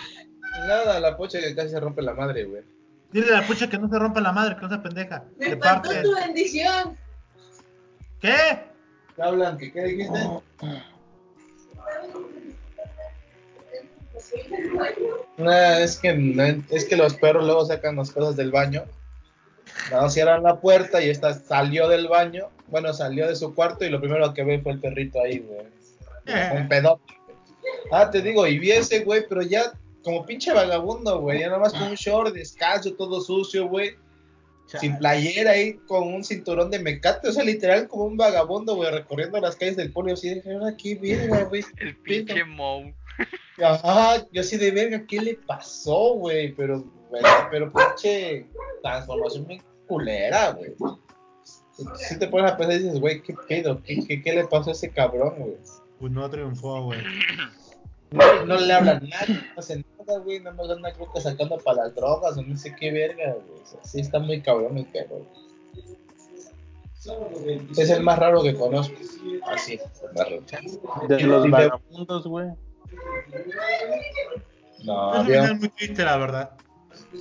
[0.60, 2.64] Nada, la pocha que casi se rompe la madre, güey.
[3.12, 5.26] Dile a la pucha que no se rompa la madre, que no sea pendeja.
[5.38, 6.02] Me faltó parte.
[6.02, 6.98] tu bendición.
[8.22, 8.75] ¿Qué?
[9.16, 9.58] ¿Qué hablan?
[9.58, 10.20] ¿Qué, qué dijiste?
[15.38, 18.84] No, es que, es que los perros luego sacan las cosas del baño.
[19.92, 22.50] No, cierran la puerta y esta salió del baño.
[22.68, 25.68] Bueno, salió de su cuarto y lo primero que ve fue el perrito ahí, güey.
[26.58, 27.14] Un pedote.
[27.92, 29.74] Ah, te digo, y vi ese güey, pero ya
[30.04, 31.40] como pinche vagabundo, güey.
[31.40, 33.96] Ya nada más con un short, descalzo, todo sucio, güey.
[34.66, 37.30] Sin playera ahí, con un cinturón de mecate.
[37.30, 40.14] O sea, literal como un vagabundo, güey, recorriendo las calles del pueblo.
[40.14, 41.64] Así de, "Ahora qué verga, güey.
[41.80, 42.94] El pinche Moe.
[43.64, 46.54] Ajá, yo así de verga, ¿qué le pasó, güey?
[46.54, 48.46] Pero, güey, pero pinche
[48.82, 50.74] transformación bien culera, güey.
[51.96, 53.82] Si te pones a pensar y dices, güey, ¿qué pedo?
[53.84, 55.58] ¿Qué, qué, qué le pasó a ese cabrón, güey?
[56.00, 57.00] Pues no triunfó, güey.
[58.12, 61.20] No, no le hablan a nadie, no hace nada, güey, nada más anda creo que
[61.22, 63.62] sacando para las drogas o no sé qué verga, güey.
[63.62, 65.22] O sea, sí está muy cabrón el perro.
[67.06, 67.62] güey.
[67.78, 68.96] Es el más raro que conozco.
[69.48, 69.80] Así,
[70.16, 70.42] más raro.
[71.08, 72.50] De los vagabundos, güey.
[74.84, 76.52] No, Es había muy triste, la verdad.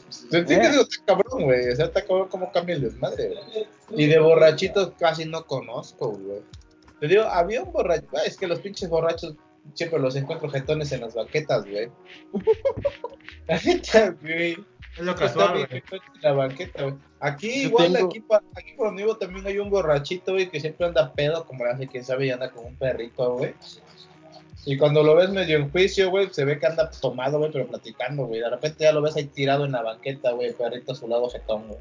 [0.08, 1.68] Sí, que digo, está cabrón, güey.
[1.70, 3.66] O sea, está cabrón cómo cambia el desmadre, güey.
[4.04, 6.42] Y de borrachitos casi no conozco, güey.
[7.00, 8.06] Te digo, había un borracho.
[8.14, 9.34] ah, Es que los pinches borrachos
[9.72, 11.88] siempre los encuentro jetones en las baquetas, güey.
[13.46, 14.52] La neta, güey.
[14.96, 15.82] Es lo casual, güey.
[16.22, 16.94] la banqueta, güey.
[17.20, 20.48] Aquí, Yo igual, tengo- aquí, pa- aquí por donde vivo también hay un borrachito, güey,
[20.50, 23.54] que siempre anda pedo, como hace quién sabe, y anda con un perrito, güey.
[24.66, 27.66] Y cuando lo ves medio en juicio, güey, se ve que anda tomado, güey, pero
[27.66, 28.40] platicando, güey.
[28.40, 31.08] De repente ya lo ves ahí tirado en la banqueta, güey, el perrito a su
[31.08, 31.80] lado jetón, güey.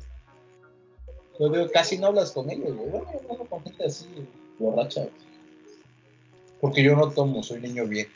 [1.39, 2.89] Yo digo, casi no hablas con ellos, güey.
[2.89, 4.07] Bueno, yo no hablo con gente así,
[4.60, 5.14] borracha, güey.
[6.64, 8.07] Porque yo no tomo, soy niño bien.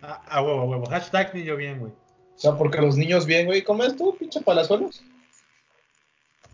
[0.00, 0.86] Ah, a huevo, a huevo.
[0.86, 1.90] Hashtag niño bien, güey.
[1.90, 5.02] O sea, porque los niños bien, güey, ¿cómo es tú, pinche palazuelos?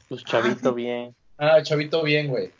[0.09, 1.15] Pues chavito bien.
[1.37, 2.51] Ah, chavito bien, güey.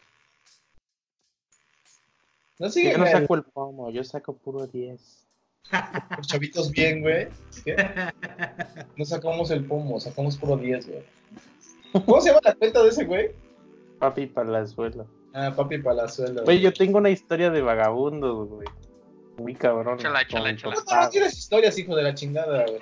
[2.59, 5.27] No sigue, Yo no saco el pomo, yo saco puro 10.
[6.19, 7.29] Los chavitos bien, güey.
[7.65, 7.75] ¿Qué?
[8.97, 11.03] No sacamos el pomo, sacamos puro 10, güey.
[12.05, 13.31] ¿Cómo se llama la cuenta de ese güey?
[13.99, 15.22] Papi palazuelo.
[15.35, 16.45] Ah, papi palazuelo.
[16.45, 18.69] Güey, yo tengo una historia de vagabundos, güey.
[19.39, 19.99] Muy cabrón.
[19.99, 20.27] Échala.
[20.31, 22.81] ¿Cómo papá, no tienes historias, hijo de la chingada, güey?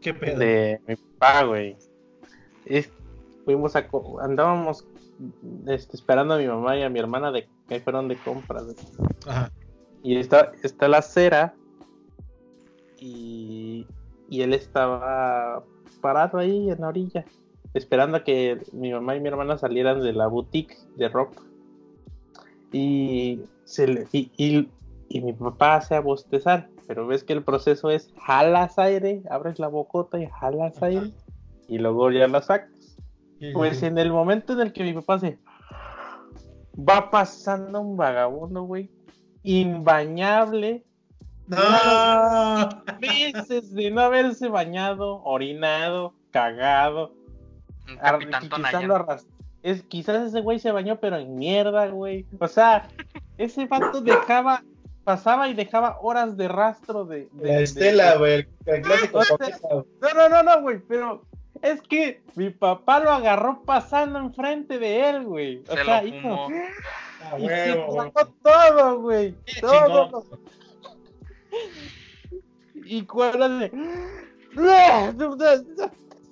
[0.00, 0.38] ¿Qué pedo?
[0.38, 1.76] de mi papá, güey.
[2.66, 2.90] Es-
[3.44, 4.84] fuimos a co- andábamos
[5.68, 8.64] este, esperando a mi mamá y a mi hermana de que fueron de compras.
[8.64, 8.76] güey.
[9.26, 9.50] Ajá.
[10.02, 11.54] Y está, está la acera
[12.98, 13.86] y,
[14.28, 15.62] y él estaba
[16.00, 17.24] parado ahí en la orilla,
[17.74, 21.40] esperando a que mi mamá y mi hermana salieran de la boutique de ropa.
[22.72, 24.68] Y, se le, y, y-
[25.08, 29.58] y mi papá hace a bostezar, pero ves que el proceso es jalas aire, abres
[29.58, 31.10] la bocota y jalas aire
[31.68, 32.96] y luego ya la sacas.
[33.52, 35.38] Pues en el momento en el que mi papá se
[36.78, 38.88] va pasando un vagabundo, güey,
[39.42, 40.84] imbañable,
[41.48, 41.58] No.
[43.00, 47.12] meses de no haberse bañado, orinado, cagado,
[47.88, 49.16] Un capitán Tonaya.
[49.62, 52.26] es, quizás ese güey se bañó, pero en mierda, güey.
[52.38, 52.88] O sea,
[53.38, 54.62] ese vato dejaba,
[55.04, 57.28] pasaba y dejaba horas de rastro de.
[57.32, 59.84] de- La de- Estela, güey, el, el clásico O sea, papita, güey.
[60.00, 61.24] No, no, no, no, güey, pero
[61.60, 65.62] es que mi papá lo agarró pasando enfrente de él, güey.
[65.68, 66.48] O Se sea, lo hizo-.
[67.24, 69.34] Ah, y se huevo, sacó todo, güey.
[69.60, 70.04] Todo.
[70.06, 70.40] chingón.
[72.84, 73.70] Y cuando de...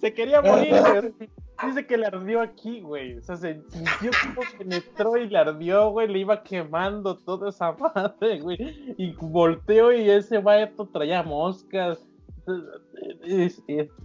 [0.01, 1.15] se quería morir.
[1.67, 3.19] Dice que le ardió aquí, güey.
[3.19, 6.09] O sea, se sintió como penetró y le ardió, güey.
[6.09, 8.95] Le iba quemando toda esa madre, güey.
[8.97, 11.99] Y volteó y ese vato traía moscas.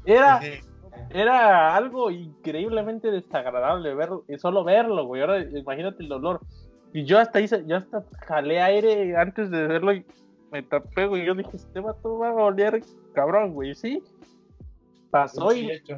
[0.05, 0.41] era,
[1.11, 5.21] era algo increíblemente desagradable verlo, solo verlo, güey.
[5.21, 6.41] Ahora imagínate el dolor.
[6.91, 10.05] Y yo hasta hice, yo hasta jalé aire antes de verlo y
[10.51, 11.25] me tapé, güey.
[11.25, 12.81] Yo dije, este vato va a oler
[13.13, 14.03] cabrón, güey, sí.
[15.15, 15.93] Pasó Sí, y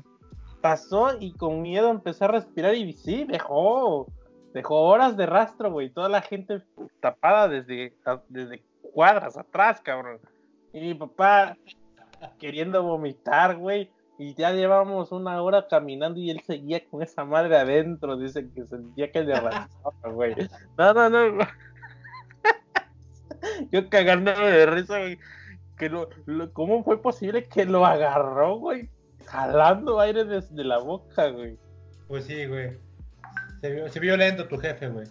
[0.61, 4.05] pasó y con miedo empecé a respirar y sí, dejó,
[4.53, 5.89] dejó horas de rastro, güey.
[5.89, 6.61] Toda la gente
[6.99, 7.95] tapada desde,
[8.29, 8.61] desde
[8.93, 10.19] cuadras atrás, cabrón.
[10.71, 11.57] Y mi papá
[12.37, 13.89] queriendo vomitar, güey.
[14.19, 18.17] Y ya llevamos una hora caminando y él seguía con esa madre adentro.
[18.17, 20.35] Dice que sentía que le arrastraba, güey.
[20.77, 21.37] No, no, no.
[23.71, 25.17] Yo cagándome de risa, güey.
[25.77, 28.89] Que lo, lo- ¿Cómo fue posible que lo agarró, güey?
[29.27, 31.57] Jalando aire desde la boca, güey.
[32.07, 32.71] Pues sí, güey.
[33.61, 35.07] Se vio, se vio lento tu jefe, güey.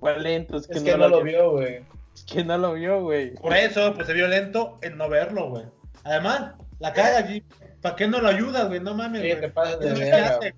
[0.00, 1.84] Fue lento, es que, Es que no lo vio, güey.
[2.14, 3.34] Es que no lo vio, güey.
[3.34, 5.64] Por eso, pues se vio lento en no verlo, güey.
[6.04, 7.42] Además, la caga allí.
[7.80, 8.80] ¿Para qué no lo ayudas, güey?
[8.80, 9.40] No mames, Sí, güey.
[9.40, 10.28] te pasas de ¿Qué verga.
[10.36, 10.54] hace?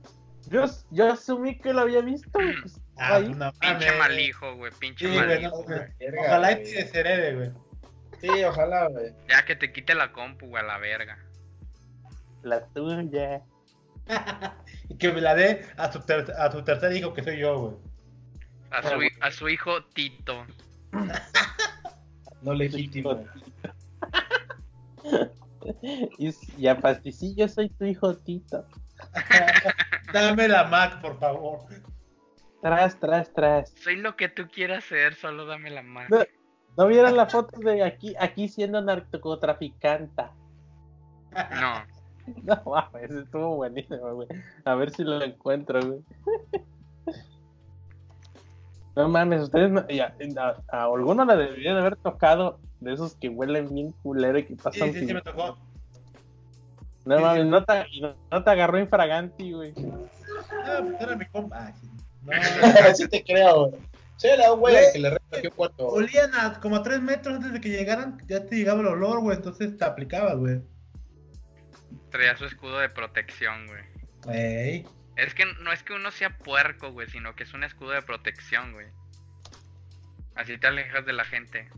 [0.48, 2.54] Yo, yo asumí que lo había visto, güey.
[2.62, 3.24] pues, Ah, ahí.
[3.26, 3.98] pues no Pinche mames.
[3.98, 4.72] mal hijo, güey.
[4.78, 5.78] Pinche Sí, mal güey, hijo, no, güey.
[5.78, 5.90] güey.
[5.98, 7.50] Verga, Ojalá y te desherede, güey.
[8.20, 9.12] Sí, ojalá, güey.
[9.28, 11.18] Ya que te quite la compu, güey, a la verga.
[12.46, 13.42] La tuya.
[14.88, 17.58] y que me la dé a su, ter- a su tercer hijo, que soy yo,
[17.58, 17.76] güey.
[18.70, 20.46] A su, hi- a su hijo Tito.
[22.42, 23.24] No legítimo.
[26.18, 28.64] Y, y aparte, sí, yo soy tu hijo Tito.
[30.12, 31.58] Dame la Mac, por favor.
[32.62, 33.70] Tras, tras, tras.
[33.70, 36.08] Soy lo que tú quieras ser, solo dame la mano.
[36.08, 36.24] No,
[36.76, 40.32] ¿no vieron la foto de aquí, aquí siendo narcotraficanta?
[41.60, 41.84] No.
[42.44, 44.28] No mames, estuvo buenísimo, güey.
[44.64, 46.00] A ver si lo encuentro, güey.
[48.94, 53.28] No mames, ustedes no, ya, a, a alguno le deberían haber tocado de esos que
[53.28, 54.92] huelen bien culero y que Sí, pasan.
[54.92, 55.58] sí, sí, sin- me tocó.
[57.04, 57.48] no sí, mames, sí.
[57.50, 59.74] no te, no, no te agarró infraganti, güey.
[60.64, 61.72] Ah, pues era mi compa.
[61.78, 61.88] Sí.
[62.22, 62.94] No, no, no.
[62.96, 63.80] sí te creo, güey.
[64.16, 64.92] Sí, era un güey Güey.
[64.94, 65.88] que le recogió cuarto.
[65.88, 69.20] Olían a como a tres metros antes de que llegaran, ya te llegaba el olor,
[69.20, 69.36] güey.
[69.36, 70.62] Entonces te aplicaba, güey.
[72.10, 73.84] Traía su escudo de protección, güey.
[74.34, 74.86] Ey.
[75.16, 78.02] Es que no es que uno sea puerco, güey, sino que es un escudo de
[78.02, 78.86] protección, güey.
[80.34, 81.68] Así te alejas de la gente.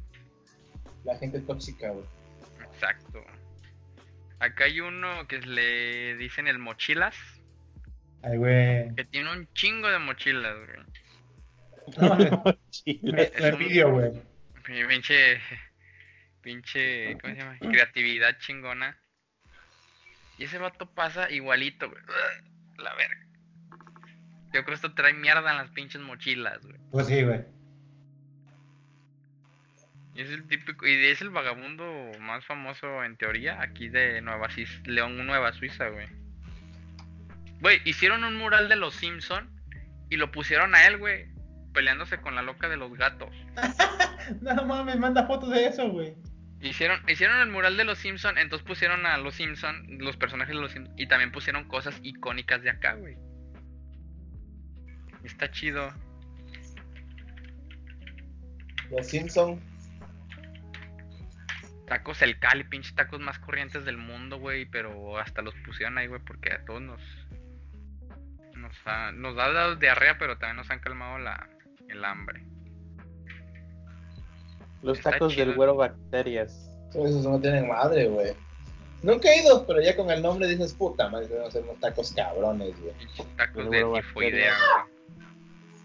[1.05, 2.05] La gente tóxica, güey.
[2.72, 3.24] Exacto.
[4.40, 7.16] Acá hay uno que le dicen el mochilas,
[8.22, 8.94] Ay, güey.
[8.94, 10.78] que tiene un chingo de mochilas, güey.
[11.97, 12.16] No,
[13.02, 14.12] me, envidio, güey.
[14.64, 15.40] Pinche.
[16.43, 17.16] Pinche.
[17.20, 17.59] ¿Cómo se llama?
[17.59, 18.98] Creatividad chingona.
[20.39, 22.02] Y ese vato pasa igualito, güey.
[22.78, 23.27] La verga.
[24.47, 26.78] Yo creo que esto trae mierda en las pinches mochilas, güey.
[26.90, 27.44] Pues sí, güey.
[30.15, 30.86] Y es el típico.
[30.86, 31.85] Y es el vagabundo
[32.20, 34.48] más famoso en teoría aquí de Nueva
[34.85, 36.06] León, Nueva Suiza, güey.
[37.60, 39.51] Güey, hicieron un mural de los Simpson
[40.09, 41.27] y lo pusieron a él, güey.
[41.74, 43.31] Peleándose con la loca de los gatos.
[44.43, 46.15] No mames, manda fotos de eso, güey.
[46.60, 50.60] Hicieron, hicieron el mural de los Simpson, entonces pusieron a los Simpson, los personajes de
[50.60, 53.16] los Simpson, y también pusieron cosas icónicas de acá, güey.
[55.22, 55.93] Está chido.
[58.90, 59.60] Los Simpson.
[61.86, 66.06] Tacos el Cali, pinches tacos más corrientes del mundo, güey, pero hasta los pusieron ahí,
[66.06, 67.01] güey, porque a todos nos
[68.59, 71.48] nos ha, nos ha dado diarrea, pero también nos han calmado la
[71.89, 72.47] el hambre.
[74.82, 76.70] Los Está tacos del güero bacterias.
[76.90, 78.32] Esos no tienen madre, güey.
[79.02, 82.12] Nunca he ido, pero ya con el nombre dices, puta madre, deben ser unos tacos
[82.12, 82.92] cabrones, güey.
[83.36, 85.24] Tacos de tifoidea, güey.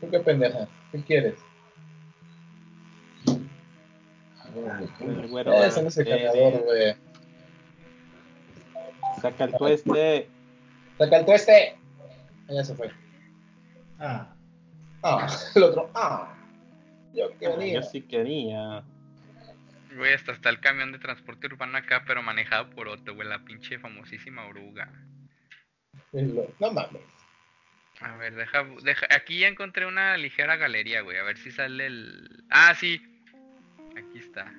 [0.01, 0.67] ¿Tú qué pendeja?
[0.91, 1.35] ¿Qué quieres?
[4.99, 6.31] El güero Ese no es el bacteria.
[6.31, 6.95] ganador, güey.
[9.21, 10.29] Saca el tueste.
[10.97, 11.77] Saca el tueste.
[12.49, 12.91] Ya se fue.
[13.99, 14.27] Ah.
[15.01, 15.89] Ah, el otro.
[15.93, 16.33] Ah.
[17.13, 17.75] Yo quería.
[17.75, 18.83] Yo sí quería.
[19.95, 23.45] Güey, hasta está el camión de transporte urbano acá, pero manejado por otro, güey, la
[23.45, 24.91] pinche famosísima oruga.
[26.11, 27.01] No mames.
[27.99, 31.85] A ver, deja, deja, aquí ya encontré una ligera galería, güey, a ver si sale
[31.85, 32.43] el...
[32.49, 33.01] Ah, sí,
[33.95, 34.51] aquí está.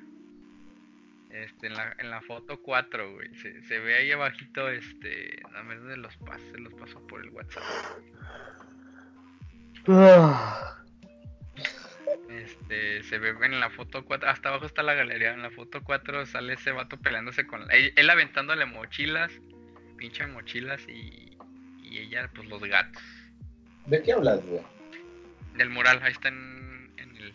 [1.31, 5.63] Este, en la, en la foto 4, güey, se, se ve ahí abajito, este, a
[5.63, 7.65] ver de los pasos, se los paso por el WhatsApp.
[12.45, 15.83] Este, se ve en la foto 4, hasta abajo está la galería, en la foto
[15.83, 19.33] 4 sale ese vato peleándose con, él, él aventándole mochilas,
[19.97, 21.39] pinche mochilas y,
[21.83, 23.03] y ella, pues los gatos.
[23.87, 24.61] ¿De qué hablas, güey?
[25.57, 27.35] Del mural, ahí está en, en el,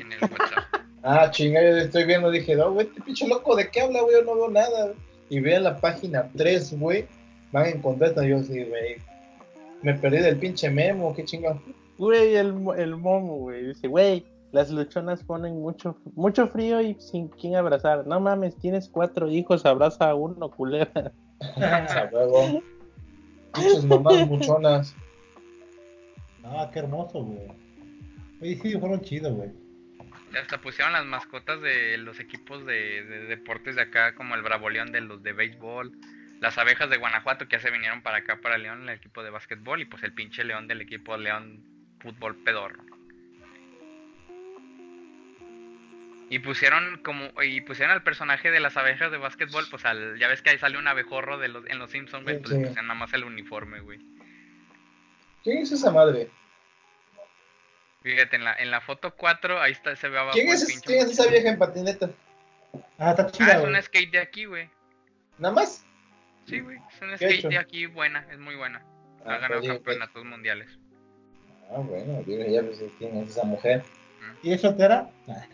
[0.00, 0.64] en el WhatsApp.
[1.02, 4.16] Ah, chinga, yo estoy viendo, dije, no, güey, este pinche loco, ¿de qué habla, güey?
[4.16, 4.92] Yo no veo nada.
[5.30, 7.06] y vean la página 3, güey,
[7.52, 8.12] van a encontrar.
[8.26, 8.96] Yo sí, güey.
[9.80, 11.62] Me perdí del pinche memo, qué chingón.
[11.96, 13.68] Güey, el, el momo, güey.
[13.68, 18.06] Dice, güey, las luchonas ponen mucho, mucho frío y sin quien abrazar.
[18.06, 21.12] No mames, tienes cuatro hijos, abraza a uno, culera.
[21.40, 22.62] A huevo.
[23.54, 24.96] Pinches mamás muchonas.
[26.44, 27.48] Ah, qué hermoso, güey.
[28.42, 29.50] Oye, sí, fueron chidos, güey.
[30.32, 34.42] Y hasta pusieron las mascotas de los equipos de, de deportes de acá, como el
[34.42, 35.92] Bravo León de los de béisbol,
[36.40, 39.30] las abejas de Guanajuato que ya se vinieron para acá, para León, el equipo de
[39.30, 41.62] básquetbol, y pues el pinche León del equipo León
[42.00, 42.89] Fútbol Pedorro.
[46.30, 50.28] Y pusieron como y pusieron al personaje de las abejas de básquetbol, pues al ya
[50.28, 52.56] ves que ahí sale un abejorro de los en los Simpsons, güey, Sí, pues le
[52.58, 52.62] sí.
[52.66, 53.98] pusieron nada más el uniforme, güey.
[55.42, 56.30] ¿Quién es esa madre?
[58.02, 61.00] Fíjate, en la, en la foto 4, ahí está, se ve abajo ¿Quién es, quién
[61.00, 62.10] es esa vieja en patineta?
[62.98, 63.70] Ah, está Ah, chida, es güey.
[63.70, 64.70] una skate de aquí, güey.
[65.38, 65.84] ¿Nada más?
[66.46, 68.78] Sí, güey, es una ¿Qué ha skate de aquí buena, es muy buena.
[69.26, 70.78] Ha Ah, ganado pues, campeonatos mundiales.
[71.70, 73.82] Ah, bueno, digo, ya pues, quién es esa mujer.
[74.42, 75.10] ¿Y es soltera?
[75.28, 75.44] Ah,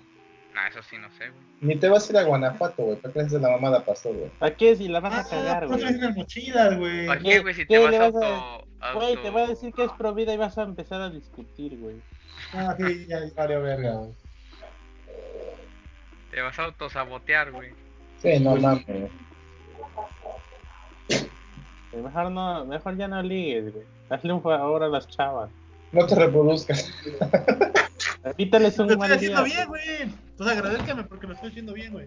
[0.57, 1.43] Nah, eso sí no sé, güey.
[1.61, 2.97] Ni te vas a ir a Guanajuato, güey.
[2.97, 4.31] ¿Para qué le haces la mamada pastor, güey?
[4.39, 4.75] ¿Para qué?
[4.75, 5.95] Si la vas a Ah, cagar, ¿por qué güey.
[5.99, 7.07] tienen mochilas, güey?
[7.07, 7.55] ¿Para ¿Qué- güey?
[7.55, 8.67] Si qué te vas a vas a- auto...
[8.95, 11.11] Güey, auto- te voy a decir que es pro vida y vas a empezar a
[11.11, 11.97] discutir, güey.
[12.55, 14.11] Ah, sí, ya ya valió verga, güey.
[16.31, 17.71] Te vas a autosabotear, güey.
[18.23, 18.87] Sí, no Pues- mames.
[18.87, 19.09] güey.
[22.03, 23.85] Mejor no, mejor ya no ligues, güey.
[24.11, 25.51] Hazle un favor a las chavas.
[25.93, 26.91] No te reproduzcas.
[28.35, 29.55] Quítales Lo un estoy mal haciendo día.
[29.55, 30.03] bien, güey.
[30.03, 32.07] Entonces agradezcame porque lo estoy haciendo bien, güey.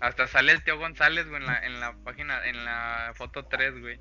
[0.00, 3.80] Hasta sale el tío González, güey, en la, en la página, en la foto 3,
[3.80, 3.98] güey.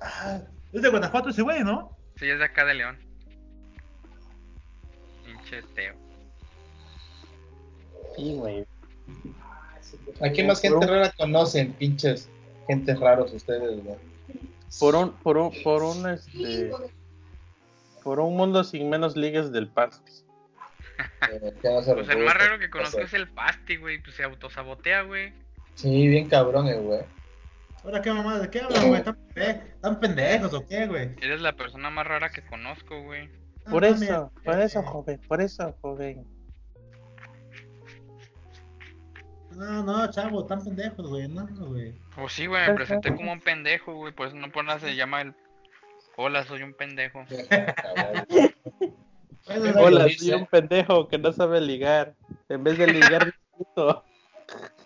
[0.00, 0.40] Ah,
[0.72, 1.96] es de Guanajuato ese güey, ¿no?
[2.16, 2.98] Sí, es de acá de León.
[5.24, 5.94] Pinche Teo.
[8.16, 8.66] Sí, güey.
[10.20, 12.28] Aquí más gente rara conocen, pinches.
[12.66, 13.96] Gente raros ustedes, güey.
[14.80, 16.70] Por un, por un, por un, este,
[18.02, 20.23] por un mundo sin menos ligas del Pasti.
[21.32, 24.02] Eh, que no se Pues el más raro que conozco es el Pasti, güey.
[24.02, 25.32] Pues se autosabotea, güey.
[25.74, 27.00] Sí, bien cabrones, güey.
[27.82, 28.98] Ahora qué mamá, ¿de qué hablan, güey?
[29.00, 31.10] ¿Están pende- ¿Están pendejos o qué, güey?
[31.20, 33.28] Eres la persona más rara que conozco, güey.
[33.70, 36.26] Por Ah, eso, por eso, eh, joven, por eso, joven.
[39.52, 41.28] No, no, chavo, están pendejos, güey.
[41.28, 41.94] No, güey.
[42.16, 44.12] Pues sí, güey, me presenté como un pendejo, güey.
[44.12, 45.34] Por eso no por nada se llama el...
[46.16, 47.24] Hola, soy un pendejo.
[49.46, 52.14] Hola, soy un pendejo que no sabe ligar.
[52.48, 54.04] En vez de ligar, discuto.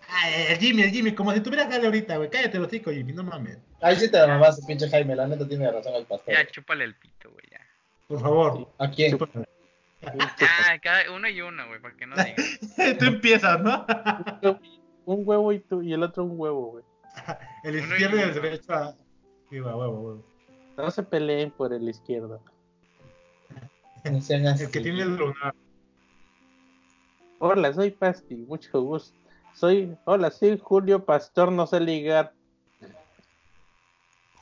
[0.09, 2.29] Ay, el Jimmy, el Jimmy, como si tuviera jale ahorita, güey.
[2.29, 3.57] Cállate los hocico, Jimmy, no mames.
[3.81, 5.15] Ahí sí te la mamaste, pinche Jaime.
[5.15, 6.33] La neta tiene razón el pastor.
[6.33, 7.59] Ya, chúpale el pito, güey, ya.
[8.07, 8.69] Por favor.
[8.79, 9.17] ¿A quién?
[10.03, 12.35] Ah, cada uno y uno, güey, para que no digan.
[12.99, 13.85] Tú empiezas, ¿no?
[15.05, 16.83] Un huevo y tú, y el otro un huevo, güey.
[17.63, 18.73] El izquierdo y el derecho.
[18.73, 18.95] a-
[19.49, 20.25] Sí, va, huevo, huevo.
[20.77, 22.41] No se peleen por el izquierdo.
[24.05, 24.55] No.
[24.55, 25.53] El que tiene el lunar.
[27.39, 29.17] Hola, soy Pasti, mucho gusto.
[29.55, 32.33] Soy, hola, soy Julio Pastor, no sé ligar.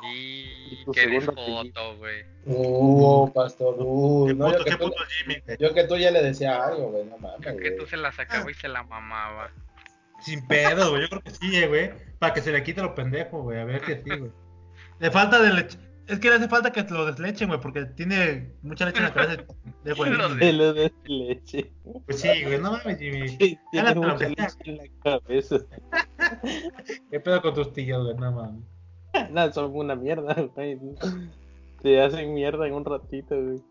[0.04, 1.74] Y Y tu que eres segundo apellido.
[1.74, 2.24] joto, güey.
[2.46, 3.76] Uh, pastor.
[3.80, 5.58] Uh, Qué no, yo puto, que, qué tú, Jimmy.
[5.60, 7.06] yo que tú ya le decía algo, güey.
[7.06, 7.40] No mames.
[7.42, 9.50] Creo que tú se la sacaba y se la mamaba.
[10.22, 11.02] Sin pedo, güey.
[11.04, 11.92] Yo creo que sí, eh, güey.
[12.20, 13.60] Para que se le quite lo pendejo, güey.
[13.60, 14.32] A ver que sí, güey.
[15.00, 15.80] Le falta de leche.
[16.08, 19.14] Es que le hace falta que lo deslechen, güey, porque tiene mucha leche en la
[19.14, 19.44] cabeza.
[19.84, 20.12] De güey.
[20.12, 21.72] Lo De lo de leche.
[22.06, 22.60] Pues sí, güey.
[22.62, 23.38] No mames, Jimmy.
[23.38, 25.58] Tiene Jálate lo mucha leche en la cabeza.
[27.12, 28.16] ¿Qué pedo con tus tíos, güey?
[28.16, 28.64] No mames.
[29.32, 30.80] No, son una mierda, güey.
[31.82, 33.62] Te hacen mierda en un ratito, güey.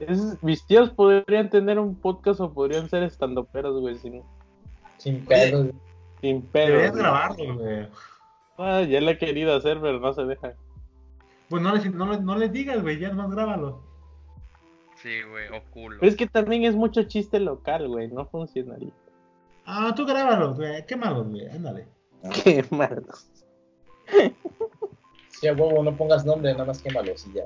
[0.00, 4.22] Es- mis tíos podrían tener un podcast o podrían ser estandoperos, güey, sin,
[4.98, 5.68] Sin pedos.
[6.20, 6.66] sin pedo.
[6.66, 7.88] Deberías grabarlo, güey.
[8.58, 10.54] Ah, ya lo he querido hacer, pero no se deja.
[11.48, 12.98] Pues no les, no, les, no les digas, güey.
[12.98, 13.82] Ya nomás grábalo.
[14.96, 15.98] Sí, güey, o culo.
[16.00, 18.90] Pero es que también es mucho chiste local, güey, no funcionaría.
[19.64, 20.84] Ah, tú grábalo, güey.
[20.86, 21.48] Qué malo, güey.
[21.48, 21.86] Ándale.
[22.44, 23.02] Qué malo.
[25.28, 27.44] Si a huevo no pongas nombre, nada más quémalos y ya.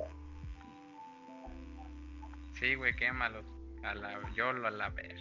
[2.58, 3.44] Sí, güey, quémalos.
[3.82, 5.20] A la YOLO, a la vez.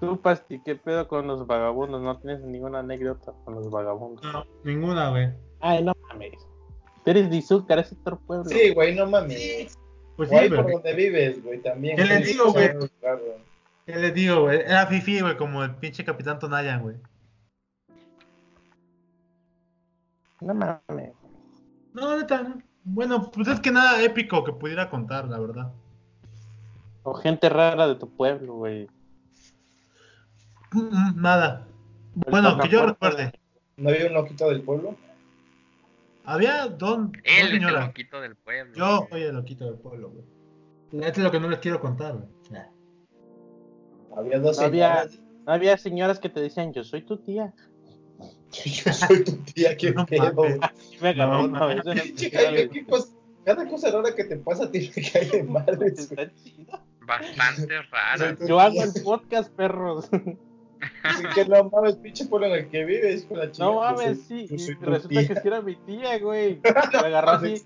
[0.00, 2.02] Tú, Pasti, ¿qué pedo con los vagabundos?
[2.02, 4.22] No tienes ninguna anécdota con los vagabundos.
[4.24, 5.30] No, ninguna, güey.
[5.60, 6.46] Ay, no mames.
[7.04, 8.44] Tú eres de Izúcar, es otro pueblo.
[8.44, 9.78] Sí, güey, no mames.
[10.16, 11.96] Pues O ahí sí, por donde vives, güey, también.
[11.96, 12.70] ¿Qué les digo, güey?
[13.86, 14.60] ¿Qué les digo, güey?
[14.60, 16.96] Era fifi, güey, como el pinche Capitán Tonayan, güey.
[20.40, 21.14] No mames.
[21.94, 22.58] No, neta, no.
[22.84, 25.72] Bueno, pues es que nada épico que pudiera contar, la verdad.
[27.02, 28.88] O gente rara de tu pueblo, güey.
[30.76, 31.66] Mm, Nada.
[32.14, 33.32] Bueno, que yo recuerde.
[33.76, 34.96] ¿No había un loquito del pueblo?
[36.24, 38.74] Había don, dos Él es el loquito del pueblo.
[38.74, 39.08] Yo güey.
[39.10, 40.24] soy el loquito del pueblo, güey.
[41.06, 42.28] Esto es lo que no les quiero contar, güey.
[42.50, 42.66] Nah.
[44.16, 45.06] Había dos había-
[45.46, 47.54] había señoras que te decían, yo soy tu tía.
[48.64, 50.32] Yo soy tu tía, qué No pedo.
[51.02, 51.10] me
[51.44, 51.82] una vez
[52.88, 53.08] cosa-
[53.44, 56.08] Cada cosa rara que te pasa a ti me cae de madres.
[56.14, 56.26] güey.
[56.26, 56.80] Está chido.
[57.06, 58.36] Bastante rara.
[58.48, 60.08] Yo hago el podcast, perros.
[61.02, 63.64] Así que no mames, pinche pueblo en el que vives, con la chica.
[63.64, 64.46] No mames, sí.
[64.50, 65.28] yo soy y resulta tía.
[65.28, 66.60] que sí era mi tía, güey.
[66.92, 67.62] Me agarró así.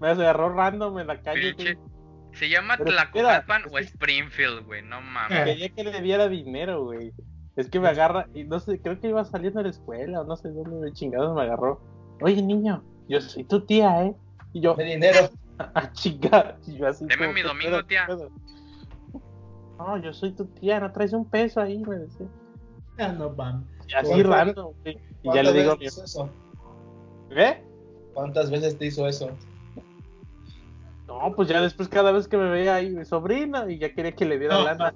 [0.00, 1.74] Me agarró random en la calle, Pinche.
[1.74, 1.86] güey.
[2.32, 4.82] Se llama espera, o Springfield, güey.
[4.82, 5.44] No mames.
[5.44, 7.12] Quería que le diera dinero, güey.
[7.56, 10.24] Es que me agarra, y no sé, creo que iba saliendo de la escuela, o
[10.24, 11.80] no sé dónde me chingados me agarró.
[12.20, 14.14] Oye, niño, yo soy tu tía, ¿eh?
[14.52, 15.30] Y yo, De dinero.
[15.58, 16.56] ah, chinga.
[16.66, 17.04] Y yo así.
[17.06, 18.06] Deme como, mi ¿qué domingo, tía.
[18.06, 18.28] pedo?
[19.78, 22.26] No, yo soy tu tía, no traes un peso ahí, me decía.
[22.96, 23.64] Ya no van.
[23.88, 24.54] Y así güey.
[25.22, 26.30] Y ya ¿Cuántas le digo veces mi te hizo eso?
[27.30, 27.64] ¿eh?
[28.12, 29.30] ¿Cuántas veces te hizo eso?
[31.06, 34.12] No, pues ya después cada vez que me veía ahí, mi sobrina, y ya quería
[34.12, 34.64] que le diera No.
[34.64, 34.94] lana.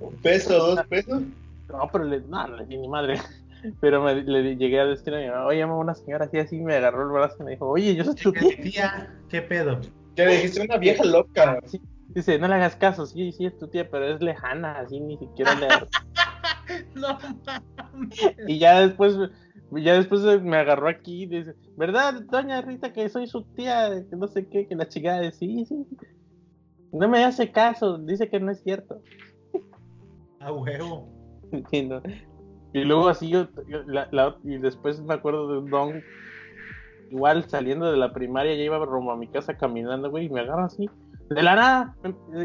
[0.00, 1.22] ¿Un peso, dos pesos?
[1.68, 3.18] No, pero le, no, le di ni madre.
[3.80, 6.76] Pero me, le llegué a decir a mi mamá, oye, una señora así, así, me
[6.76, 8.56] agarró el brazo y me dijo, oye, yo soy tu tía.
[8.62, 9.80] Tía, ¿qué pedo?
[10.14, 10.62] ¿Qué le dijiste?
[10.62, 11.58] Una vieja loca.
[11.66, 15.00] Sí, dice, no le hagas caso, sí, sí es tu tía, pero es lejana, así
[15.00, 15.68] ni siquiera le...
[16.94, 17.18] No
[18.46, 19.16] y ya después,
[19.72, 23.88] ya después me agarró aquí y dice, ¿verdad, doña Rita, que soy su tía?
[24.10, 25.86] Que no sé qué, que la chica de sí, sí.
[26.92, 29.02] No me hace caso, dice que no es cierto.
[30.40, 31.08] A huevo.
[31.70, 32.02] Sí, no.
[32.74, 36.02] Y luego así yo, yo- la- la- y después me acuerdo de un don,
[37.10, 40.40] igual saliendo de la primaria, ya iba rumbo a mi casa caminando, güey, y me
[40.40, 40.90] agarra así,
[41.30, 41.96] de la nada,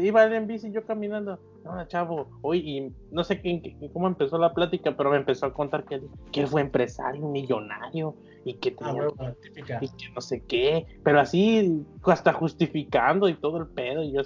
[0.02, 4.06] iba él en bici yo caminando, no, chavo, hoy, y no sé qué, qué- cómo
[4.06, 8.14] empezó la plática, pero me empezó a contar que, él- que él fue empresario, millonario,
[8.44, 9.08] y que A tenía
[9.42, 9.78] típica.
[9.80, 14.20] y que no sé qué, pero así hasta justificando y todo el pedo, y yo,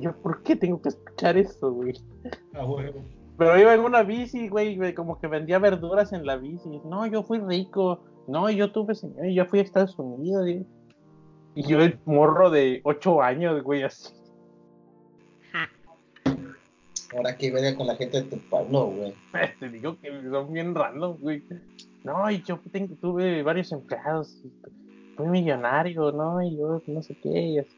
[0.00, 1.94] yo ¿por qué tengo que escuchar eso, güey?
[2.54, 3.00] A huevo.
[3.36, 6.80] Pero iba en una bici, güey, güey, como que vendía verduras en la bici.
[6.84, 8.00] No, yo fui rico.
[8.28, 10.46] No, yo tuve señor, yo fui a Estados Unidos.
[11.54, 14.12] Y yo el morro de 8 años, güey, así.
[17.16, 19.14] Ahora que verga con la gente de tu pueblo, güey.
[19.60, 21.42] Te digo que son bien random, güey.
[22.04, 24.40] No, y yo tengo- tuve varios empleados.
[25.16, 26.40] Fui millonario, ¿no?
[26.42, 27.28] Y yo no sé qué.
[27.40, 27.70] Y así.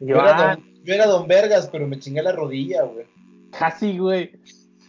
[0.00, 3.06] Yo yo, era, ah, don, yo era don Vergas, pero me chingué la rodilla, güey.
[3.56, 4.32] casi, güey.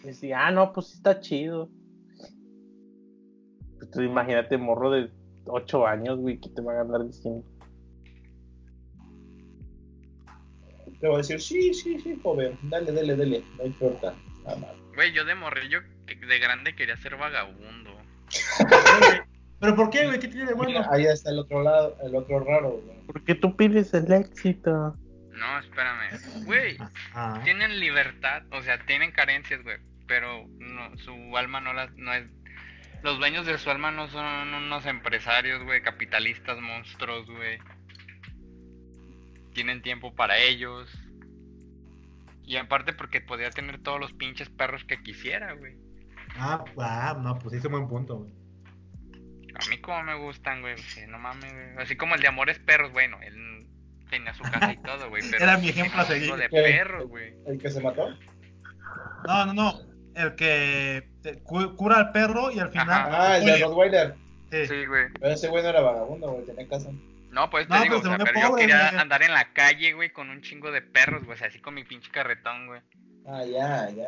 [0.03, 1.69] Decía, ah, no, pues sí está chido.
[3.77, 5.11] Pues tú imagínate, morro de
[5.45, 7.43] 8 años, güey, que te van a andar diciendo.
[11.01, 12.57] Te voy a decir, sí, sí, sí, joven.
[12.63, 13.43] Dale, dale, dale.
[13.57, 14.13] No importa.
[14.45, 14.71] Nada más.
[14.95, 17.97] Güey, yo de morrillo de grande quería ser vagabundo.
[19.59, 20.19] ¿Pero por qué, güey?
[20.19, 20.79] ¿Qué tiene de bueno?
[20.79, 22.97] Mira, ahí está el otro lado, el otro raro, güey.
[23.07, 24.95] Porque tú pides el éxito.
[25.31, 26.45] No, espérame.
[26.45, 26.77] Güey,
[27.13, 32.13] Ah, tienen libertad, o sea, tienen carencias, güey, pero no, su alma no las no
[32.13, 32.25] es
[33.03, 37.57] los dueños de su alma no son unos empresarios, güey, capitalistas monstruos, güey.
[39.53, 40.89] Tienen tiempo para ellos.
[42.43, 45.75] Y aparte porque podía tener todos los pinches perros que quisiera, güey.
[46.37, 48.31] ah, ah, no, pues ese es un buen punto, güey.
[49.53, 50.75] A mí como me gustan, güey,
[51.07, 51.77] no mames, güey.
[51.77, 53.67] Así como el de Amores Perros, bueno, él
[54.09, 56.33] tenía su casa y todo, güey, pero Era mi ejemplo a seguir.
[56.35, 57.33] de perros, güey.
[57.45, 58.09] El que se mató.
[59.27, 59.79] No, no, no.
[60.15, 62.87] El que te cu- cura al perro y al final.
[63.13, 64.15] Ah, el de Rottweiler.
[64.51, 64.65] sí.
[64.67, 65.05] Sí, güey.
[65.19, 66.45] Pero ese güey no era vagabundo, güey.
[66.45, 66.89] Tenía casa.
[67.31, 69.01] No, pues te No, digo, pues, o sea, se pero yo quería güey.
[69.01, 71.73] andar en la calle, güey, con un chingo de perros, güey, o sea, así con
[71.73, 72.81] mi pinche carretón, güey.
[73.25, 74.07] Ah, ya, ya.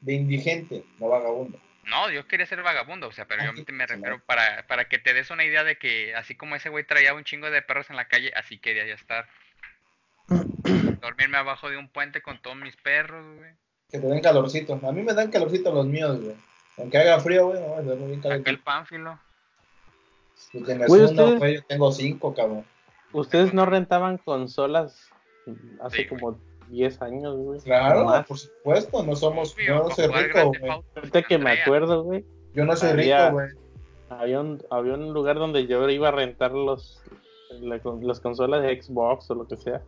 [0.00, 1.60] De indigente, no vagabundo.
[1.84, 4.66] No, yo quería ser vagabundo, o sea, pero Ah, yo sí, te- me refiero para,
[4.66, 7.50] para que te des una idea de que así como ese güey traía un chingo
[7.50, 9.26] de perros en la calle, así quería ya estar.
[11.00, 13.52] Dormirme abajo de un puente con todos mis perros, güey.
[13.90, 14.78] Que te den calorcito.
[14.86, 16.36] A mí me dan calorcito los míos, güey.
[16.76, 18.64] Aunque haga frío, güey, no, duermo bien Aquel calorcito.
[18.64, 19.18] pánfilo.
[20.52, 22.64] Tú tienes Güey, uno, ustedes- güey, yo tengo cinco, cabrón.
[23.12, 25.08] ¿Ustedes no rentaban consolas
[25.80, 26.38] hace Sí, como
[26.68, 27.60] 10 años, güey?
[27.60, 30.70] Claro, por supuesto, no somos, yo no soy rico, güey.
[30.96, 33.48] Ahorita que me acuerdo, güey, Yo no soy Había- rico, güey.
[34.10, 37.02] había un, había un lugar donde yo iba a rentar los,
[37.60, 39.82] la- las consolas de Xbox o lo que sea.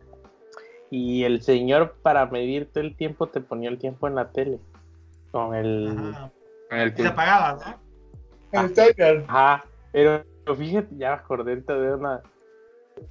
[0.89, 4.59] Y el señor, para medirte el tiempo, te ponía el tiempo en la tele.
[5.31, 5.87] Con el.
[6.11, 6.31] Ajá.
[6.69, 7.79] con el Y se apagaba,
[8.51, 8.61] ¿no?
[8.61, 9.25] El timer.
[9.27, 10.23] Ajá, pero
[10.55, 12.21] fíjate, ya acordé ahorita de una.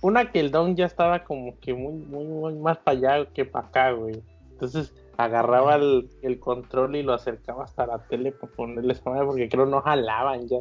[0.02, 3.44] Una que el don ya estaba como que muy, muy, muy más para allá que
[3.44, 4.22] para acá, güey.
[4.52, 9.26] Entonces agarraba el, el control y lo acercaba hasta la tele para ponerle esa madre,
[9.26, 10.58] porque creo no jalaban ya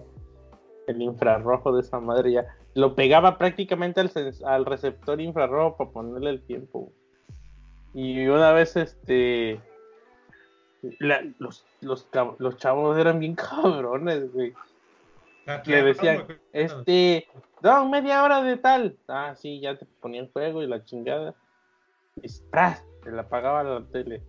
[0.88, 2.46] el infrarrojo de esa madre ya.
[2.76, 4.12] Lo pegaba prácticamente al,
[4.46, 6.92] al receptor infrarrojo para ponerle el tiempo.
[7.94, 9.60] Y una vez este
[11.00, 14.54] la- los, los, los chavos eran bien cabrones, güey.
[15.66, 17.28] Le decían, este,
[17.62, 18.98] Don, media hora de tal.
[19.08, 21.36] Ah, sí, ya te ponía el juego y la chingada.
[22.22, 22.86] Y ¡pras!
[23.04, 24.22] se le apagaba la tele.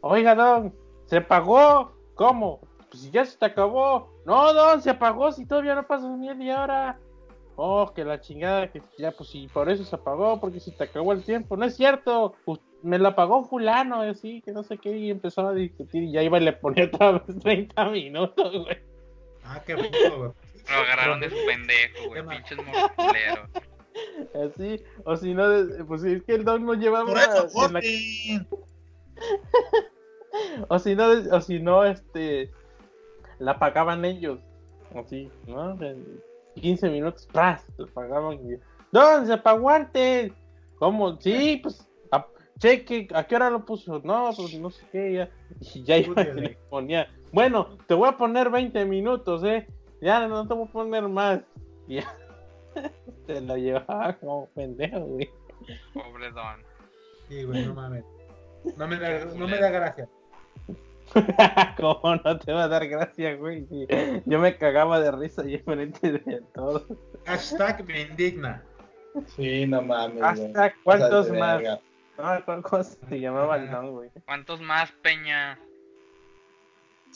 [0.00, 0.74] Oiga, Don,
[1.06, 1.92] ¿se apagó?
[2.14, 2.60] ¿Cómo?
[2.90, 4.12] Pues si ya se te acabó.
[4.24, 6.98] No, Don, se apagó si todavía no pasó media hora.
[7.58, 10.84] Oh, que la chingada, que ya, pues sí, por eso se apagó, porque se te
[10.84, 11.56] acabó el tiempo.
[11.56, 15.10] No es cierto, Us- me lo apagó fulano, y así, que no sé qué, y
[15.10, 18.76] empezó a discutir y ya iba y le ponía otra vez 30 minutos, güey.
[19.42, 20.30] Ah, qué rico, güey.
[20.70, 22.26] Lo agarraron de su pendejo, güey.
[22.26, 23.48] Pinches morculeros.
[24.44, 27.72] Así, o si no, de- pues es que el don no llevaba Por eso, en
[27.72, 27.80] la-
[30.68, 32.50] o si no, o si no, este,
[33.38, 34.40] la pagaban ellos,
[34.94, 35.80] así, ¿no?
[35.82, 36.22] En
[36.56, 37.64] 15 minutos, ¡pras!
[37.78, 38.56] La pagaban y,
[38.92, 40.32] ¿dónde se apagó antes?
[40.78, 41.18] ¿Cómo?
[41.20, 42.26] Sí, pues, a-
[42.58, 44.00] cheque, ¿a qué hora lo puso?
[44.04, 45.30] No, pues no sé qué, ya,
[45.74, 49.66] y ya iba y le ponía, bueno, te voy a poner 20 minutos, ¿eh?
[50.00, 51.40] Ya no te voy a poner más,
[51.88, 52.04] ya,
[53.26, 55.30] se lo llevaba como pendejo, güey.
[55.94, 56.62] Pobre don.
[57.28, 58.04] Sí, güey, no mames.
[58.76, 60.08] No me da, no me da gracia.
[61.76, 63.66] ¿Cómo no te va a dar gracia, güey?
[63.66, 63.86] Sí,
[64.24, 66.84] Yo me cagaba de risa y enfrente de todos.
[67.24, 68.62] Hashtag me indigna.
[69.36, 70.22] Sí, no mames.
[70.22, 71.62] Hasta cuántos más.
[72.18, 74.10] No, ¿cuál cosa se llamaba el don, güey?
[74.24, 75.58] ¿Cuántos más, Peña?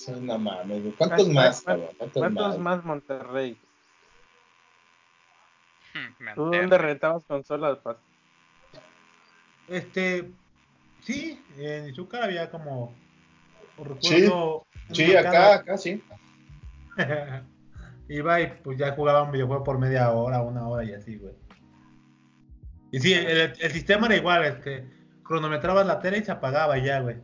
[0.00, 0.80] Sí, no mames.
[0.80, 0.94] güey.
[0.94, 1.90] ¿Cuántos más, cabrón?
[1.98, 2.58] ¿Cuántos, ¿Cuántos más?
[2.58, 3.60] más Monterrey?
[5.92, 7.98] Hmm, ¿Tú dónde rentabas consolas, Paz?
[9.68, 10.32] Este,
[11.02, 12.94] sí, en Izúcar había como,
[14.00, 16.02] Sí, recuerdo, un Sí, acá, acá sí.
[18.08, 21.34] Iba y pues ya jugaba un videojuego por media hora, una hora y así, güey.
[22.90, 24.84] Y sí, el, el sistema era igual, es que
[25.24, 27.18] cronometrabas la tele y se apagaba ya, güey.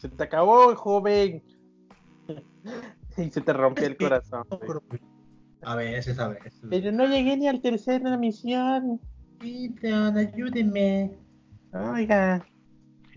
[0.00, 1.42] Se te acabó, joven.
[3.18, 4.44] y se te rompió el corazón.
[4.50, 5.00] güey.
[5.62, 6.58] A veces, a veces.
[6.70, 8.98] Pero no llegué ni al tercer de la misión.
[9.42, 11.12] Ethan, ayúdeme.
[11.72, 12.46] Oiga.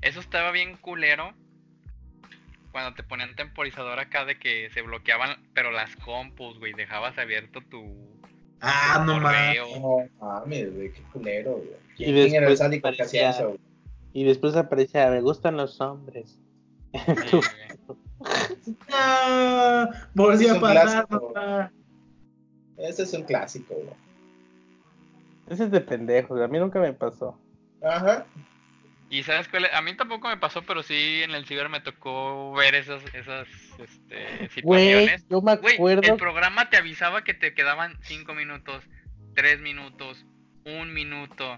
[0.01, 1.31] Eso estaba bien culero.
[2.73, 7.61] Cuando te ponían temporizador acá de que se bloqueaban, pero las compus, güey, dejabas abierto
[7.69, 7.83] tu
[8.59, 9.57] Ah, no mames.
[9.79, 11.69] No mames, güey, qué culero, güey.
[11.97, 13.59] Y ¿Quién era el después aparecía- eso, güey?
[14.13, 16.39] Y después aparecía, me gustan los hombres.
[16.93, 17.41] Güey.
[18.93, 21.33] Ah, volví a pasar, clásico.
[21.33, 21.71] papá.
[22.77, 23.95] Ese es un clásico, güey.
[25.49, 27.37] Ese es de pendejos, a mí nunca me pasó.
[27.83, 28.25] Ajá.
[29.09, 29.73] Y sabes cuál es?
[29.73, 33.47] A mí tampoco me pasó, pero sí en el ciber me tocó ver esas, esas
[33.77, 35.25] este, Güey, situaciones.
[35.29, 36.13] yo me Güey, acuerdo.
[36.13, 38.83] el programa te avisaba que te quedaban 5 minutos,
[39.35, 40.25] 3 minutos,
[40.65, 41.57] un minuto.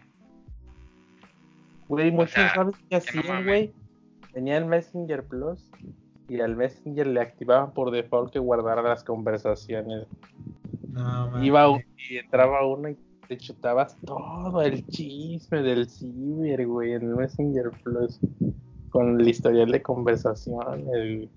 [1.87, 3.73] Güey, muchos sea, sabes qué no hacían, güey.
[4.35, 5.65] Tenía el Messenger Plus
[6.27, 10.05] y al Messenger le activaban por default que guardara las conversaciones.
[10.91, 11.41] No.
[11.41, 11.69] Iba
[12.09, 12.97] y entraba uno y
[13.29, 18.19] te chutabas todo el chisme del ciber, güey, en el Messenger Plus.
[18.89, 21.29] Con el historial de conversaciones, güey.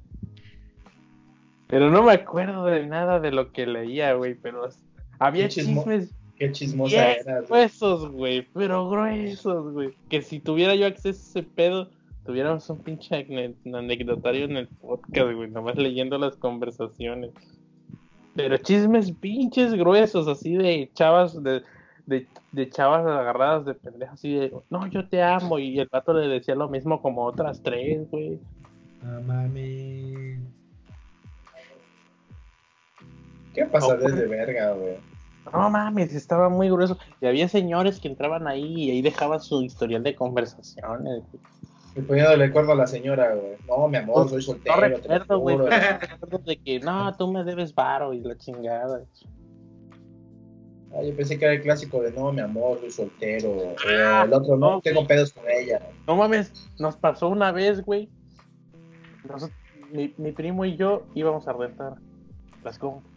[1.69, 4.69] Pero no me acuerdo de nada de lo que leía, güey, pero
[5.20, 7.47] había chismo- chismes Qué chismosa era, güey.
[7.47, 9.95] gruesos, güey, pero gruesos, güey.
[10.09, 11.91] Que si tuviera yo acceso a ese pedo,
[12.29, 17.31] tuviéramos un pinche ane- anecdotario en el podcast, güey, nomás leyendo las conversaciones.
[18.37, 21.63] Pero chismes pinches gruesos, así de chavas, de,
[22.05, 26.13] de, de chavas agarradas de pendejas, así de, no, yo te amo, y el pato
[26.13, 28.39] le decía lo mismo como otras tres, güey.
[29.03, 30.39] No mames.
[33.55, 34.97] Qué pasadez de verga, güey.
[35.51, 36.99] No mames, estaba muy grueso.
[37.23, 41.23] Y había señores que entraban ahí y ahí dejaban su historial de conversaciones.
[41.33, 41.43] güey.
[41.99, 43.57] Y poniéndole acuerdo a la señora, güey.
[43.66, 44.77] No, mi amor, soy soltero.
[44.77, 45.57] No recuerdo, güey,
[46.45, 49.03] de que no, tú me debes varo y la chingada.
[50.95, 53.75] Ah, yo pensé que era el clásico de no, mi amor, soy soltero.
[53.85, 55.81] Ah, el otro, no, no, tengo pedos con ella.
[56.07, 58.09] No mames, nos pasó una vez, güey.
[59.29, 59.51] Nos-
[59.91, 61.95] mi, mi primo y yo íbamos a rentar
[62.62, 63.12] las compras.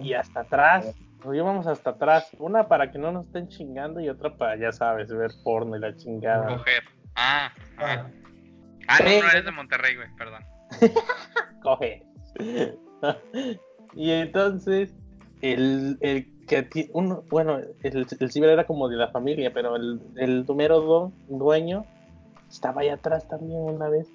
[0.00, 0.94] Y hasta atrás,
[1.24, 2.28] nos íbamos hasta atrás.
[2.38, 5.80] Una para que no nos estén chingando y otra para, ya sabes, ver porno y
[5.80, 6.58] la chingada.
[6.58, 6.82] Coger.
[7.14, 8.06] Ah, ah.
[8.88, 10.42] Ah, no, eres de Monterrey, güey, perdón.
[11.62, 12.02] coge.
[13.94, 14.94] y entonces,
[15.40, 20.00] el, el que uno, bueno, el, el ciber era como de la familia, pero el,
[20.16, 21.84] el número do- dueño
[22.50, 24.08] estaba ahí atrás también una vez.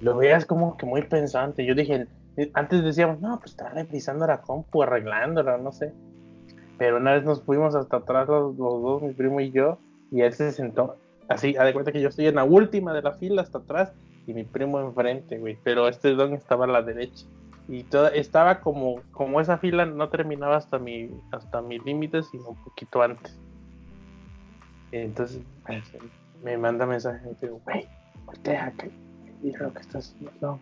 [0.00, 1.64] Lo veías como que muy pensante.
[1.66, 2.06] Yo dije,
[2.54, 5.92] antes decíamos, no, pues está revisando la compu, arreglándola, no sé.
[6.78, 9.78] Pero una vez nos fuimos hasta atrás los, los dos, mi primo y yo,
[10.10, 10.96] y él se sentó
[11.28, 13.92] así, a de cuenta que yo estoy en la última de la fila hasta atrás
[14.26, 15.58] y mi primo enfrente, güey.
[15.62, 17.26] Pero este don estaba a la derecha.
[17.68, 22.50] Y toda, estaba como, como esa fila no terminaba hasta mi, hasta mis límites, sino
[22.50, 23.38] un poquito antes.
[24.90, 25.40] Entonces
[26.42, 27.86] me manda mensaje y digo, güey,
[28.26, 28.90] voltea, que
[29.42, 30.32] lo que estás haciendo.
[30.40, 30.60] No,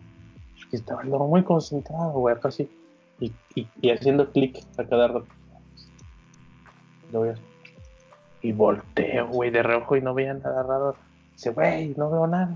[0.69, 2.69] que estaba muy concentrado, güey, casi.
[3.19, 5.27] Y, y, y haciendo clic a cada rato.
[7.11, 7.35] Lo voy a.
[8.41, 10.95] Y volteo, güey, de reojo y no veía nada raro.
[11.33, 12.49] Dice, güey, no veo nada.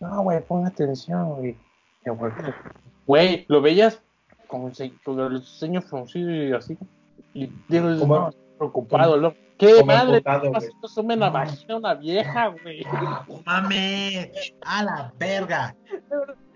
[0.00, 1.56] No, güey, pon atención, güey.
[3.06, 4.02] Güey, lo veías
[4.46, 6.78] con, el ceño fruncido y así.
[7.34, 9.36] Y digo, no, preocupado, loco.
[9.58, 10.22] ¿Qué madre?
[10.24, 12.84] la vagina a una vieja, güey.
[13.44, 15.74] Mames, a la verga.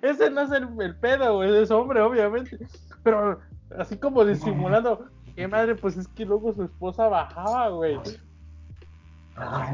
[0.01, 2.59] Ese no es el, el pedo, güey, es hombre, obviamente.
[3.03, 3.41] Pero
[3.77, 7.99] así como disimulando, qué madre, pues es que luego su esposa bajaba, güey.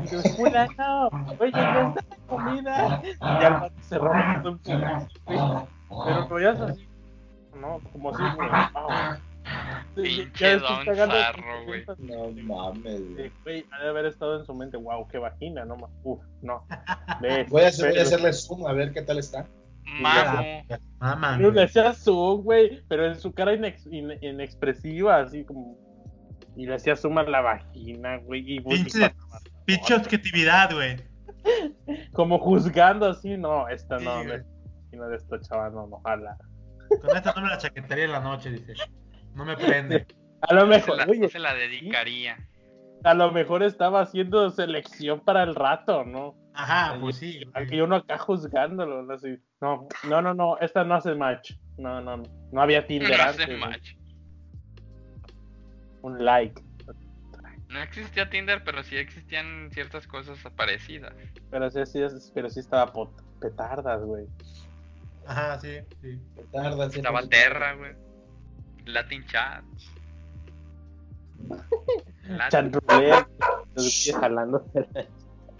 [0.04, 1.08] Y yo, fulano,
[1.40, 3.02] oye, ya está la comida.
[3.04, 5.38] Y al rato se rompe todo el putazo, güey.
[5.88, 6.88] Pero lo veías así,
[7.60, 9.16] no, como si, güey, wow.
[9.96, 11.84] Sí, Pinche don zarro, güey.
[11.98, 13.00] No mames,
[13.44, 13.64] güey.
[13.72, 15.90] ha de haber estado en su mente, wow, qué vagina, no más.
[16.04, 16.64] Uf, no.
[17.20, 19.46] Ves, Voy a, hacer- voy a hacerle zoom a ver qué tal está.
[20.00, 20.42] Mamo.
[21.00, 21.34] Mamá.
[21.38, 25.76] Pero le hacía zoom, güey, pero en su cara inex- in- inexpresiva, así como.
[26.56, 28.42] Y le hacía zoom a la vagina, güey.
[28.56, 29.14] Y, Pinche,
[29.64, 30.96] pinche objetividad, güey.
[32.12, 34.40] como juzgando así, no, esta Sí, no, güey.
[34.92, 36.36] no, de esto chaval, no, no, jala.
[37.00, 38.74] Con esta no me la chaquetaría en la noche, dice.
[39.34, 40.06] No me prende.
[40.42, 42.36] A lo Se mejor, la, oye, se la dedicaría.
[43.02, 46.36] a lo mejor estaba haciendo selección para el rato, ¿no?
[46.54, 47.40] Ajá, pues sí.
[47.70, 49.14] Y uno acá juzgándolo, ¿no?
[49.14, 51.54] Así, no, no, no, no, esta no hace match.
[51.76, 53.44] No, no, no, no había Tinder No antes.
[53.46, 53.94] hace match.
[56.02, 56.62] Un like.
[57.68, 61.12] No existía Tinder, pero sí existían ciertas cosas parecidas.
[61.50, 62.00] Pero sí, sí,
[62.32, 64.26] pero sí estaba pot- petardas, güey.
[65.26, 66.18] Ajá, sí, sí.
[66.50, 67.92] Tarda, sí, Estaba pues, Terra, güey.
[68.86, 69.64] Latin Chat.
[72.28, 73.28] Latin- Chat
[73.74, 74.86] los jalándose.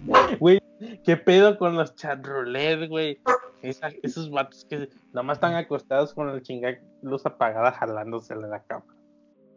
[0.39, 0.61] Güey,
[1.03, 3.19] ¿qué pedo con los chat roulette, güey?
[3.61, 8.63] Esa- esos vatos que nomás están acostados con la chingada luz apagada jalándosela en la
[8.63, 8.85] cama.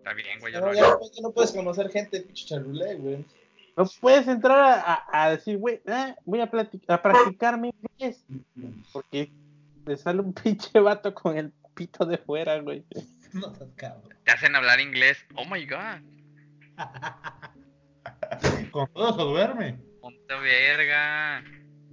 [0.02, 0.52] Está bien, güey.
[0.52, 0.96] No, ya
[1.32, 3.24] puedes conocer gente, pinche charulé, güey.
[3.76, 6.50] No puedes entrar a, a- a decir, güey, ah, voy a,
[6.88, 8.24] a practicar mi inglés.
[8.92, 9.30] Porque
[9.86, 12.84] te sale un pinche vato con el pito de fuera, güey.
[13.32, 14.14] No cabrón.
[14.24, 15.16] Te hacen hablar inglés.
[15.36, 16.02] Oh my god.
[18.72, 19.78] Con todo se duerme.
[20.02, 21.42] Ponte verga.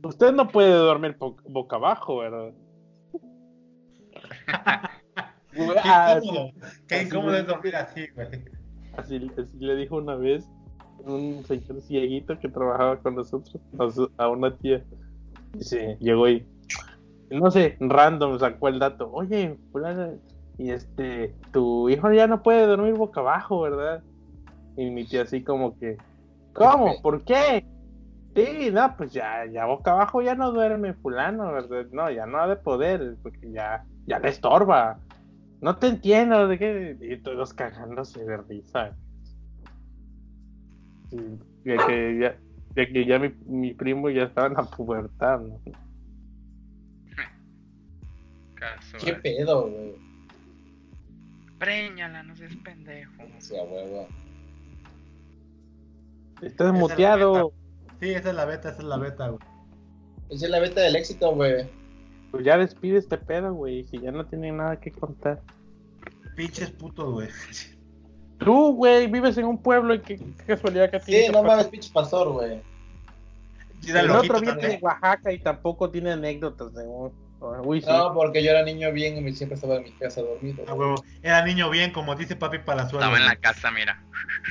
[0.04, 2.54] Usted no puede dormir boca abajo, ¿verdad?
[5.66, 6.52] Qué ah, incómodo.
[6.88, 8.28] Qué así incómodo es dormir así, güey.
[8.98, 10.50] Así, así le dijo una vez
[11.06, 14.84] un señor cieguito que trabajaba con nosotros a, su- a una tía.
[15.54, 16.46] Dice, llegó y,
[17.30, 19.10] no sé, random sacó el dato.
[19.12, 20.12] Oye, fulana,
[20.58, 24.04] y este, tu hijo ya no puede dormir boca abajo, ¿verdad?
[24.76, 25.98] Y mi tía así como que,
[26.54, 27.02] ¿cómo?
[27.02, 27.66] ¿Por qué?
[28.36, 31.88] Sí, no, pues ya, ya boca abajo ya no duerme fulano, ¿verdad?
[31.92, 35.00] No, ya no ha de poder, porque ya, ya le estorba.
[35.62, 36.98] No te entiendo, de qué.
[37.02, 38.96] Y todos cagándose de risa.
[41.10, 41.18] Sí,
[41.64, 42.38] de que ya,
[42.76, 45.60] de que ya mi, mi primo ya estaba en la pubertad, ¿no?
[49.04, 49.96] ¿Qué pedo, güey?
[51.58, 53.24] Préñala, no seas pendejo.
[53.38, 54.08] O sea, huevo.
[56.42, 57.54] Estás Esa es muteado.
[58.00, 59.40] Sí, esa es la beta, esa es la beta, güey.
[60.30, 61.70] Esa es la beta del éxito, güey.
[62.32, 63.86] Pues ya despide este pedo, güey.
[63.86, 65.42] Si ya no tiene nada que contar.
[66.36, 67.30] Pinches putos, güey.
[68.38, 71.44] Tú, güey, vives en un pueblo y qué, qué casualidad que a ti Sí, no
[71.44, 72.62] mames, pinche pastor, güey.
[73.88, 77.12] El otro viene de Oaxaca y tampoco tiene anécdotas de un...
[77.64, 77.88] Uy, sí.
[77.90, 80.64] No, porque yo era niño bien y me- siempre estaba en mi casa dormido.
[80.68, 80.90] A güey.
[80.90, 81.04] huevo.
[81.24, 83.06] Era niño bien, como dice papi Palazuelo.
[83.06, 84.04] Estaba en la casa, mira.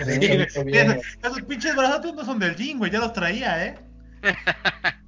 [0.05, 0.13] Sí.
[1.23, 2.91] Esos pinches brazotes no son del jean, güey.
[2.91, 3.79] Ya los traía, ¿eh?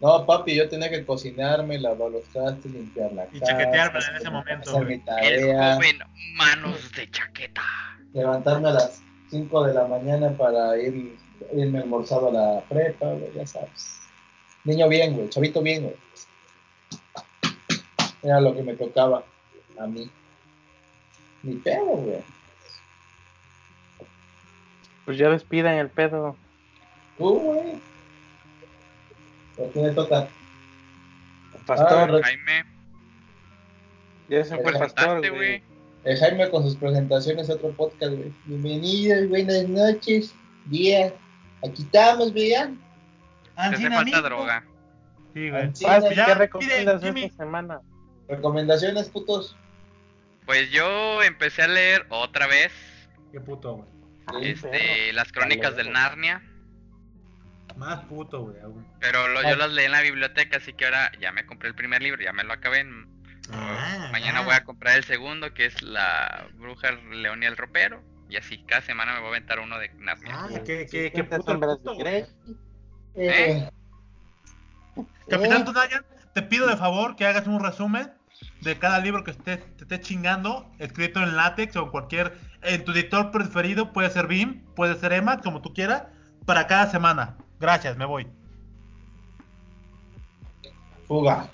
[0.00, 3.52] No, papi, yo tenía que cocinarme, lavar los trastes, limpiar la Y casa.
[3.52, 5.98] chaqueteármela en ese momento, hacer mi El tarea, joven
[6.36, 7.62] manos de chaqueta.
[8.12, 9.00] levantarme a las
[9.30, 11.16] 5 de la mañana para ir,
[11.54, 14.00] irme almorzado a la prepa, güey, ya sabes.
[14.64, 15.96] Niño bien, güey, chavito bien, güey.
[18.22, 19.22] Era lo que me tocaba
[19.78, 20.10] a mí.
[21.42, 22.22] Ni pedo, güey.
[25.04, 26.36] Pues ya despidan el pedo.
[27.18, 27.93] Tú, güey.
[29.58, 30.28] ¿A quién le toca?
[31.66, 32.64] Pastor, Ah, Jaime.
[34.28, 35.62] ya se fue el pastor, Bastante, güey.
[36.04, 38.32] El Jaime con sus presentaciones a otro podcast, güey.
[38.44, 40.34] Bienvenidos, buenas noches,
[40.66, 41.14] día.
[41.66, 42.78] Aquí estamos, vean.
[43.56, 44.64] Hace falta droga.
[45.32, 45.68] Sí, güey.
[45.80, 47.80] Pasti, ya, ¿qué recomiendas esta semana?
[48.28, 49.56] Recomendaciones, putos.
[50.44, 52.70] Pues yo empecé a leer otra vez
[53.32, 54.50] Qué puto, güey.
[54.50, 56.42] Este, las crónicas del Narnia.
[57.76, 58.56] Más puto, güey.
[59.00, 61.74] Pero lo- yo las leí en la biblioteca, así que ahora ya me compré el
[61.74, 62.86] primer libro, ya me lo acabé.
[63.52, 64.44] Ah, Mañana ah.
[64.44, 68.02] voy a comprar el segundo, que es La Bruja, León y el Ropero.
[68.28, 70.34] Y así cada semana me voy a aventar uno de Narnia.
[70.34, 71.96] Ah, qué, qué, qué ¿Cuántas puto, puto.
[71.98, 72.24] Grey?
[73.16, 73.68] Eh,
[75.28, 78.12] Capitán eh, Tunayan, te pido de favor que hagas un resumen
[78.60, 82.84] de cada libro que esté, te esté chingando, escrito en látex o en cualquier, en
[82.84, 86.04] tu editor preferido, puede ser BIM, puede ser Emacs, como tú quieras,
[86.44, 87.36] para cada semana.
[87.64, 88.26] Gracias, me voy.
[91.08, 91.48] Fuga.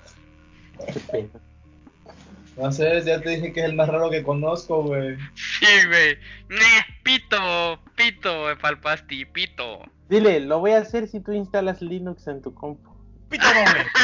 [2.57, 5.15] No sé, ya te dije que es el más raro que conozco, güey.
[5.35, 6.17] Sí, güey.
[6.49, 9.83] Ne, Pito, pito, Falpasti, pito.
[10.09, 12.93] Dile, lo voy a hacer si tú instalas Linux en tu compu.
[13.29, 13.85] Pito doble.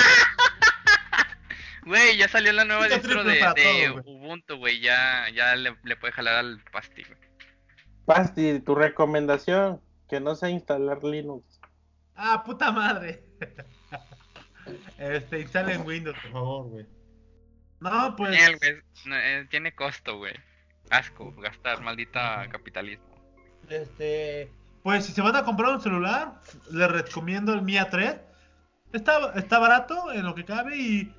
[1.84, 4.02] Güey, ya salió la nueva Pito distro de, todo.
[4.06, 4.80] Ubuntu, güey.
[4.80, 7.20] Ya, ya le, le puede jalar al pasti, güey.
[8.06, 11.57] Pasti, tu recomendación, que no sea instalar Linux.
[12.18, 13.24] Ah, puta madre.
[14.98, 16.86] Este, instalen Windows, por favor, güey.
[17.80, 18.32] No, pues.
[18.32, 18.82] Genial, güey.
[19.06, 20.34] No, eh, tiene costo, güey.
[20.90, 23.16] Asco, gastar, maldita capitalismo.
[23.70, 24.52] Este,
[24.84, 26.40] pues si se van a comprar un celular,
[26.72, 28.16] les recomiendo el Mia 3.
[28.94, 31.14] Está, está barato en lo que cabe y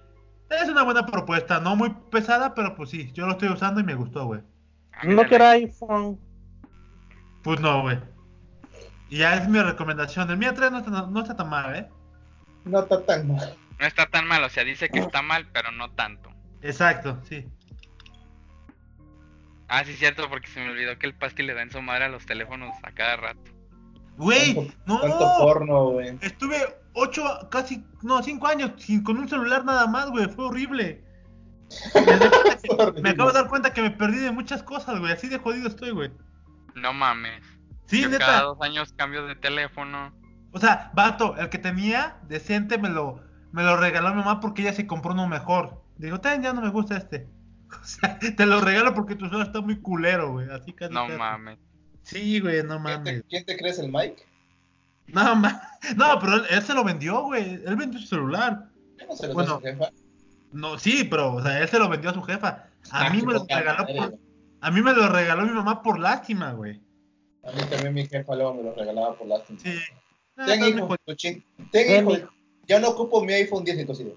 [0.49, 3.85] es una buena propuesta, no muy pesada, pero pues sí, yo lo estoy usando y
[3.85, 4.41] me gustó, güey.
[4.93, 6.19] A mí No era iPhone.
[7.43, 7.99] Pues no, güey.
[9.09, 10.31] Y ya es mi recomendación.
[10.31, 11.89] El Mia 3 no está, no está tan mal, ¿eh?
[12.65, 13.57] No está tan mal.
[13.79, 16.31] No está tan mal, o sea, dice que está mal, pero no tanto.
[16.63, 17.47] Exacto, sí.
[19.69, 22.05] Ah, sí, cierto, porque se me olvidó que el pasti le da en su madre
[22.05, 23.53] a los teléfonos a cada rato.
[24.17, 25.01] Güey, no.
[25.01, 26.19] Tanto porno, güey.
[26.23, 26.57] Estuve
[26.95, 30.27] 8, casi, no, 5 años sin, con un celular nada más, güey.
[30.29, 31.05] Fue horrible.
[33.01, 35.13] Me acabo de dar cuenta que me perdí de muchas cosas, güey.
[35.13, 36.11] Así de jodido estoy, güey.
[36.75, 37.58] No mames.
[37.89, 38.25] Sí, Yo neta.
[38.27, 40.13] cada dos años cambio de teléfono.
[40.53, 43.21] O sea, vato, el que tenía decente me lo,
[43.53, 45.83] me lo regaló mi mamá porque ella se compró uno mejor.
[45.97, 47.27] Digo, ten, ya no me gusta este.
[47.71, 50.49] O sea, te lo regalo porque tu celular está muy culero, güey.
[50.51, 50.95] Así casi.
[50.95, 51.19] No casi.
[51.19, 51.59] mames.
[52.03, 53.25] Sí, güey, no ¿Quién te, mames.
[53.29, 54.25] quién te crees el Mike?
[55.09, 55.61] No, ma-
[55.97, 57.63] no, pero él, él se lo vendió, güey.
[57.67, 58.69] Él vendió su celular.
[59.07, 59.55] No se lo Bueno.
[59.55, 59.91] a su jefa.
[60.53, 62.49] No, sí, pero, o sea, él se lo vendió a su jefa.
[62.91, 64.19] A Ah, mí me lo regaló por,
[64.63, 66.81] a mí me lo regaló mi mamá por lástima, güey.
[67.49, 69.59] A mí también mi jefa luego me lo regalaba por lástima.
[69.61, 69.75] Sí.
[70.47, 71.43] Ten no, hijo, Ten
[71.73, 72.29] Ten.
[72.67, 74.15] Ya no ocupo mi iPhone 10 y cosido.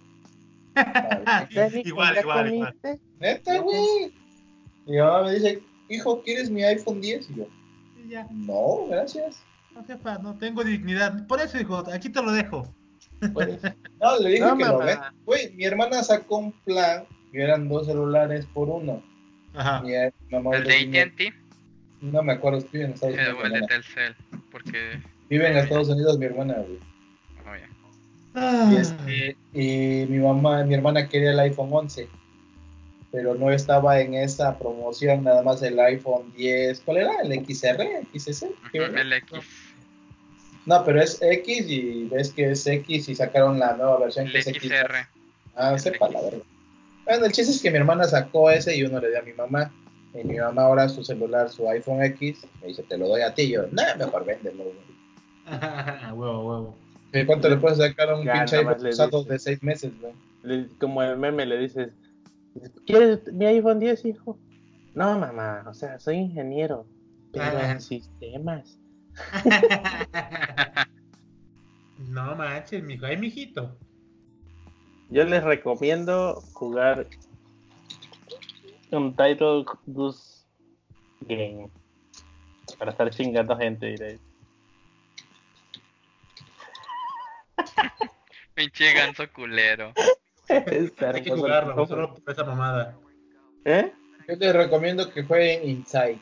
[0.76, 2.76] Ah, Ven, hijo, igual, ¿ya igual, igual.
[3.20, 4.14] Neta, güey.
[4.86, 7.30] Mi mamá me dice, hijo, ¿quieres mi iPhone 10?
[7.30, 7.48] Y yo,
[8.10, 9.42] ya, no, gracias.
[9.74, 11.26] no, jefa, no tengo dignidad.
[11.28, 12.64] Por eso, hijo, aquí te lo dejo.
[13.34, 13.62] Pues,
[14.02, 14.86] no, le dije No, que lo mamá.
[14.86, 15.00] ven.
[15.26, 19.02] Güey, mi hermana sacó un plan que eran dos celulares por uno.
[19.54, 19.82] Ajá.
[19.82, 21.41] Mi, mi mamá El de AT&T
[22.02, 23.38] No me acuerdo, vive en Estados Unidos.
[23.40, 23.68] o el mi de hermana.
[23.68, 24.16] Telcel.
[24.52, 25.00] Porque.
[25.30, 26.80] Vive en Estados Unidos mi hermana, güey.
[28.34, 28.70] Ah.
[28.72, 32.08] Y, este, y mi mamá, mi hermana quería el iPhone 11,
[33.12, 36.80] pero no estaba en esa promoción, nada más el iPhone 10.
[36.82, 37.12] ¿Cuál era?
[37.24, 38.08] ¿El XR?
[38.18, 38.46] ¿XS?
[38.74, 39.40] El X.
[40.66, 44.32] No, pero es X y ves que es X y sacaron la nueva versión El
[44.32, 44.64] que es X.
[44.64, 44.96] XR.
[45.56, 46.44] Ah, sepa la verdad.
[47.04, 49.34] Bueno, el chiste es que mi hermana sacó ese y uno le dio a mi
[49.34, 49.74] mamá.
[50.14, 53.34] Y mi mamá ahora su celular, su iPhone X, me dice, te lo doy a
[53.34, 53.50] ti.
[53.50, 54.64] Yo, no, mejor véndelo.
[54.66, 54.76] güey".
[56.14, 56.76] huevo, huevo.
[57.14, 59.62] ¿Y ¿Cuánto le puedes sacar a un Ya, pinche nada más iPhone usado de seis
[59.64, 60.14] meses, güey?
[60.80, 61.94] Como el meme le dices,
[62.86, 64.40] ¿quieres mi iPhone 10, hijo?
[64.94, 66.86] No, mamá, o sea, soy ingeniero,
[67.32, 67.72] pero Ah.
[67.72, 68.78] en sistemas.
[72.10, 73.06] no manches, mijo.
[73.06, 73.78] Ay, mijito.
[75.10, 77.08] Yo les recomiendo jugar
[78.92, 80.46] un Title Goose
[81.22, 81.70] Game
[82.78, 83.88] para estar chingando gente.
[83.88, 84.20] diré.
[88.54, 89.94] Pinche ganso culero.
[90.50, 92.98] Hay que jugarlo, solo por esa mamada.
[93.66, 93.94] ¿Eh?
[94.28, 96.20] Yo les recomiendo que jueguen Inside.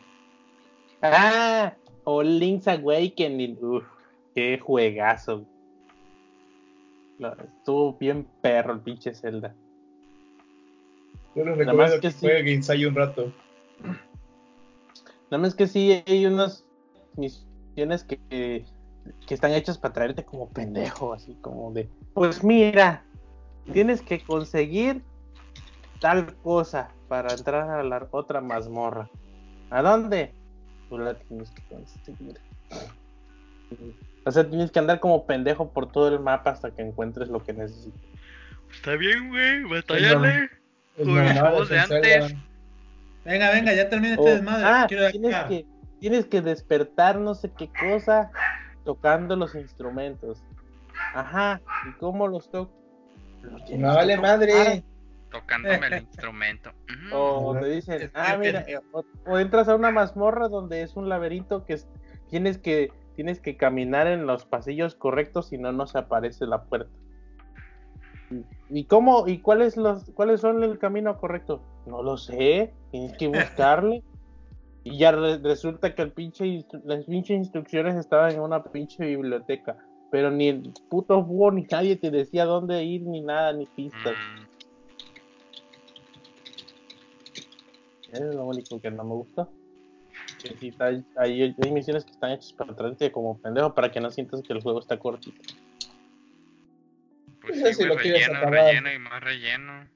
[1.01, 1.73] Ah,
[2.03, 3.57] o Link's Awakening.
[3.61, 3.85] Uf,
[4.35, 5.45] qué juegazo.
[7.57, 9.55] Estuvo bien perro el pinche Zelda.
[11.35, 12.19] Yo les Nada más recomiendo que que, sí.
[12.19, 13.33] jueguen Inside un rato.
[15.31, 16.65] Nada más que sí hay unas
[17.15, 18.65] misiones que, que,
[19.27, 23.03] que están hechas para traerte como pendejo, así como de, pues mira,
[23.71, 25.03] tienes que conseguir
[25.99, 29.09] tal cosa para entrar a la otra mazmorra.
[29.69, 30.33] ¿A dónde?
[30.89, 32.39] Tú la tienes que conseguir.
[34.25, 37.43] O sea, tienes que andar como pendejo por todo el mapa hasta que encuentres lo
[37.43, 38.01] que necesitas.
[38.71, 40.49] Está bien, güey, batallale.
[40.99, 42.25] Es Con los normal, juegos de en Zelda.
[42.25, 42.37] antes.
[43.25, 44.65] Venga, venga, ya termina este O- desmadre.
[44.65, 45.65] ah, Quiero tienes que,
[45.99, 48.31] tienes que despertar no sé qué cosa
[48.83, 50.43] tocando los instrumentos.
[51.13, 52.73] Ajá, ¿y cómo los toco?
[53.77, 54.31] No vale tocar.
[54.31, 54.83] madre.
[55.31, 56.71] Tocándome el instrumento.
[57.13, 61.65] O te dicen, ah, mira, o, o entras a una mazmorra donde es un laberinto
[61.65, 61.87] que es-
[62.29, 66.63] tienes que tienes que caminar en los pasillos correctos si no no se aparece la
[66.63, 66.89] puerta.
[68.31, 71.61] ¿Y- ¿Y cómo y cuáles los cuáles son el camino correcto?
[71.85, 74.03] No lo sé, tienes que buscarle.
[74.85, 79.05] Y ya re- resulta que el pinche instru- las pinches instrucciones estaban en una pinche
[79.05, 79.77] biblioteca,
[80.09, 84.15] pero ni el puto búho ni nadie te decía dónde ir ni nada ni pistas.
[84.15, 84.45] Mm,
[88.13, 89.49] Es lo único que no me gusta.
[90.41, 90.85] Que está-
[91.17, 94.53] hay, hay misiones que están hechas para traerte como pendejo para que no sientas que
[94.53, 95.41] el juego está cortito.
[97.49, 98.65] Pues Ese sí, si lo quieres relleno, acabar.
[98.65, 99.89] relleno y más relleno.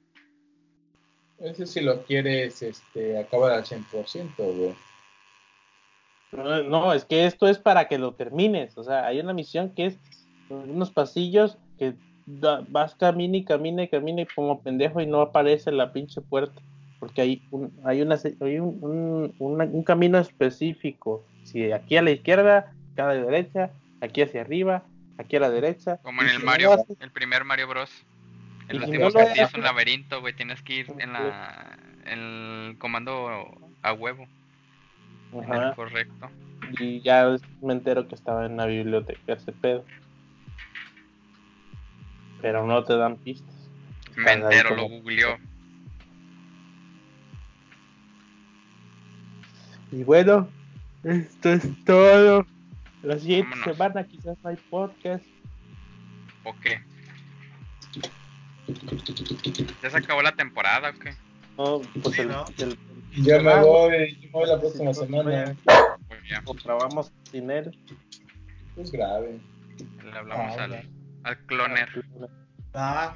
[1.40, 4.74] Ese si lo quieres este, acabar al 100%, güey.
[6.32, 8.78] No, no, es que esto es para que lo termines.
[8.78, 10.00] O sea, hay una misión que es
[10.50, 11.94] unos pasillos que
[12.26, 16.22] da- vas camina y camina y camina y como pendejo y no aparece la pinche
[16.22, 16.60] puerta.
[17.00, 21.24] Porque hay un, hay una, hay un, un- una- un camino específico.
[21.44, 23.72] Si aquí a la izquierda, acá a la derecha,
[24.02, 24.86] aquí hacia arriba,
[25.18, 25.98] aquí a la derecha.
[26.03, 27.91] Como en el si Mario, no haces- el primer Mario Bros.
[28.69, 30.34] El Y si último no castillo es un laberinto, güey.
[30.35, 34.27] Tienes que ir en la el comando a huevo,
[35.41, 35.73] Ajá.
[35.76, 36.30] correcto.
[36.80, 39.85] Y ya me entero que estaba en la biblioteca ese pedo.
[42.41, 43.53] Pero no te dan pistas.
[44.15, 45.38] Me entero, lo googleó.
[49.91, 50.49] Y bueno,
[51.03, 52.45] esto es todo.
[53.04, 53.78] La siguiente Vámonos.
[53.78, 55.26] semana quizás no hay podcast.
[56.46, 56.80] ¿O qué?
[59.82, 61.14] ¿Ya se acabó la temporada o qué?
[61.58, 62.46] No, pues Sí, el, ¿no?
[62.58, 62.78] el-
[63.24, 65.56] Yo me Ah, voy, yo me voy la próxima sí, semana.
[66.08, 67.78] Pues ya, grabamos sin él.
[68.78, 69.40] Es grave.
[70.04, 70.84] le hablamos Ah, al, ya.
[71.24, 72.06] al cloner.
[72.74, 73.14] Ah,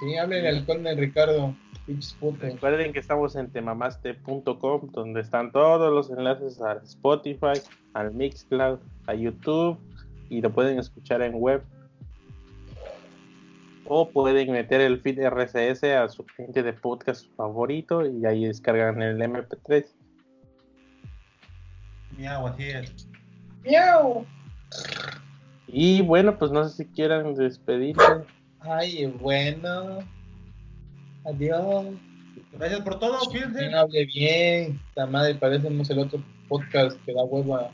[0.00, 1.54] Sí, hablen al conde Ricardo.
[1.86, 7.60] Recuerden que estamos en temamaste.com, donde están todos los enlaces a Spotify,
[7.92, 9.78] al Mixcloud, a YouTube,
[10.30, 11.62] y lo pueden escuchar en web.
[13.86, 19.02] O pueden meter el feed RSS a su cliente de podcast favorito y ahí descargan
[19.02, 19.84] el MP3.
[22.16, 23.08] mi agua, así es.
[23.62, 24.24] ¡Miau!
[25.66, 28.24] Y bueno, pues no sé si quieran despedirse.
[28.60, 29.98] Ay, bueno.
[31.24, 31.86] Adiós.
[32.52, 33.68] Gracias por todo, Que fíjense.
[33.70, 34.80] no hable bien.
[34.94, 37.70] La madre, parecemos el otro podcast que da hueva.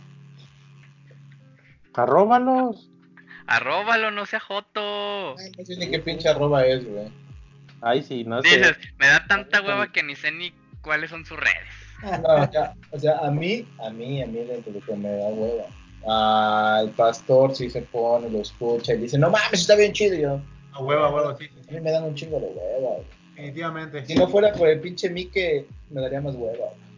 [1.94, 2.88] Arróbalos.
[3.46, 5.36] Arróbalo, no sea joto.
[5.38, 7.08] Ay, no sé ni qué pinche arroba es, güey.
[7.82, 8.58] Ay, sí, no sé.
[8.58, 10.52] Dices, me da tanta hueva que ni sé ni
[10.82, 12.22] cuáles son sus redes.
[12.22, 15.10] No, o sea, o sea, a mí, a mí, a mí dentro de que me
[15.10, 15.64] da hueva.
[16.06, 20.14] Al pastor sí se pone, lo escucha y dice, no mames, está bien chido.
[20.16, 20.40] Y yo,
[20.72, 22.94] A huevo, a huevo, sí, sí, a mí me dan un chingo de hueva.
[22.94, 23.19] güey.
[23.40, 24.04] Definitivamente.
[24.06, 26.56] Si no fuera por el pinche Mike, me daría más hueva.
[26.58, 26.90] güey.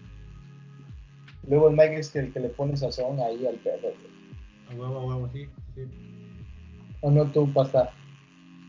[1.48, 3.80] Luego el Mike es el que le pone sazón ahí al perro.
[3.82, 4.12] güey.
[4.70, 5.82] A huevo, a huevo, sí, sí.
[7.00, 7.90] O no tú, pasta.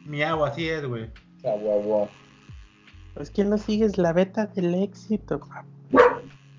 [0.05, 1.03] Mi agua, así es, güey.
[1.03, 2.09] O sea, huevo.
[3.19, 5.65] Es que no sigues la beta del éxito, papá.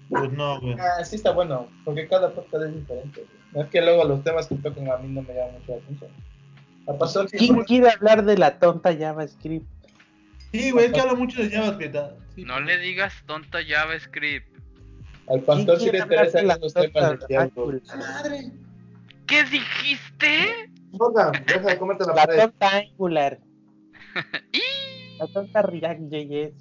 [0.09, 0.77] Pues no, güey.
[0.79, 3.21] Ah, sí está bueno, porque cada podcast es diferente.
[3.21, 3.45] güey.
[3.53, 5.79] No es que luego los temas que tocan a mí no me llaman mucho la
[5.79, 6.11] atención.
[6.87, 9.67] A ¿Quién quiere hablar de la tonta JavaScript?
[10.55, 11.97] Sí, güey, es que habla mucho de JavaScript.
[11.97, 12.13] ah.
[12.35, 14.57] Sí, No le digas tonta JavaScript.
[15.29, 17.63] al pastor sí ¿Quién le interesan tonta temas de tiempo.
[17.63, 17.83] Angular?
[17.99, 18.53] ¡Madre!
[19.27, 20.71] ¿Qué dijiste?
[20.93, 22.39] Boga, deja de comerte la La pared.
[22.41, 23.39] tonta Angular.
[24.53, 25.17] ¡Y!
[25.19, 26.53] La tonta React.js.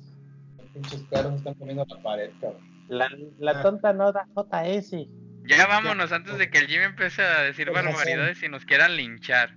[0.58, 2.62] Los pinches carros están poniendo la pared, cabrón.
[2.88, 3.62] La, la Ah.
[3.62, 5.08] tonta Noda JS.
[5.46, 9.52] Ya vámonos antes de que el Jimmy empiece a decir barbaridades y nos quieran linchar.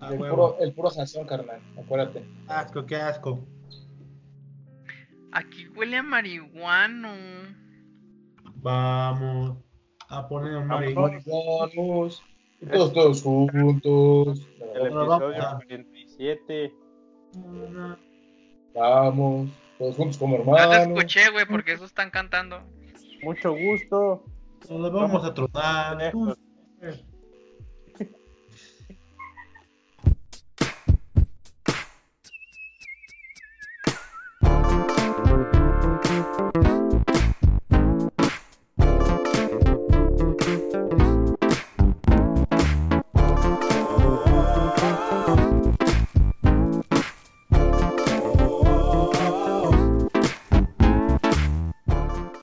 [0.00, 2.24] A El puro, el puro Sansón, carnal, acuérdate.
[2.48, 3.46] Asco, qué asco.
[5.32, 7.12] Aquí huele a marihuano.
[8.56, 9.58] Vamos
[10.08, 10.68] a poner un.
[10.68, 12.22] Vamos.
[12.60, 14.46] Y todos, todos juntos.
[14.74, 15.34] El episodio vamos.
[15.66, 16.74] 47.
[18.74, 19.50] Vamos.
[19.78, 20.86] Todos juntos como No te hermanos.
[20.88, 22.60] escuché, güey, porque eso están cantando.
[23.22, 24.24] Mucho gusto.
[24.68, 25.98] Nos lo vamos a.
[26.00, 27.04] Eh,